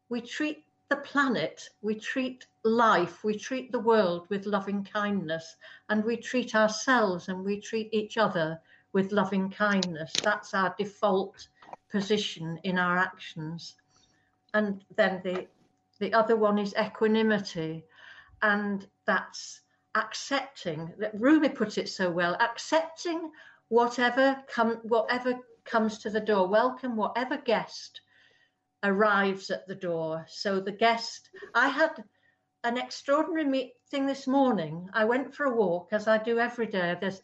we 0.09 0.21
treat 0.21 0.63
the 0.89 0.97
planet, 0.97 1.67
we 1.81 1.95
treat 1.95 2.45
life, 2.63 3.23
we 3.23 3.35
treat 3.35 3.71
the 3.71 3.79
world 3.79 4.27
with 4.29 4.45
loving 4.45 4.83
kindness, 4.83 5.55
and 5.89 6.03
we 6.03 6.17
treat 6.17 6.53
ourselves 6.53 7.29
and 7.29 7.43
we 7.43 7.59
treat 7.59 7.91
each 7.91 8.19
other 8.19 8.61
with 8.95 9.11
loving 9.11 9.49
kindness. 9.51 10.13
That's 10.23 10.53
our 10.53 10.73
default 10.79 11.49
position 11.91 12.57
in 12.63 12.79
our 12.79 12.97
actions. 12.97 13.75
And 14.53 14.83
then 14.95 15.21
the 15.23 15.47
the 15.99 16.13
other 16.13 16.35
one 16.37 16.57
is 16.57 16.73
equanimity, 16.79 17.85
and 18.41 18.87
that's 19.05 19.61
accepting. 19.95 20.93
That 20.97 21.19
Rumi 21.19 21.49
put 21.49 21.77
it 21.77 21.89
so 21.89 22.09
well: 22.09 22.37
accepting 22.39 23.31
whatever 23.67 24.41
come 24.47 24.77
whatever 24.83 25.39
comes 25.65 25.97
to 25.99 26.09
the 26.09 26.21
door. 26.21 26.47
Welcome 26.47 26.95
whatever 26.95 27.37
guest 27.37 27.99
arrives 28.81 29.49
at 29.49 29.67
the 29.67 29.75
door. 29.75 30.25
So 30.29 30.61
the 30.61 30.71
guest, 30.71 31.29
I 31.53 31.67
had 31.67 32.01
an 32.65 32.79
extraordinary 32.79 33.75
thing 33.91 34.07
this 34.07 34.25
morning. 34.25 34.89
I 34.91 35.05
went 35.05 35.35
for 35.35 35.45
a 35.45 35.55
walk, 35.55 35.89
as 35.91 36.07
I 36.07 36.17
do 36.17 36.39
every 36.39 36.65
day. 36.65 36.97
There's 36.99 37.21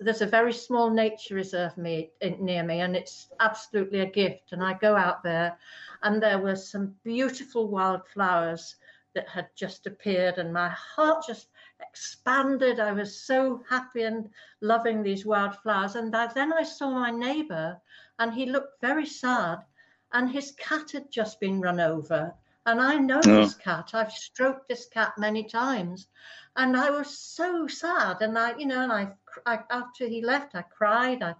there's 0.00 0.20
a 0.20 0.26
very 0.26 0.52
small 0.52 0.90
nature 0.90 1.36
reserve 1.36 1.78
me, 1.78 2.10
near 2.40 2.64
me, 2.64 2.80
and 2.80 2.96
it's 2.96 3.28
absolutely 3.38 4.00
a 4.00 4.10
gift. 4.10 4.52
And 4.52 4.64
I 4.64 4.74
go 4.74 4.96
out 4.96 5.22
there, 5.22 5.56
and 6.02 6.20
there 6.20 6.40
were 6.40 6.56
some 6.56 6.96
beautiful 7.04 7.68
wildflowers 7.68 8.74
that 9.14 9.28
had 9.28 9.48
just 9.54 9.86
appeared, 9.86 10.38
and 10.38 10.52
my 10.52 10.70
heart 10.70 11.24
just 11.24 11.46
expanded. 11.80 12.80
I 12.80 12.90
was 12.90 13.20
so 13.20 13.62
happy 13.70 14.02
and 14.02 14.28
loving 14.60 15.04
these 15.04 15.24
wildflowers. 15.24 15.94
And 15.94 16.14
I, 16.16 16.26
then 16.32 16.52
I 16.52 16.64
saw 16.64 16.90
my 16.90 17.12
neighbor, 17.12 17.80
and 18.18 18.34
he 18.34 18.46
looked 18.46 18.80
very 18.80 19.06
sad 19.06 19.64
and 20.12 20.28
his 20.28 20.50
cat 20.52 20.90
had 20.90 21.10
just 21.10 21.38
been 21.38 21.60
run 21.60 21.78
over. 21.78 22.34
And 22.70 22.80
I 22.80 22.94
know 22.98 23.20
oh. 23.26 23.42
this 23.42 23.56
cat. 23.56 23.90
I've 23.94 24.12
stroked 24.12 24.68
this 24.68 24.86
cat 24.86 25.14
many 25.18 25.42
times, 25.42 26.06
and 26.54 26.76
I 26.76 26.88
was 26.90 27.18
so 27.18 27.66
sad. 27.66 28.22
And 28.22 28.38
I, 28.38 28.56
you 28.56 28.66
know, 28.66 28.84
and 28.84 28.92
I, 28.92 29.08
I 29.44 29.58
after 29.70 30.06
he 30.06 30.22
left, 30.22 30.54
I 30.54 30.62
cried. 30.62 31.20
I, 31.20 31.34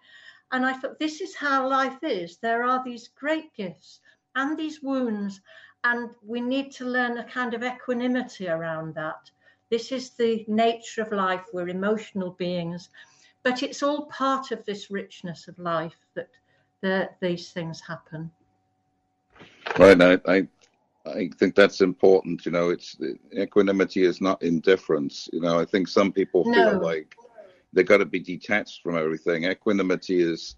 and 0.51 0.67
I 0.67 0.73
thought, 0.73 0.99
this 0.99 1.21
is 1.21 1.37
how 1.37 1.69
life 1.69 1.99
is. 2.03 2.39
There 2.39 2.65
are 2.65 2.83
these 2.83 3.11
great 3.17 3.55
gifts 3.55 4.01
and 4.35 4.59
these 4.59 4.83
wounds, 4.83 5.41
and 5.85 6.11
we 6.27 6.41
need 6.41 6.73
to 6.73 6.85
learn 6.85 7.19
a 7.19 7.31
kind 7.31 7.55
of 7.55 7.63
equanimity 7.63 8.49
around 8.49 8.97
that. 8.97 9.31
This 9.71 9.93
is 9.93 10.11
the 10.11 10.45
nature 10.49 11.03
of 11.03 11.13
life. 11.13 11.45
We're 11.53 11.69
emotional 11.69 12.31
beings, 12.31 12.89
but 13.45 13.63
it's 13.63 13.85
all 13.85 14.07
part 14.07 14.51
of 14.51 14.65
this 14.65 14.91
richness 14.91 15.47
of 15.47 15.57
life 15.61 16.01
that 16.15 16.31
the, 16.81 17.09
these 17.21 17.53
things 17.53 17.81
happen. 17.81 18.33
Right. 19.79 20.03
I, 20.03 20.19
I, 20.27 20.49
I 21.07 21.31
think 21.39 21.55
that's 21.55 21.81
important. 21.81 22.45
You 22.45 22.53
know, 22.53 22.71
it's 22.71 22.97
equanimity 23.37 24.03
is 24.03 24.21
not 24.21 24.43
indifference. 24.43 25.29
You 25.33 25.41
know, 25.41 25.59
I 25.59 25.65
think 25.65 25.89
some 25.89 26.13
people 26.13 26.45
no. 26.45 26.53
feel 26.53 26.83
like 26.83 27.15
they've 27.73 27.87
got 27.87 27.99
to 27.99 28.05
be 28.05 28.21
detached 28.21 28.83
from 28.83 28.97
everything. 28.99 29.45
Equanimity 29.45 30.21
is 30.21 30.57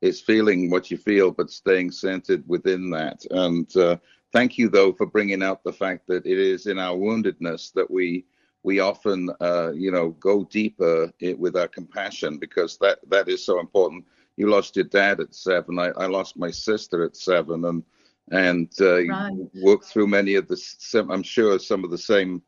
is 0.00 0.20
feeling 0.20 0.68
what 0.68 0.90
you 0.90 0.96
feel, 0.96 1.30
but 1.30 1.50
staying 1.50 1.90
centered 1.90 2.42
within 2.48 2.90
that. 2.90 3.24
And 3.30 3.74
uh, 3.76 3.96
thank 4.32 4.58
you, 4.58 4.68
though, 4.68 4.92
for 4.92 5.06
bringing 5.06 5.42
out 5.42 5.62
the 5.62 5.72
fact 5.72 6.08
that 6.08 6.26
it 6.26 6.38
is 6.38 6.66
in 6.66 6.78
our 6.78 6.96
woundedness 6.96 7.72
that 7.74 7.90
we 7.90 8.26
we 8.64 8.78
often, 8.78 9.30
uh, 9.40 9.72
you 9.72 9.90
know, 9.90 10.10
go 10.10 10.44
deeper 10.44 11.12
with 11.36 11.56
our 11.56 11.68
compassion 11.68 12.38
because 12.38 12.78
that 12.78 12.98
that 13.08 13.28
is 13.28 13.44
so 13.44 13.60
important. 13.60 14.04
You 14.36 14.48
lost 14.48 14.76
your 14.76 14.86
dad 14.86 15.20
at 15.20 15.34
seven. 15.34 15.78
I, 15.78 15.88
I 15.96 16.06
lost 16.06 16.38
my 16.38 16.50
sister 16.50 17.04
at 17.04 17.16
seven, 17.16 17.64
and 17.66 17.82
and 18.30 18.70
uh, 18.80 19.06
right. 19.06 19.32
worked 19.62 19.86
through 19.86 20.06
many 20.06 20.34
of 20.36 20.48
the. 20.48 21.06
I'm 21.10 21.22
sure 21.22 21.58
some 21.58 21.84
of 21.84 21.90
the 21.90 21.98
same. 21.98 22.42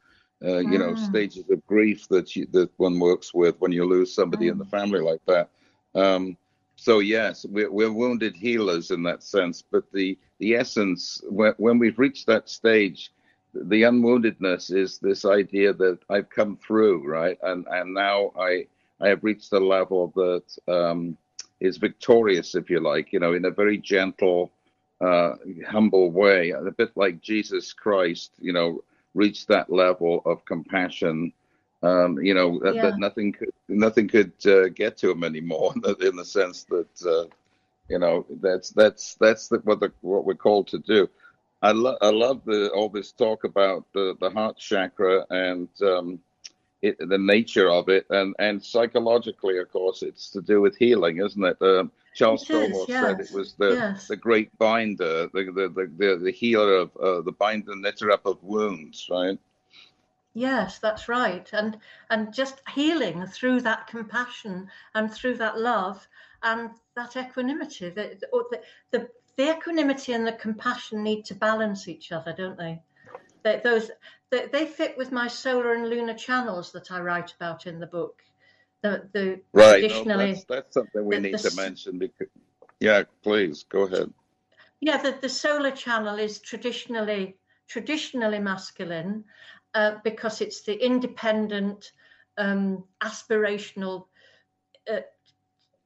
Uh, 0.45 0.59
you 0.59 0.79
know, 0.79 0.93
mm. 0.93 1.07
stages 1.07 1.45
of 1.49 1.65
grief 1.67 2.07
that 2.09 2.37
you, 2.37 2.47
that 2.51 2.69
one 2.77 2.99
works 2.99 3.33
with 3.33 3.59
when 3.61 3.73
you 3.73 3.87
lose 3.87 4.15
somebody 4.15 4.49
in 4.49 4.59
the 4.59 4.65
mm. 4.65 4.71
family 4.71 5.01
like 5.01 5.21
that. 5.27 5.49
Um, 5.95 6.37
so 6.77 6.99
yes, 6.99 7.47
we're, 7.49 7.71
we're, 7.71 7.93
wounded 7.93 8.37
healers 8.37 8.91
in 8.91 9.03
that 9.05 9.23
sense. 9.23 9.63
But 9.63 9.91
the 9.93 10.19
the 10.41 10.55
essence, 10.55 11.23
when, 11.31 11.55
when 11.57 11.79
we've 11.79 11.99
reached 11.99 12.27
that 12.27 12.51
stage, 12.51 13.13
the 13.55 13.83
unwoundedness 13.83 14.75
is 14.75 14.99
this 14.99 15.25
idea 15.25 15.73
that 15.73 16.01
I've 16.11 16.29
come 16.29 16.59
through, 16.59 17.09
right? 17.09 17.39
And 17.43 17.67
and 17.71 17.95
now 17.95 18.33
I 18.39 18.67
I 19.01 19.09
have 19.09 19.25
reached 19.25 19.53
a 19.53 19.59
level 19.59 20.13
that 20.17 20.73
um, 20.73 21.17
is 21.61 21.77
victorious, 21.77 22.55
if 22.55 22.71
you 22.71 22.81
like, 22.81 23.13
you 23.13 23.21
know, 23.21 23.35
in 23.35 23.45
a 23.45 23.51
very 23.51 23.79
gentle, 23.79 24.53
uh, 25.05 25.37
humble 25.69 26.11
way, 26.11 26.51
a 26.51 26.71
bit 26.71 26.93
like 26.97 27.21
Jesus 27.21 27.73
Christ, 27.73 28.33
you 28.41 28.53
know, 28.53 28.83
reached 29.15 29.49
that 29.49 29.71
level 29.71 30.23
of 30.25 30.45
compassion. 30.45 31.33
Um, 31.83 32.19
you 32.19 32.33
know 32.33 32.59
that, 32.61 32.75
yeah. 32.77 32.83
that, 32.83 32.99
nothing 32.99 33.33
could 33.33 33.53
nothing 33.69 34.09
could 34.09 34.33
uh, 34.47 34.69
get 34.69 34.97
to 34.99 35.11
him 35.11 35.23
anymore, 35.23 35.75
in 36.01 36.17
the 36.17 36.25
sense 36.25 36.65
that 36.65 37.07
uh, 37.07 37.27
you 37.89 37.99
know 37.99 38.25
that's 38.41 38.71
that's 38.71 39.17
that's 39.17 39.49
the, 39.49 39.59
what 39.59 39.81
the, 39.81 39.93
what 40.01 40.25
we're 40.25 40.35
called 40.35 40.69
to 40.69 40.79
do. 40.79 41.09
I, 41.61 41.73
lo- 41.73 41.99
I 42.03 42.11
love 42.11 42.43
the, 42.45 42.69
all 42.73 42.91
this 42.91 43.13
talk 43.13 43.45
about 43.45 43.87
the, 43.95 44.15
the 44.21 44.29
heart 44.29 44.59
chakra 44.59 45.25
and 45.31 45.69
um, 45.81 46.21
it, 46.85 46.97
the 46.99 47.19
nature 47.19 47.71
of 47.71 47.89
it, 47.89 48.07
and, 48.11 48.35
and 48.39 48.63
psychologically, 48.63 49.59
of 49.59 49.71
course, 49.73 50.03
it's 50.03 50.31
to 50.31 50.43
do 50.43 50.61
with 50.61 50.77
healing, 50.77 51.19
isn't 51.19 51.45
it? 51.45 51.57
Um, 51.61 51.91
Charles 52.15 52.47
Fillmore 52.47 52.87
yes. 52.89 53.05
said 53.05 53.21
it 53.21 53.33
was 53.33 53.55
the, 53.55 53.71
yes. 53.71 54.07
the 54.07 54.17
great 54.17 54.57
binder, 54.59 55.29
the, 55.33 55.45
the, 55.45 55.89
the, 55.99 56.21
the 56.23 56.31
healer 56.31 56.77
of 56.77 56.97
uh, 56.97 57.23
the 57.23 57.33
binder, 57.33 57.75
knitter 57.75 58.11
up 58.11 58.27
of 58.27 58.43
wounds, 58.43 59.09
right? 59.11 59.39
Yes, 60.35 60.79
that's 60.79 61.09
right, 61.09 61.49
and 61.53 61.79
and 62.11 62.35
just 62.35 62.61
healing 62.75 63.25
through 63.27 63.61
that 63.61 63.87
compassion 63.87 64.69
and 64.95 65.13
through 65.13 65.37
that 65.37 65.61
love 65.61 66.07
and 66.43 66.71
that 66.97 67.17
equanimity. 67.17 67.91
The, 67.91 68.19
the, 68.21 68.61
the 68.91 69.09
the 69.37 69.57
equanimity 69.57 70.13
and 70.13 70.27
the 70.27 70.33
compassion 70.33 71.05
need 71.05 71.25
to 71.27 71.35
balance 71.37 71.87
each 71.87 72.11
other, 72.11 72.33
don't 72.37 72.59
they? 72.59 72.83
they 73.45 73.61
those 73.63 73.93
they, 74.35 74.47
they, 74.47 74.67
fit 74.67 74.97
with 74.99 75.13
my 75.13 75.29
solar 75.29 75.75
and 75.75 75.89
lunar 75.89 76.15
channels 76.15 76.73
that 76.73 76.91
I 76.91 77.01
write 77.01 77.33
about 77.35 77.67
in 77.67 77.79
the 77.79 77.87
book. 77.87 78.23
The 78.83 79.09
the 79.13 79.41
right, 79.53 79.81
traditionally 79.81 80.27
no, 80.27 80.33
that's, 80.33 80.45
that's, 80.45 80.75
something 80.75 81.05
we 81.05 81.17
the, 81.17 81.23
need 81.23 81.39
the, 81.39 81.51
to 81.51 81.57
mention. 81.57 81.99
Because, 81.99 82.29
yeah, 82.81 83.05
please 83.23 83.65
go 83.69 83.83
ahead. 83.83 84.13
Yeah, 84.81 85.01
the, 85.01 85.17
the 85.21 85.29
solar 85.29 85.71
channel 85.71 86.19
is 86.19 86.41
traditionally 86.41 87.37
traditionally 87.69 88.39
masculine 88.39 89.25
uh, 89.75 89.97
because 90.05 90.41
it's 90.41 90.63
the 90.63 90.75
independent, 90.85 91.93
um, 92.37 92.85
aspirational, 93.03 94.07
uh, 94.93 95.01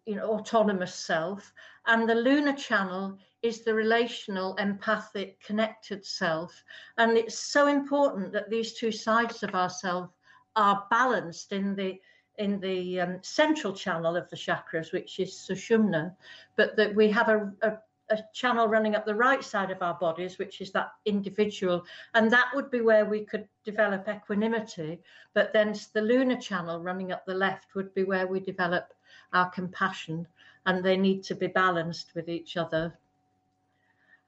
you 0.07 0.17
know, 0.17 0.33
autonomous 0.33 0.95
self, 0.95 1.53
and 1.87 2.09
the 2.09 2.15
lunar 2.15 2.55
channel 2.55 3.19
is 3.43 3.63
the 3.63 3.75
relational, 3.75 4.57
empathic, 4.57 5.41
connected 5.41 6.05
self. 6.05 6.65
And 6.97 7.17
it's 7.17 7.39
so 7.39 7.69
important 7.69 8.33
that 8.33 8.51
these 8.51 8.73
two 8.73 8.91
sides 8.91 9.43
of 9.43 9.55
ourselves 9.55 10.11
are 10.57 10.87
balanced 10.91 11.53
in 11.53 11.77
the 11.77 12.01
in 12.39 12.61
the 12.61 13.01
um, 13.01 13.19
central 13.23 13.73
channel 13.73 14.17
of 14.17 14.31
the 14.31 14.37
chakras, 14.37 14.93
which 14.93 15.19
is 15.19 15.33
Sushumna, 15.33 16.15
but 16.57 16.77
that 16.77 16.95
we 16.95 17.11
have 17.11 17.29
a, 17.29 17.53
a, 17.63 17.79
a, 18.11 18.19
channel 18.33 18.69
running 18.69 18.95
up 18.95 19.05
the 19.05 19.15
right 19.15 19.43
side 19.43 19.73
of 19.73 19.83
our 19.83 19.95
bodies, 19.95 20.39
which 20.39 20.61
is 20.61 20.71
that 20.71 20.93
individual. 21.05 21.85
And 22.15 22.31
that 22.31 22.51
would 22.55 22.71
be 22.71 22.81
where 22.81 23.05
we 23.05 23.25
could 23.25 23.49
develop 23.65 24.09
equanimity. 24.09 25.01
But 25.35 25.53
then 25.53 25.75
the 25.93 26.01
lunar 26.01 26.41
channel 26.41 26.81
running 26.81 27.11
up 27.11 27.27
the 27.27 27.35
left 27.35 27.75
would 27.75 27.93
be 27.93 28.05
where 28.05 28.29
we 28.29 28.39
develop 28.39 28.95
our 29.33 29.51
compassion. 29.51 30.27
And 30.65 30.85
they 30.85 30.97
need 30.97 31.25
to 31.25 31.35
be 31.35 31.49
balanced 31.49 32.15
with 32.15 32.29
each 32.29 32.57
other. 32.57 32.97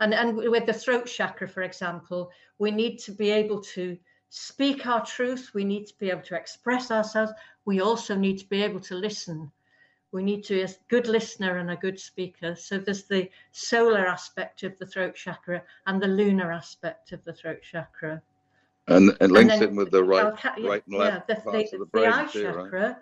And, 0.01 0.15
and 0.15 0.37
with 0.37 0.67
the 0.67 0.73
throat 0.73 1.07
chakra, 1.07 1.47
for 1.47 1.63
example, 1.63 2.31
we 2.59 2.71
need 2.71 2.99
to 3.01 3.13
be 3.13 3.31
able 3.31 3.61
to 3.61 3.99
speak 4.31 4.87
our 4.87 5.05
truth. 5.05 5.51
We 5.53 5.65
need 5.65 5.87
to 5.89 5.99
be 5.99 6.11
able 6.11 6.23
to 6.23 6.37
express 6.37 6.91
ourselves. 6.91 7.33
We 7.67 7.81
also 7.81 8.15
need 8.15 8.39
to 8.39 8.49
be 8.49 8.63
able 8.63 8.81
to 8.81 8.95
listen. 8.95 9.51
We 10.13 10.23
need 10.23 10.43
to 10.45 10.55
be 10.55 10.63
a 10.63 10.69
good 10.89 11.07
listener 11.07 11.59
and 11.59 11.71
a 11.71 11.77
good 11.77 12.01
speaker. 12.01 12.57
So 12.57 12.79
there's 12.79 13.05
the 13.05 13.29
solar 13.53 14.07
aspect 14.07 14.63
of 14.63 14.77
the 14.79 14.87
throat 14.87 15.15
chakra 15.15 15.63
and 15.87 16.03
the 16.03 16.09
lunar 16.09 16.51
aspect 16.51 17.13
of 17.13 17.23
the 17.25 17.33
throat 17.33 17.61
chakra. 17.63 18.23
And 18.89 19.11
it 19.21 19.31
links 19.31 19.53
and 19.53 19.63
then, 19.63 19.69
in 19.69 19.77
with 19.77 19.91
the 19.91 20.03
right, 20.03 20.33
right 20.65 20.83
and 20.87 20.97
left 20.97 21.29
yeah, 21.29 21.35
the, 21.35 21.41
parts 21.43 21.71
the, 21.71 21.77
of 21.77 21.81
the 21.81 21.87
brain 21.87 22.11
the 22.11 22.17
eye 22.17 22.27
too, 22.27 22.43
chakra. 22.43 22.97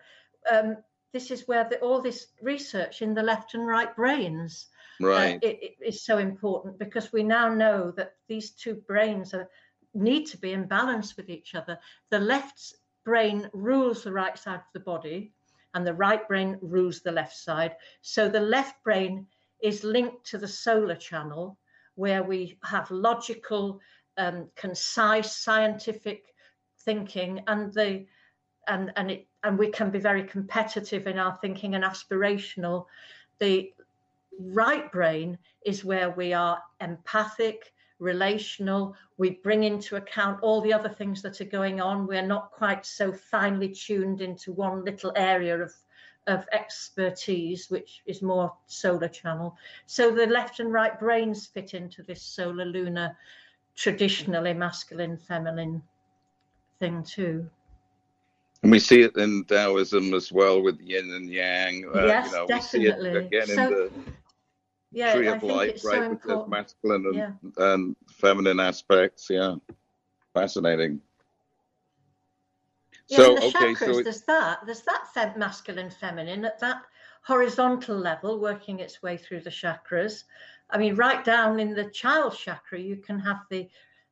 Right? 0.51 0.59
Um, 0.59 0.77
this 1.13 1.31
is 1.31 1.49
where 1.49 1.69
the, 1.69 1.79
all 1.81 2.01
this 2.03 2.29
research 2.43 3.03
in 3.03 3.15
the 3.15 3.23
left 3.23 3.55
and 3.55 3.67
right 3.67 3.95
brains 3.97 4.69
uh, 5.03 5.07
right. 5.07 5.35
Uh, 5.37 5.49
it, 5.49 5.59
it 5.63 5.77
is 5.87 6.03
so 6.03 6.19
important 6.19 6.79
because 6.79 7.13
we 7.13 7.23
now 7.23 7.49
know 7.49 7.93
that 7.93 8.15
these 8.29 8.51
two 8.51 8.75
brains 8.75 9.35
are, 9.35 9.49
need 9.95 10.27
to 10.27 10.39
be 10.39 10.53
in 10.53 10.67
balance 10.67 11.17
with 11.17 11.29
each 11.29 11.55
other. 11.55 11.79
The 12.11 12.19
left 12.19 12.75
brain 13.05 13.49
rules 13.53 14.03
the 14.03 14.13
right 14.13 14.39
side 14.39 14.57
of 14.57 14.73
the 14.75 14.81
body, 14.81 15.33
and 15.75 15.87
the 15.87 15.95
right 15.95 16.27
brain 16.27 16.59
rules 16.61 17.01
the 17.01 17.13
left 17.13 17.37
side. 17.37 17.77
So 18.03 18.29
the 18.29 18.41
left 18.41 18.83
brain 18.83 19.27
is 19.63 19.85
linked 19.85 20.27
to 20.27 20.39
the 20.39 20.49
solar 20.49 20.97
channel, 20.97 21.59
where 21.95 22.23
we 22.23 22.59
have 22.65 22.91
logical, 22.91 23.81
um, 24.17 24.49
concise, 24.57 25.37
scientific 25.37 26.35
thinking, 26.85 27.43
and 27.47 27.73
the 27.73 28.07
and 28.67 28.93
and 28.97 29.11
it 29.11 29.27
and 29.45 29.59
we 29.59 29.69
can 29.71 29.91
be 29.91 29.99
very 29.99 30.25
competitive 30.25 31.07
in 31.07 31.19
our 31.19 31.37
thinking 31.41 31.75
and 31.75 31.85
aspirational. 31.85 32.87
The 33.39 33.73
right 34.39 34.91
brain 34.91 35.39
is 35.65 35.85
where 35.85 36.11
we 36.11 36.33
are 36.33 36.63
empathic, 36.81 37.73
relational. 37.99 38.95
We 39.17 39.31
bring 39.43 39.65
into 39.65 39.97
account 39.97 40.41
all 40.43 40.61
the 40.61 40.73
other 40.73 40.89
things 40.89 41.23
that 41.23 41.41
are 41.41 41.45
going 41.45 41.81
on. 41.81 42.07
We're 42.07 42.27
not 42.27 42.53
quite 42.53 42.87
so 42.87 43.13
finely 43.13 43.69
tuned 43.69 44.21
into 44.21 44.53
one 44.53 44.85
little 44.85 45.13
area 45.17 45.61
of, 45.61 45.73
of 46.27 46.47
expertise, 46.53 47.71
which 47.71 48.03
is 48.07 48.23
more 48.23 48.53
solar 48.67 49.09
channel. 49.09 49.57
So 49.87 50.11
the 50.11 50.27
left 50.27 50.61
and 50.61 50.73
right 50.73 50.99
brains 50.99 51.47
fit 51.47 51.75
into 51.75 52.03
this 52.03 52.23
solar 52.23 52.65
lunar, 52.65 53.17
traditionally 53.75 54.55
masculine, 54.55 55.17
feminine 55.17 55.83
thing 56.79 57.03
too. 57.03 57.49
And 58.63 58.73
we 58.73 58.79
see 58.79 59.03
it 59.03 59.17
in 59.17 59.45
Taoism 59.45 60.15
as 60.15 60.33
well 60.33 60.63
with 60.63 60.81
yin 60.81 61.13
and 61.13 61.31
yang. 61.31 61.85
Uh, 61.95 62.07
yes, 62.07 62.27
you 62.27 62.33
know, 62.33 62.47
definitely. 62.47 63.11
We 63.11 63.21
see 63.21 63.27
it 63.27 63.27
again 63.27 63.47
so, 63.47 63.63
in 63.63 63.71
the 63.71 63.93
yeah, 64.91 65.13
tree 65.15 65.29
of 65.29 65.43
life, 65.43 65.85
right? 65.85 66.11
with 66.11 66.23
the 66.23 66.47
masculine 66.49 67.07
and, 67.07 67.15
yeah. 67.15 67.31
and 67.59 67.97
feminine 68.09 68.59
aspects. 68.59 69.29
Yeah, 69.31 69.57
fascinating. 70.35 71.01
Yeah, 73.09 73.17
so, 73.17 73.35
the 73.35 73.45
okay, 73.45 73.75
chakras, 73.75 73.79
so 73.79 74.03
there's 74.03 74.23
that. 74.23 74.67
There's 74.67 74.83
that 74.83 75.09
fem- 75.15 75.39
masculine, 75.39 75.91
feminine 75.91 76.45
at 76.45 76.59
that 76.59 76.83
horizontal 77.23 77.97
level, 77.97 78.41
working 78.41 78.81
its 78.81 79.03
way 79.03 79.17
through 79.17 79.41
the 79.41 79.51
chakras. 79.51 80.25
I 80.71 80.79
mean, 80.79 80.95
right 80.97 81.25
down 81.25 81.61
in 81.61 81.75
the 81.75 81.91
child 81.91 82.37
chakra, 82.37 82.79
you 82.79 82.97
can 82.97 83.19
have 83.21 83.41
the 83.51 83.69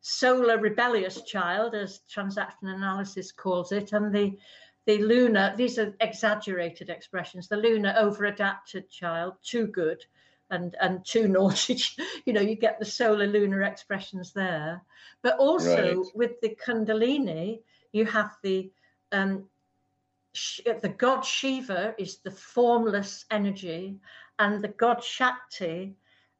solar 0.08 0.58
rebellious 0.58 1.22
child, 1.22 1.74
as 1.74 2.00
transaction 2.08 2.68
analysis 2.68 3.32
calls 3.32 3.72
it, 3.72 3.92
and 3.92 4.14
the 4.14 4.38
the 4.86 4.98
lunar. 4.98 5.54
These 5.56 5.78
are 5.78 5.94
exaggerated 6.00 6.90
expressions. 6.90 7.48
The 7.48 7.56
lunar 7.56 7.94
over 7.98 8.26
adapted 8.26 8.88
child, 8.88 9.34
too 9.42 9.66
good, 9.66 10.04
and 10.50 10.76
and 10.80 11.04
too 11.04 11.28
naughty 11.28 11.78
you 12.24 12.32
know 12.32 12.40
you 12.40 12.54
get 12.54 12.78
the 12.78 12.84
solar 12.84 13.26
lunar 13.26 13.62
expressions 13.62 14.32
there 14.32 14.82
but 15.22 15.36
also 15.38 15.96
right. 15.96 16.06
with 16.14 16.40
the 16.40 16.56
kundalini 16.64 17.60
you 17.92 18.04
have 18.04 18.36
the 18.42 18.70
um 19.12 19.48
the 20.64 20.94
god 20.96 21.22
shiva 21.22 21.94
is 21.98 22.18
the 22.18 22.30
formless 22.30 23.24
energy 23.30 23.96
and 24.38 24.62
the 24.62 24.68
god 24.68 25.02
shakti 25.02 25.96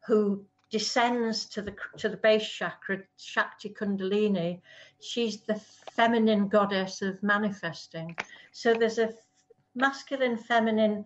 who 0.06 0.44
descends 0.70 1.46
to 1.46 1.62
the 1.62 1.74
to 1.98 2.08
the 2.08 2.16
base 2.16 2.48
chakra, 2.48 3.02
Shakti 3.16 3.70
Kundalini. 3.70 4.60
She's 5.00 5.40
the 5.42 5.60
feminine 5.92 6.48
goddess 6.48 7.02
of 7.02 7.22
manifesting. 7.22 8.16
So 8.52 8.74
there's 8.74 8.98
a 8.98 9.14
masculine, 9.74 10.36
feminine 10.36 11.04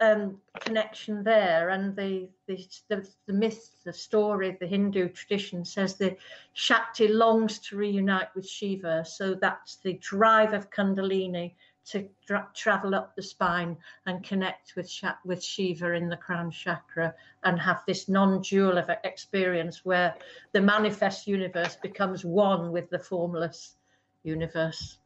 um, 0.00 0.38
connection 0.60 1.24
there, 1.24 1.70
and 1.70 1.96
the, 1.96 2.28
the, 2.46 2.66
the 2.88 3.08
the 3.26 3.32
myth, 3.32 3.70
the 3.84 3.92
story, 3.92 4.56
the 4.60 4.66
Hindu 4.66 5.08
tradition 5.08 5.64
says 5.64 5.96
that 5.96 6.18
Shakti 6.52 7.08
longs 7.08 7.58
to 7.60 7.76
reunite 7.76 8.34
with 8.34 8.48
Shiva. 8.48 9.04
So 9.04 9.34
that's 9.34 9.76
the 9.76 9.94
drive 9.94 10.52
of 10.52 10.70
Kundalini 10.70 11.54
to 11.86 12.08
tra- 12.26 12.48
travel 12.54 12.94
up 12.94 13.14
the 13.14 13.22
spine 13.22 13.76
and 14.06 14.24
connect 14.24 14.74
with 14.76 14.90
Sha- 14.90 15.18
with 15.24 15.42
Shiva 15.42 15.92
in 15.92 16.08
the 16.08 16.16
crown 16.16 16.50
chakra 16.50 17.14
and 17.44 17.58
have 17.60 17.82
this 17.86 18.08
non-dual 18.08 18.78
experience 19.04 19.84
where 19.84 20.14
the 20.52 20.60
manifest 20.60 21.26
universe 21.26 21.76
becomes 21.76 22.24
one 22.24 22.72
with 22.72 22.90
the 22.90 22.98
formless 22.98 23.76
universe. 24.24 24.98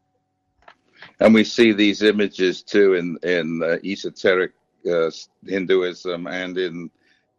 And 1.21 1.35
we 1.35 1.45
see 1.45 1.73
these 1.73 2.03
images 2.03 2.63
too 2.63 2.95
in 2.95 3.19
in 3.23 3.63
uh, 3.63 3.77
esoteric 3.85 4.53
uh, 4.91 5.11
Hinduism 5.47 6.27
and 6.27 6.57
in 6.59 6.91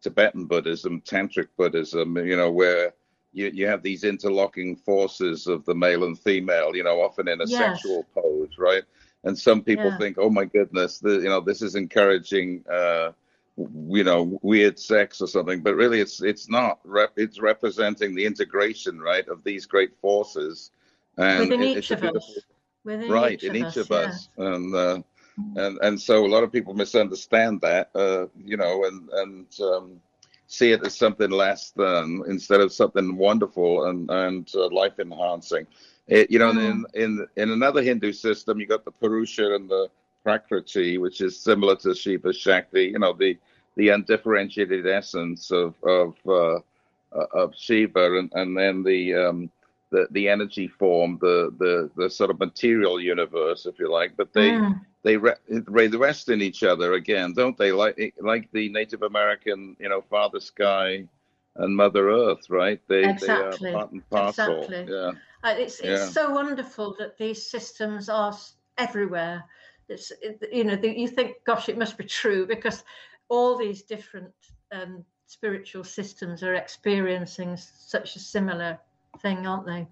Tibetan 0.01 0.45
Buddhism, 0.45 1.01
Tantric 1.01 1.47
Buddhism. 1.57 2.17
You 2.17 2.37
know 2.37 2.51
where 2.51 2.93
you, 3.33 3.51
you 3.53 3.67
have 3.67 3.81
these 3.81 4.03
interlocking 4.03 4.75
forces 4.75 5.47
of 5.47 5.65
the 5.65 5.75
male 5.75 6.03
and 6.03 6.19
female, 6.19 6.75
you 6.75 6.83
know, 6.83 7.01
often 7.01 7.27
in 7.27 7.41
a 7.41 7.47
yes. 7.47 7.81
sexual 7.81 8.05
pose, 8.13 8.57
right? 8.57 8.83
And 9.23 9.37
some 9.37 9.61
people 9.61 9.85
yeah. 9.85 9.97
think, 9.97 10.17
oh 10.19 10.29
my 10.29 10.45
goodness, 10.45 10.99
the, 10.99 11.13
you 11.13 11.29
know, 11.29 11.41
this 11.41 11.61
is 11.61 11.75
encouraging, 11.75 12.63
uh, 12.71 13.11
you 13.57 14.03
know, 14.03 14.39
weird 14.41 14.79
sex 14.79 15.21
or 15.21 15.27
something. 15.27 15.61
But 15.61 15.75
really, 15.75 15.99
it's 15.99 16.21
it's 16.21 16.49
not. 16.49 16.79
Rep- 16.83 17.17
it's 17.17 17.39
representing 17.39 18.15
the 18.15 18.25
integration, 18.25 18.99
right, 18.99 19.27
of 19.27 19.43
these 19.43 19.65
great 19.65 19.95
forces. 20.01 20.71
And 21.17 21.49
Within 21.49 21.61
it, 21.61 21.77
each 21.77 21.91
of 21.91 22.03
us. 22.03 22.39
Within 22.83 23.11
right, 23.11 23.33
each 23.33 23.43
in 23.43 23.55
each 23.55 23.77
of 23.77 23.91
us, 23.91 24.29
and 24.37 24.73
uh, 24.73 25.01
mm-hmm. 25.39 25.57
and 25.57 25.77
and 25.81 26.01
so 26.01 26.25
a 26.25 26.27
lot 26.27 26.43
of 26.43 26.51
people 26.51 26.73
misunderstand 26.73 27.61
that, 27.61 27.91
uh, 27.93 28.25
you 28.43 28.57
know, 28.57 28.85
and 28.85 29.07
and 29.09 29.59
um, 29.61 30.01
see 30.47 30.71
it 30.71 30.83
as 30.85 30.95
something 30.95 31.29
less 31.29 31.71
than 31.71 32.23
instead 32.27 32.59
of 32.59 32.73
something 32.73 33.15
wonderful 33.17 33.85
and 33.85 34.09
and 34.09 34.49
uh, 34.55 34.67
life 34.69 34.99
enhancing. 34.99 35.67
It, 36.11 36.29
you 36.29 36.39
know, 36.39 36.51
mm. 36.51 36.83
in, 36.93 37.01
in 37.01 37.27
in 37.37 37.51
another 37.51 37.81
Hindu 37.81 38.11
system, 38.11 38.59
you 38.59 38.67
got 38.67 38.83
the 38.83 38.91
Purusha 38.91 39.55
and 39.55 39.69
the 39.69 39.87
Prakriti, 40.23 40.97
which 40.97 41.21
is 41.21 41.39
similar 41.39 41.77
to 41.77 41.95
Shiva 41.95 42.33
Shakti. 42.33 42.87
You 42.87 42.99
know, 42.99 43.13
the 43.13 43.37
the 43.77 43.89
undifferentiated 43.89 44.85
essence 44.85 45.51
of 45.51 45.73
of 45.83 46.15
uh, 46.27 46.55
uh, 47.15 47.27
of 47.33 47.55
Shiva, 47.55 48.17
and, 48.17 48.29
and 48.35 48.57
then 48.57 48.83
the 48.83 49.15
um, 49.15 49.49
the 49.91 50.05
the 50.11 50.27
energy 50.27 50.67
form, 50.67 51.17
the 51.21 51.55
the 51.59 51.89
the 51.95 52.09
sort 52.09 52.29
of 52.29 52.39
material 52.39 52.99
universe, 52.99 53.65
if 53.65 53.79
you 53.79 53.89
like. 53.89 54.17
But 54.17 54.33
they 54.33 54.49
mm. 54.49 54.81
they 55.03 55.15
re- 55.15 55.39
they 55.47 55.87
rest 55.87 56.27
in 56.27 56.41
each 56.41 56.63
other 56.63 56.95
again, 56.95 57.31
don't 57.31 57.57
they? 57.57 57.71
Like 57.71 58.13
like 58.19 58.51
the 58.51 58.67
Native 58.67 59.03
American, 59.03 59.77
you 59.79 59.87
know, 59.87 60.01
Father 60.01 60.41
Sky 60.41 61.07
and 61.55 61.75
Mother 61.75 62.09
Earth, 62.09 62.49
right? 62.49 62.79
They 62.87 63.09
exactly. 63.09 63.69
they 63.69 63.75
are 63.75 63.79
part 63.79 63.91
and 63.91 64.09
parcel. 64.09 64.63
Exactly. 64.63 64.93
Yeah. 64.93 65.11
Uh, 65.43 65.55
it's 65.57 65.79
it's 65.79 66.01
yeah. 66.01 66.05
so 66.05 66.31
wonderful 66.31 66.95
that 66.99 67.17
these 67.17 67.45
systems 67.45 68.09
are 68.09 68.33
everywhere. 68.77 69.43
It's 69.89 70.11
you 70.51 70.63
know 70.63 70.79
you 70.81 71.07
think, 71.07 71.43
gosh, 71.45 71.69
it 71.69 71.77
must 71.77 71.97
be 71.97 72.05
true 72.05 72.45
because 72.45 72.83
all 73.29 73.57
these 73.57 73.81
different 73.81 74.31
um, 74.71 75.03
spiritual 75.27 75.83
systems 75.83 76.43
are 76.43 76.55
experiencing 76.55 77.57
such 77.57 78.15
a 78.15 78.19
similar 78.19 78.77
thing, 79.19 79.45
aren't 79.45 79.65
they? 79.65 79.87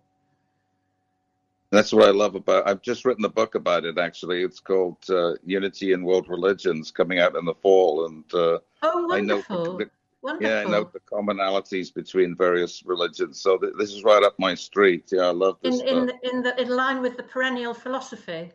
That's 1.72 1.94
what 1.94 2.08
I 2.08 2.12
love 2.12 2.36
about. 2.36 2.68
I've 2.68 2.82
just 2.82 3.06
written 3.06 3.26
a 3.26 3.30
book 3.30 3.54
about 3.54 3.86
it. 3.86 4.00
Actually, 4.00 4.44
it's 4.44 4.60
called 4.60 4.98
uh, 5.10 5.34
"Unity 5.46 5.92
in 5.92 6.04
World 6.04 6.28
Religions," 6.30 6.92
coming 6.92 7.20
out 7.20 7.36
in 7.36 7.46
the 7.46 7.54
fall, 7.54 8.06
and 8.06 8.24
uh, 8.34 8.60
oh, 8.82 9.08
wonderful! 9.08 9.62
I 9.62 9.84
know 9.84 9.90
Wonderful. 10.22 10.50
Yeah, 10.50 10.64
I 10.66 10.70
know 10.70 10.90
the 10.92 11.00
commonalities 11.00 11.94
between 11.94 12.36
various 12.36 12.84
religions. 12.86 13.42
So 13.42 13.58
th- 13.58 13.74
this 13.78 13.94
is 13.94 14.04
right 14.04 14.22
up 14.22 14.36
my 14.38 14.54
street. 14.54 15.10
Yeah, 15.12 15.28
I 15.28 15.32
love 15.32 15.58
this. 15.62 15.80
In, 15.80 15.88
in, 15.88 16.06
the, 16.08 16.30
in, 16.30 16.44
the, 16.44 16.62
in 16.62 16.70
line 16.70 17.02
with 17.02 17.16
the 17.16 17.24
perennial 17.24 17.74
philosophy. 17.74 18.52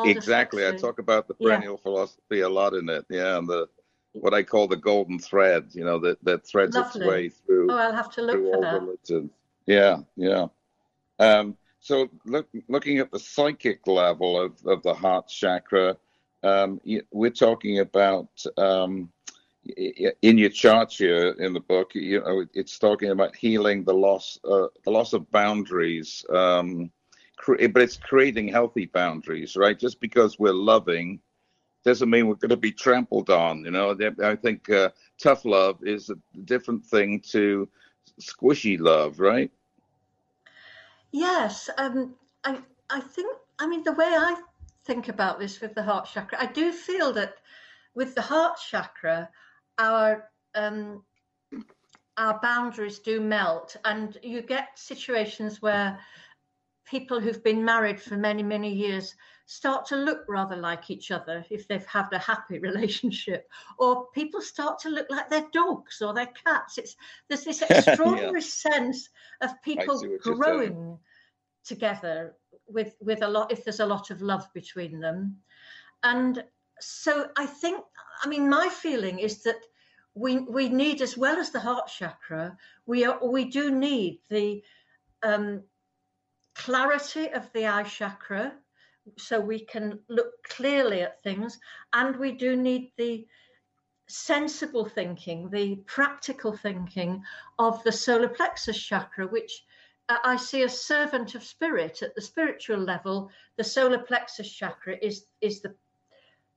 Exactly. 0.00 0.66
I 0.66 0.72
talk 0.72 0.98
about 0.98 1.28
the 1.28 1.34
perennial 1.34 1.74
yeah. 1.74 1.82
philosophy 1.82 2.40
a 2.40 2.48
lot 2.48 2.74
in 2.74 2.88
it. 2.88 3.06
Yeah, 3.08 3.38
and 3.38 3.48
the 3.48 3.68
what 4.12 4.34
I 4.34 4.42
call 4.42 4.66
the 4.66 4.76
golden 4.76 5.18
thread. 5.18 5.68
You 5.72 5.84
know 5.84 5.98
that 6.00 6.22
that 6.24 6.46
threads 6.46 6.76
Lovely. 6.76 7.00
its 7.00 7.08
way 7.08 7.28
through. 7.28 7.70
Oh, 7.70 7.76
I'll 7.76 7.94
have 7.94 8.10
to 8.12 8.22
look 8.22 8.52
for 8.52 8.60
that. 8.60 8.82
Religions. 8.82 9.30
Yeah, 9.66 9.98
yeah. 10.16 10.46
Um, 11.18 11.56
so 11.80 12.08
look, 12.24 12.48
looking 12.68 12.98
at 12.98 13.10
the 13.12 13.18
psychic 13.18 13.86
level 13.86 14.40
of, 14.40 14.54
of 14.66 14.82
the 14.82 14.92
heart 14.92 15.28
chakra, 15.28 15.96
um, 16.42 16.80
we're 17.12 17.30
talking 17.30 17.78
about 17.78 18.28
um, 18.56 19.10
in 20.22 20.38
your 20.38 20.50
chart 20.50 20.92
here 20.92 21.30
in 21.38 21.52
the 21.52 21.60
book, 21.60 21.94
you 21.94 22.20
know, 22.20 22.44
it's 22.54 22.78
talking 22.78 23.10
about 23.10 23.34
healing 23.36 23.84
the 23.84 23.94
loss, 23.94 24.38
uh, 24.44 24.66
the 24.84 24.90
loss 24.90 25.12
of 25.12 25.30
boundaries, 25.30 26.24
um, 26.30 26.90
cre- 27.36 27.68
but 27.68 27.82
it's 27.82 27.96
creating 27.96 28.48
healthy 28.48 28.86
boundaries, 28.86 29.56
right? 29.56 29.78
Just 29.78 30.00
because 30.00 30.38
we're 30.38 30.52
loving 30.52 31.20
doesn't 31.84 32.10
mean 32.10 32.26
we're 32.26 32.34
going 32.34 32.50
to 32.50 32.56
be 32.56 32.72
trampled 32.72 33.30
on. 33.30 33.64
You 33.64 33.70
know, 33.70 33.96
I 34.22 34.34
think 34.36 34.68
uh, 34.70 34.90
tough 35.18 35.44
love 35.44 35.78
is 35.82 36.10
a 36.10 36.16
different 36.44 36.84
thing 36.84 37.20
to 37.30 37.68
squishy 38.20 38.78
love, 38.78 39.20
right? 39.20 39.50
Yes, 41.12 41.70
um, 41.78 42.14
I 42.44 42.60
I 42.90 43.00
think 43.00 43.36
I 43.58 43.66
mean 43.66 43.84
the 43.84 43.92
way 43.92 44.06
I 44.06 44.36
think 44.84 45.08
about 45.08 45.38
this 45.38 45.60
with 45.60 45.74
the 45.74 45.82
heart 45.82 46.08
chakra, 46.12 46.38
I 46.40 46.46
do 46.46 46.72
feel 46.72 47.12
that 47.12 47.36
with 47.94 48.14
the 48.14 48.22
heart 48.22 48.58
chakra 48.70 49.30
our 49.78 50.30
um, 50.54 51.02
our 52.16 52.40
boundaries 52.40 52.98
do 52.98 53.20
melt, 53.20 53.76
and 53.84 54.18
you 54.22 54.42
get 54.42 54.78
situations 54.78 55.60
where 55.60 55.98
people 56.86 57.20
who've 57.20 57.42
been 57.42 57.64
married 57.64 58.00
for 58.00 58.16
many 58.16 58.42
many 58.42 58.72
years 58.72 59.14
start 59.46 59.86
to 59.86 59.96
look 59.96 60.24
rather 60.28 60.56
like 60.56 60.90
each 60.90 61.12
other 61.12 61.44
if 61.50 61.66
they've 61.68 61.86
had 61.86 62.12
a 62.12 62.18
happy 62.18 62.58
relationship 62.68 63.48
or 63.78 64.06
people 64.08 64.40
start 64.40 64.78
to 64.80 64.88
look 64.88 65.06
like 65.08 65.30
their 65.30 65.46
dogs 65.52 66.02
or 66.02 66.12
their 66.12 66.30
cats. 66.44 66.78
It's 66.78 66.96
there's 67.28 67.44
this 67.44 67.62
extraordinary 67.70 68.40
yeah. 68.40 68.46
sense 68.46 69.08
of 69.40 69.62
people 69.62 70.02
growing 70.20 70.98
together 71.64 72.34
with 72.68 72.96
with 73.00 73.22
a 73.22 73.28
lot 73.28 73.52
if 73.52 73.64
there's 73.64 73.80
a 73.80 73.86
lot 73.86 74.10
of 74.10 74.20
love 74.20 74.46
between 74.52 75.00
them. 75.00 75.36
And 76.02 76.44
so 76.80 77.28
I 77.36 77.46
think, 77.46 77.82
I 78.22 78.28
mean, 78.28 78.48
my 78.48 78.68
feeling 78.68 79.18
is 79.18 79.42
that 79.44 79.60
we 80.14 80.38
we 80.38 80.68
need, 80.68 81.02
as 81.02 81.16
well 81.16 81.38
as 81.38 81.50
the 81.50 81.60
heart 81.60 81.88
chakra, 81.88 82.56
we 82.86 83.04
are 83.04 83.18
we 83.24 83.44
do 83.44 83.70
need 83.70 84.20
the 84.30 84.62
um, 85.22 85.62
clarity 86.54 87.28
of 87.28 87.50
the 87.52 87.66
eye 87.66 87.82
chakra, 87.82 88.54
so 89.18 89.40
we 89.40 89.60
can 89.60 90.00
look 90.08 90.42
clearly 90.44 91.02
at 91.02 91.22
things, 91.22 91.58
and 91.92 92.16
we 92.16 92.32
do 92.32 92.56
need 92.56 92.92
the 92.96 93.26
sensible 94.08 94.84
thinking, 94.86 95.50
the 95.50 95.76
practical 95.86 96.56
thinking 96.56 97.22
of 97.58 97.82
the 97.82 97.92
solar 97.92 98.28
plexus 98.28 98.78
chakra, 98.78 99.26
which 99.26 99.64
uh, 100.08 100.16
I 100.24 100.36
see 100.36 100.62
a 100.62 100.68
servant 100.68 101.34
of 101.34 101.42
spirit 101.44 102.02
at 102.02 102.14
the 102.14 102.22
spiritual 102.22 102.78
level. 102.78 103.30
The 103.56 103.64
solar 103.64 103.98
plexus 103.98 104.50
chakra 104.50 104.96
is 105.02 105.26
is 105.40 105.60
the 105.60 105.74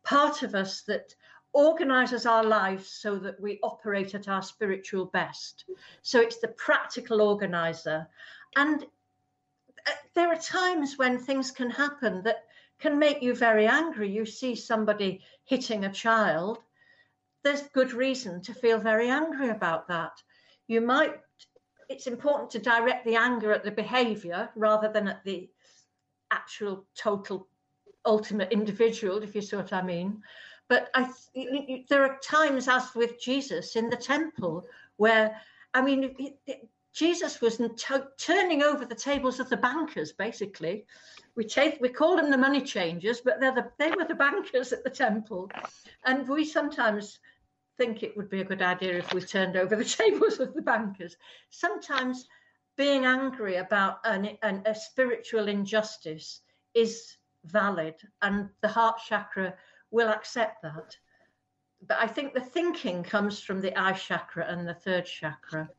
part 0.03 0.43
of 0.43 0.55
us 0.55 0.81
that 0.83 1.15
organizes 1.53 2.25
our 2.25 2.43
lives 2.43 2.89
so 2.89 3.17
that 3.17 3.39
we 3.39 3.59
operate 3.63 4.13
at 4.13 4.27
our 4.27 4.41
spiritual 4.41 5.05
best. 5.05 5.65
So 6.01 6.19
it's 6.19 6.37
the 6.37 6.49
practical 6.49 7.21
organizer. 7.21 8.07
And 8.55 8.83
uh, 8.83 9.91
there 10.13 10.29
are 10.29 10.37
times 10.37 10.97
when 10.97 11.17
things 11.17 11.51
can 11.51 11.69
happen 11.69 12.21
that 12.23 12.45
can 12.79 12.99
make 12.99 13.21
you 13.21 13.35
very 13.35 13.67
angry. 13.67 14.09
You 14.09 14.25
see 14.25 14.55
somebody 14.55 15.21
hitting 15.45 15.85
a 15.85 15.91
child, 15.91 16.59
there's 17.43 17.63
good 17.73 17.93
reason 17.93 18.41
to 18.43 18.53
feel 18.53 18.79
very 18.79 19.09
angry 19.09 19.49
about 19.49 19.87
that. 19.87 20.11
You 20.67 20.81
might, 20.81 21.15
it's 21.89 22.07
important 22.07 22.51
to 22.51 22.59
direct 22.59 23.05
the 23.05 23.15
anger 23.15 23.51
at 23.51 23.63
the 23.63 23.71
behavior 23.71 24.49
rather 24.55 24.91
than 24.91 25.07
at 25.07 25.23
the 25.23 25.49
actual 26.31 26.85
total 26.95 27.47
ultimate 28.05 28.51
individual, 28.51 29.23
if 29.23 29.35
you 29.35 29.41
see 29.41 29.55
what 29.55 29.73
I 29.73 29.81
mean. 29.81 30.21
But 30.67 30.89
I, 30.93 31.09
there 31.89 32.03
are 32.03 32.19
times, 32.23 32.67
as 32.67 32.93
with 32.93 33.19
Jesus 33.19 33.75
in 33.75 33.89
the 33.89 33.97
temple, 33.97 34.65
where 34.97 35.35
I 35.73 35.81
mean, 35.81 36.15
Jesus 36.93 37.41
was 37.41 37.57
t- 37.57 37.95
turning 38.17 38.63
over 38.63 38.85
the 38.85 38.95
tables 38.95 39.39
of 39.39 39.49
the 39.49 39.57
bankers. 39.57 40.11
Basically, 40.11 40.85
we 41.35 41.47
we 41.79 41.89
call 41.89 42.15
them 42.15 42.31
the 42.31 42.37
money 42.37 42.61
changers, 42.61 43.21
but 43.21 43.39
they're 43.39 43.55
the, 43.55 43.71
they 43.77 43.91
were 43.91 44.05
the 44.05 44.15
bankers 44.15 44.73
at 44.73 44.83
the 44.83 44.89
temple, 44.89 45.49
and 46.05 46.27
we 46.27 46.45
sometimes 46.45 47.19
think 47.77 48.03
it 48.03 48.15
would 48.17 48.29
be 48.29 48.41
a 48.41 48.45
good 48.45 48.61
idea 48.61 48.97
if 48.97 49.13
we 49.13 49.21
turned 49.21 49.55
over 49.55 49.75
the 49.75 49.85
tables 50.01 50.39
of 50.39 50.53
the 50.53 50.61
bankers. 50.61 51.15
Sometimes 51.49 52.27
being 52.75 53.05
angry 53.05 53.55
about 53.55 53.99
an, 54.03 54.37
an, 54.43 54.63
a 54.65 54.75
spiritual 54.75 55.47
injustice 55.47 56.41
is 56.73 57.17
valid, 57.51 57.95
and 58.21 58.49
the 58.61 58.67
heart 58.67 58.99
chakra 59.05 59.53
will 59.91 60.09
accept 60.09 60.61
that. 60.63 60.97
But 61.87 61.97
I 61.99 62.07
think 62.07 62.33
the 62.33 62.41
thinking 62.41 63.03
comes 63.03 63.39
from 63.39 63.61
the 63.61 63.77
eye 63.79 63.93
chakra 63.93 64.45
and 64.47 64.67
the 64.67 64.73
third 64.73 65.05
chakra. 65.05 65.69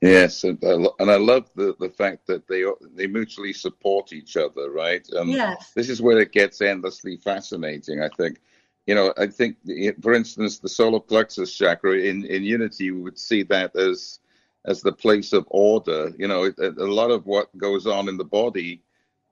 Yes, 0.00 0.44
and 0.44 0.58
I, 0.62 0.74
and 1.00 1.10
I 1.10 1.16
love 1.16 1.50
the, 1.56 1.74
the 1.80 1.88
fact 1.88 2.26
that 2.28 2.46
they 2.46 2.64
they 2.94 3.08
mutually 3.08 3.52
support 3.52 4.12
each 4.12 4.36
other, 4.36 4.70
right? 4.70 5.06
And 5.10 5.30
yes. 5.30 5.72
This 5.74 5.88
is 5.88 6.00
where 6.00 6.18
it 6.18 6.30
gets 6.32 6.60
endlessly 6.60 7.16
fascinating. 7.16 8.00
I 8.00 8.08
think, 8.08 8.40
you 8.86 8.94
know, 8.94 9.12
I 9.18 9.26
think, 9.26 9.56
for 10.00 10.14
instance, 10.14 10.58
the 10.58 10.68
solar 10.68 11.00
plexus 11.00 11.52
chakra 11.52 11.98
in 11.98 12.24
in 12.26 12.44
unity, 12.44 12.92
we 12.92 13.00
would 13.00 13.18
see 13.18 13.42
that 13.44 13.74
as 13.74 14.20
as 14.66 14.82
the 14.82 14.92
place 14.92 15.32
of 15.32 15.46
order. 15.50 16.12
You 16.16 16.28
know, 16.28 16.44
a, 16.44 16.68
a 16.68 16.92
lot 17.00 17.10
of 17.10 17.26
what 17.26 17.56
goes 17.58 17.86
on 17.86 18.08
in 18.08 18.16
the 18.16 18.24
body, 18.24 18.82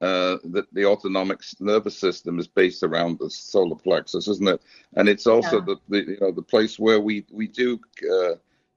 uh, 0.00 0.36
the, 0.44 0.66
the 0.72 0.84
autonomic 0.84 1.40
nervous 1.60 1.98
system 1.98 2.38
is 2.38 2.46
based 2.46 2.82
around 2.82 3.18
the 3.18 3.30
solar 3.30 3.76
plexus, 3.76 4.28
isn't 4.28 4.48
it? 4.48 4.62
And 4.94 5.08
it's 5.08 5.26
also 5.26 5.58
yeah. 5.58 5.64
the, 5.66 5.76
the 5.88 6.12
you 6.12 6.18
know 6.20 6.32
the 6.32 6.42
place 6.42 6.78
where 6.78 7.00
we 7.00 7.24
we 7.30 7.48
do. 7.48 7.80
Uh, 8.02 8.34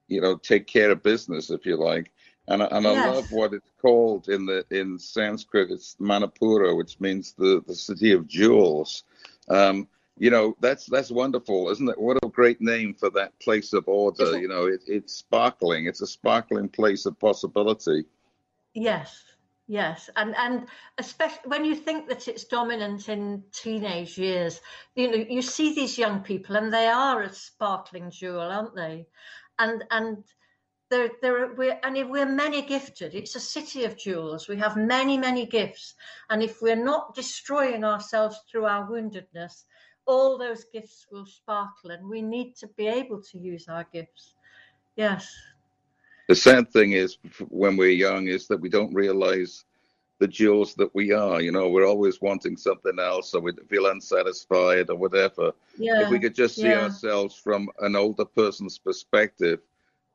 you 0.08 0.20
know 0.20 0.36
take 0.36 0.66
care 0.66 0.90
of 0.90 1.04
business 1.04 1.50
if 1.50 1.64
you 1.64 1.76
like 1.76 2.10
and, 2.50 2.62
and 2.62 2.84
yes. 2.84 3.06
I 3.06 3.10
love 3.10 3.32
what 3.32 3.54
it's 3.54 3.70
called 3.80 4.28
in 4.28 4.44
the 4.44 4.64
in 4.70 4.98
Sanskrit. 4.98 5.70
It's 5.70 5.96
Manipura, 6.00 6.76
which 6.76 6.98
means 6.98 7.32
the, 7.32 7.62
the 7.66 7.74
city 7.74 8.12
of 8.12 8.26
jewels. 8.26 9.04
Um, 9.48 9.86
you 10.18 10.30
know, 10.30 10.56
that's 10.60 10.86
that's 10.86 11.10
wonderful, 11.10 11.70
isn't 11.70 11.88
it? 11.88 11.98
What 11.98 12.18
a 12.22 12.28
great 12.28 12.60
name 12.60 12.94
for 12.94 13.08
that 13.10 13.38
place 13.38 13.72
of 13.72 13.86
order. 13.86 14.38
You 14.38 14.48
know, 14.48 14.66
it, 14.66 14.82
it's 14.86 15.14
sparkling. 15.14 15.86
It's 15.86 16.02
a 16.02 16.06
sparkling 16.06 16.68
place 16.68 17.06
of 17.06 17.18
possibility. 17.20 18.04
Yes, 18.74 19.22
yes, 19.70 20.10
and 20.16 20.34
and 20.36 20.66
especially 20.98 21.48
when 21.48 21.64
you 21.64 21.74
think 21.74 22.08
that 22.08 22.28
it's 22.28 22.44
dominant 22.44 23.08
in 23.08 23.44
teenage 23.52 24.18
years, 24.18 24.60
you 24.94 25.10
know, 25.10 25.24
you 25.28 25.42
see 25.42 25.74
these 25.74 25.98
young 25.98 26.22
people, 26.22 26.56
and 26.56 26.72
they 26.72 26.88
are 26.88 27.22
a 27.22 27.32
sparkling 27.32 28.10
jewel, 28.10 28.40
aren't 28.40 28.74
they? 28.74 29.06
and 29.60 29.84
and 29.90 30.24
there 30.90 31.10
there 31.22 31.54
we're 31.54 31.78
and 31.84 31.96
if 31.96 32.08
we're 32.08 32.26
many 32.26 32.62
gifted 32.62 33.14
it's 33.14 33.36
a 33.36 33.40
city 33.40 33.84
of 33.84 33.96
jewels. 33.96 34.48
We 34.48 34.56
have 34.56 34.76
many 34.76 35.18
many 35.18 35.46
gifts. 35.46 35.94
And 36.30 36.42
if 36.42 36.60
we're 36.60 36.84
not 36.84 37.14
destroying 37.14 37.84
ourselves 37.84 38.40
through 38.50 38.64
our 38.64 38.90
woundedness 38.90 39.64
all 40.06 40.38
those 40.38 40.64
gifts 40.72 41.06
will 41.12 41.26
sparkle 41.26 41.90
and 41.90 42.08
we 42.08 42.22
need 42.22 42.56
to 42.56 42.66
be 42.76 42.88
able 42.88 43.22
to 43.22 43.38
use 43.38 43.68
our 43.68 43.86
gifts. 43.92 44.34
Yes 44.96 45.30
the 46.30 46.36
sad 46.36 46.70
thing 46.70 46.92
is 46.92 47.18
when 47.48 47.76
we're 47.76 47.90
young 47.90 48.28
is 48.28 48.46
that 48.46 48.60
we 48.60 48.68
don't 48.68 48.94
realize 48.94 49.64
the 50.20 50.28
jewels 50.28 50.74
that 50.74 50.94
we 50.94 51.10
are 51.10 51.40
you 51.40 51.50
know 51.50 51.68
we're 51.68 51.88
always 51.88 52.20
wanting 52.20 52.56
something 52.56 53.00
else 53.00 53.34
or 53.34 53.40
we 53.40 53.52
feel 53.68 53.86
unsatisfied 53.86 54.88
or 54.90 54.96
whatever 54.96 55.50
yeah, 55.76 56.02
if 56.02 56.08
we 56.08 56.20
could 56.20 56.34
just 56.34 56.54
see 56.54 56.68
yeah. 56.68 56.82
ourselves 56.82 57.34
from 57.34 57.68
an 57.80 57.96
older 57.96 58.24
person's 58.24 58.78
perspective 58.78 59.58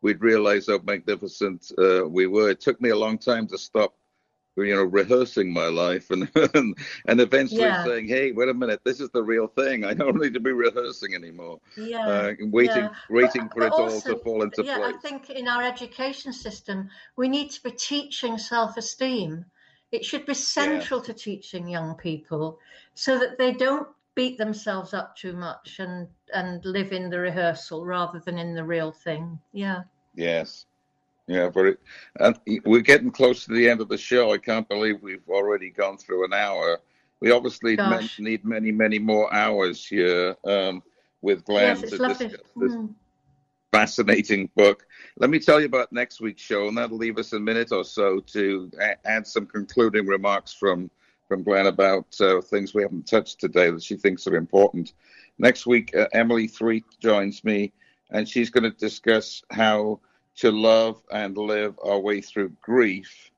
we'd 0.01 0.22
realize 0.22 0.68
how 0.68 0.80
magnificent 0.86 1.74
uh, 1.80 2.07
we 2.07 2.28
were 2.28 2.49
it 2.49 2.61
took 2.61 2.80
me 2.80 2.91
a 2.91 2.97
long 3.05 3.18
time 3.18 3.45
to 3.45 3.57
stop 3.57 3.93
you 4.58 4.74
know 4.74 4.84
rehearsing 4.84 5.51
my 5.51 5.68
life 5.68 6.10
and 6.12 6.30
and, 6.53 6.78
and 7.08 7.22
eventually 7.22 7.62
yeah. 7.62 7.84
saying 7.84 8.08
hey 8.08 8.32
wait 8.32 8.49
a 8.49 8.53
minute 8.53 8.80
this 8.84 8.99
is 8.99 9.10
the 9.12 9.24
real 9.24 9.47
thing 9.47 9.84
i 9.84 9.93
don't 9.93 10.18
need 10.18 10.34
to 10.34 10.39
be 10.39 10.51
rehearsing 10.51 11.14
anymore 11.14 11.60
yeah 11.78 12.08
uh, 12.08 12.34
waiting 12.41 12.84
yeah. 12.84 12.93
waiting 13.10 13.43
but, 13.43 13.53
for 13.53 13.60
but 13.60 13.66
it 13.66 13.72
also, 13.74 13.95
all 13.95 14.01
to 14.18 14.24
fall 14.24 14.43
into 14.43 14.64
yeah, 14.64 14.78
place 14.78 14.93
i 14.95 14.97
think 14.99 15.30
in 15.30 15.47
our 15.47 15.64
education 15.64 16.32
system 16.32 16.89
we 17.18 17.28
need 17.28 17.49
to 17.49 17.62
be 17.64 17.72
teaching 17.72 18.38
self-esteem 18.38 19.45
it 19.91 20.03
should 20.03 20.26
be 20.26 20.34
central 20.34 21.01
to 21.01 21.14
teaching 21.14 21.68
young 21.68 21.95
people 21.95 22.60
so 22.95 23.20
that 23.20 23.38
they 23.38 23.53
don't 23.53 23.88
beat 24.16 24.38
themselves 24.38 24.93
up 24.93 25.16
too 25.16 25.34
much 25.34 25.78
and 25.80 26.08
and 26.34 26.64
live 26.66 26.91
in 26.91 27.10
the 27.10 27.20
rehearsal 27.20 27.86
rather 27.86 28.20
than 28.20 28.38
in 28.38 28.56
the 28.56 28.64
real 28.64 28.91
thing. 28.91 29.39
Yeah. 29.53 29.84
Yes. 30.16 30.66
Yeah, 31.28 31.49
but 31.49 31.78
and 32.19 32.38
we're 32.65 32.82
getting 32.82 33.11
close 33.11 33.45
to 33.45 33.53
the 33.53 33.67
end 33.67 33.82
of 33.82 33.89
the 33.89 33.97
show. 33.97 34.32
I 34.32 34.38
can't 34.38 34.67
believe 34.69 35.01
we've 35.01 35.28
already 35.28 35.71
gone 35.71 35.97
through 35.97 36.26
an 36.26 36.34
hour. 36.34 36.80
We 37.19 37.32
obviously 37.32 37.78
need 38.19 38.45
many, 38.45 38.71
many 38.71 38.99
more 38.99 39.34
hours 39.34 39.86
here 39.86 40.36
um, 40.45 40.84
with 41.21 41.43
Glen 41.45 41.80
yes, 41.80 41.89
to 41.89 41.97
lovely. 41.97 42.28
discuss 42.28 42.51
this. 42.55 42.73
Mm 42.73 42.93
fascinating 43.76 44.49
book. 44.55 44.88
Let 45.17 45.30
me 45.30 45.38
tell 45.38 45.59
you 45.59 45.65
about 45.65 45.91
next 45.91 46.21
week's 46.21 46.41
show, 46.41 46.69
and 46.69 46.78
that'll 46.78 46.95
leave 46.95 47.17
us 47.17 47.34
a 47.34 47.39
minute 47.41 47.73
or 47.73 47.84
so 47.84 48.21
to 48.21 48.71
a- 48.80 49.05
add 49.05 49.28
some 49.28 49.45
concluding 49.45 50.07
remarks 50.07 50.53
from 50.53 50.89
from 51.28 51.43
Glen 51.43 51.65
about 51.65 52.05
uh, 52.21 52.39
things 52.39 52.73
we 52.73 52.84
haven't 52.84 53.05
touched 53.05 53.41
today 53.41 53.69
that 53.71 53.84
she 53.84 53.97
thinks 53.97 54.28
are 54.28 54.36
important. 54.38 54.93
Next 55.39 55.65
week, 55.65 55.93
uh, 55.93 56.07
Emily 56.13 56.47
Three 56.47 56.86
joins 57.01 57.43
me, 57.43 57.73
and 58.11 58.30
she's 58.30 58.49
going 58.49 58.63
to 58.63 58.71
discuss 58.71 59.43
how 59.51 59.99
to 60.38 60.51
love 60.51 61.01
and 61.11 61.38
live 61.38 61.75
our 61.83 61.99
way 61.99 62.21
through 62.21 62.51
grief, 62.61 63.31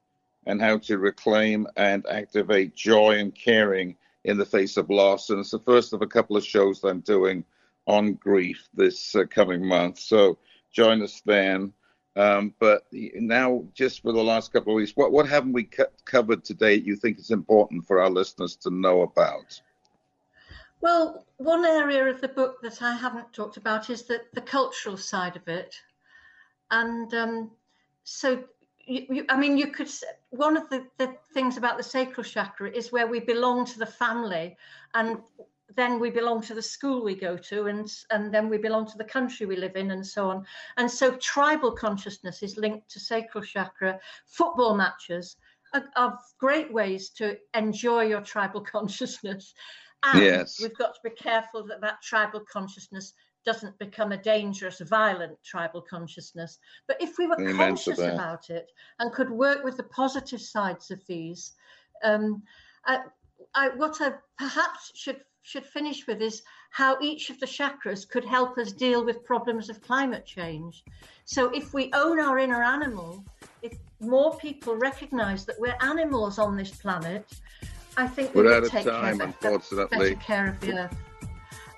and 0.46 0.62
how 0.62 0.78
to 0.78 0.98
reclaim 0.98 1.68
and 1.76 2.06
activate 2.08 2.76
joy 2.76 3.18
and 3.20 3.36
caring 3.36 3.96
in 4.24 4.38
the 4.38 4.46
face 4.46 4.78
of 4.78 4.90
loss. 4.90 5.30
And 5.30 5.40
it's 5.40 5.52
the 5.52 5.60
first 5.60 5.94
of 5.94 6.02
a 6.02 6.08
couple 6.08 6.38
of 6.38 6.46
shows 6.46 6.82
that 6.82 6.88
I'm 6.88 7.02
doing 7.02 7.44
on 7.86 8.14
grief 8.14 8.68
this 8.74 9.16
uh, 9.16 9.24
coming 9.30 9.66
month. 9.66 10.00
So 10.00 10.38
join 10.72 11.02
us 11.02 11.22
then. 11.26 11.74
Um, 12.16 12.54
but 12.60 12.88
now, 12.92 13.64
just 13.74 14.02
for 14.02 14.12
the 14.12 14.24
last 14.24 14.52
couple 14.52 14.74
of 14.74 14.78
weeks, 14.78 14.94
what, 14.96 15.12
what 15.12 15.28
haven't 15.28 15.54
we 15.54 15.66
co- 15.66 15.86
covered 16.06 16.44
today 16.44 16.74
you 16.74 16.96
think 16.96 17.20
is 17.20 17.30
important 17.30 17.86
for 17.86 18.02
our 18.02 18.10
listeners 18.10 18.56
to 18.58 18.72
know 18.72 19.02
about? 19.02 19.62
Well, 20.82 21.26
one 21.38 21.66
area 21.66 22.06
of 22.06 22.22
the 22.22 22.28
book 22.28 22.62
that 22.64 22.82
I 22.82 22.96
haven't 22.96 23.34
talked 23.34 23.58
about 23.58 23.90
is 23.90 24.04
the, 24.04 24.22
the 24.34 24.42
cultural 24.42 24.98
side 24.98 25.36
of 25.36 25.48
it. 25.48 25.76
And 26.72 27.14
um, 27.14 27.52
so, 28.04 28.44
you, 28.86 29.06
you, 29.10 29.26
I 29.30 29.38
mean, 29.38 29.58
you 29.58 29.68
could, 29.68 29.90
one 30.30 30.58
of 30.58 30.70
the, 30.70 30.86
the 30.98 31.16
things 31.34 31.58
about 31.58 31.78
the 31.78 31.84
sacral 31.84 32.24
chakra 32.24 32.70
is 32.70 32.92
where 32.92 33.08
we 33.08 33.20
belong 33.20 33.66
to 33.66 33.80
the 33.80 33.86
family 33.86 34.58
and 34.94 35.20
then 35.76 36.00
we 36.00 36.10
belong 36.10 36.42
to 36.42 36.54
the 36.54 36.62
school 36.62 37.04
we 37.04 37.16
go 37.16 37.38
to 37.38 37.68
and 37.68 37.94
and 38.12 38.34
then 38.34 38.50
we 38.50 38.58
belong 38.58 38.86
to 38.88 38.98
the 38.98 39.04
country 39.04 39.46
we 39.46 39.56
live 39.56 39.76
in 39.76 39.92
and 39.92 40.06
so 40.06 40.30
on. 40.30 40.46
And 40.78 40.90
so 40.90 41.16
tribal 41.18 41.72
consciousness 41.72 42.42
is 42.42 42.58
linked 42.58 42.90
to 42.92 43.00
sacral 43.00 43.44
chakra. 43.44 44.00
Football 44.26 44.76
matches 44.76 45.36
are, 45.74 45.84
are 45.96 46.20
great 46.40 46.72
ways 46.72 47.10
to 47.10 47.38
enjoy 47.54 48.06
your 48.06 48.22
tribal 48.22 48.62
consciousness. 48.76 49.54
And 50.04 50.24
yes. 50.24 50.60
we've 50.62 50.78
got 50.78 50.94
to 50.94 51.00
be 51.04 51.10
careful 51.10 51.66
that 51.68 51.82
that 51.82 52.02
tribal 52.02 52.42
consciousness 52.52 53.14
doesn't 53.48 53.80
become 53.80 54.12
a 54.12 54.18
dangerous 54.18 54.80
violent 54.82 55.36
tribal 55.44 55.82
consciousness 55.82 56.60
but 56.88 57.02
if 57.02 57.18
we 57.18 57.26
were 57.26 57.40
Amen 57.40 57.56
conscious 57.56 57.98
about 58.00 58.50
it 58.50 58.68
and 59.00 59.12
could 59.14 59.32
work 59.32 59.64
with 59.64 59.78
the 59.78 59.90
positive 60.02 60.42
sides 60.42 60.92
of 60.92 61.00
these 61.08 61.54
um, 62.04 62.44
I, 62.86 63.00
I, 63.56 63.70
what 63.70 64.02
I 64.02 64.12
perhaps 64.38 64.92
should 64.96 65.22
should 65.48 65.66
finish 65.66 66.06
with 66.08 66.22
is 66.22 66.44
how 66.72 66.98
each 67.02 67.30
of 67.30 67.40
the 67.40 67.46
chakras 67.46 68.08
could 68.08 68.26
help 68.26 68.58
us 68.58 68.74
deal 68.74 69.06
with 69.06 69.24
problems 69.24 69.70
of 69.70 69.82
climate 69.82 70.26
change. 70.26 70.84
So, 71.24 71.50
if 71.52 71.74
we 71.74 71.90
own 71.94 72.20
our 72.20 72.38
inner 72.38 72.62
animal, 72.62 73.24
if 73.62 73.74
more 74.02 74.36
people 74.38 74.76
recognize 74.76 75.46
that 75.46 75.56
we're 75.58 75.78
animals 75.80 76.38
on 76.38 76.58
this 76.58 76.72
planet, 76.72 77.26
I 77.96 78.08
think 78.08 78.36
we 78.36 78.44
we're 78.44 78.58
out 78.58 78.66
take 78.66 78.86
time, 78.86 79.20
care, 79.20 79.28
unfortunately. 79.28 80.16
better 80.16 80.22
care 80.22 80.48
of 80.50 80.60
the 80.60 80.80
earth. 80.80 80.98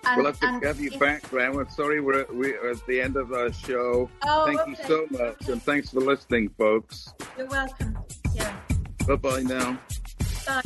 And, 0.10 0.18
we'll 0.18 0.32
have 0.32 0.39
to 0.39 0.68
have 0.68 0.80
you 0.80 0.89
if, 0.91 0.99
back, 0.99 1.30
Graham. 1.30 1.53
We're 1.53 1.70
sorry 1.70 2.01
we're, 2.01 2.26
we're 2.32 2.72
at 2.72 2.86
the 2.88 2.99
end 2.99 3.16
of 3.16 3.32
our 3.32 3.53
show. 3.53 4.10
Oh, 4.24 4.45
Thank 4.45 4.60
okay. 4.62 4.72
you 4.72 4.78
so 4.88 5.07
much, 5.12 5.49
and 5.49 5.62
thanks 5.62 5.91
for 5.91 5.99
listening, 5.99 6.49
folks. 6.57 7.14
You're 7.38 7.47
welcome. 7.47 7.97
Yeah. 8.34 8.55
Bye 9.07 9.16
bye 9.16 9.41
now. 9.41 9.78
Bye. 10.47 10.62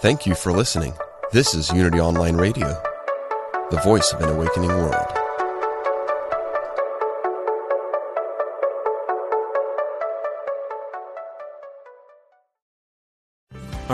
Thank 0.00 0.26
you 0.26 0.34
for 0.34 0.52
listening. 0.52 0.94
This 1.32 1.54
is 1.54 1.70
Unity 1.70 2.00
Online 2.00 2.36
Radio, 2.36 2.82
the 3.70 3.80
voice 3.84 4.12
of 4.12 4.20
an 4.20 4.30
awakening 4.30 4.70
world. 4.70 5.21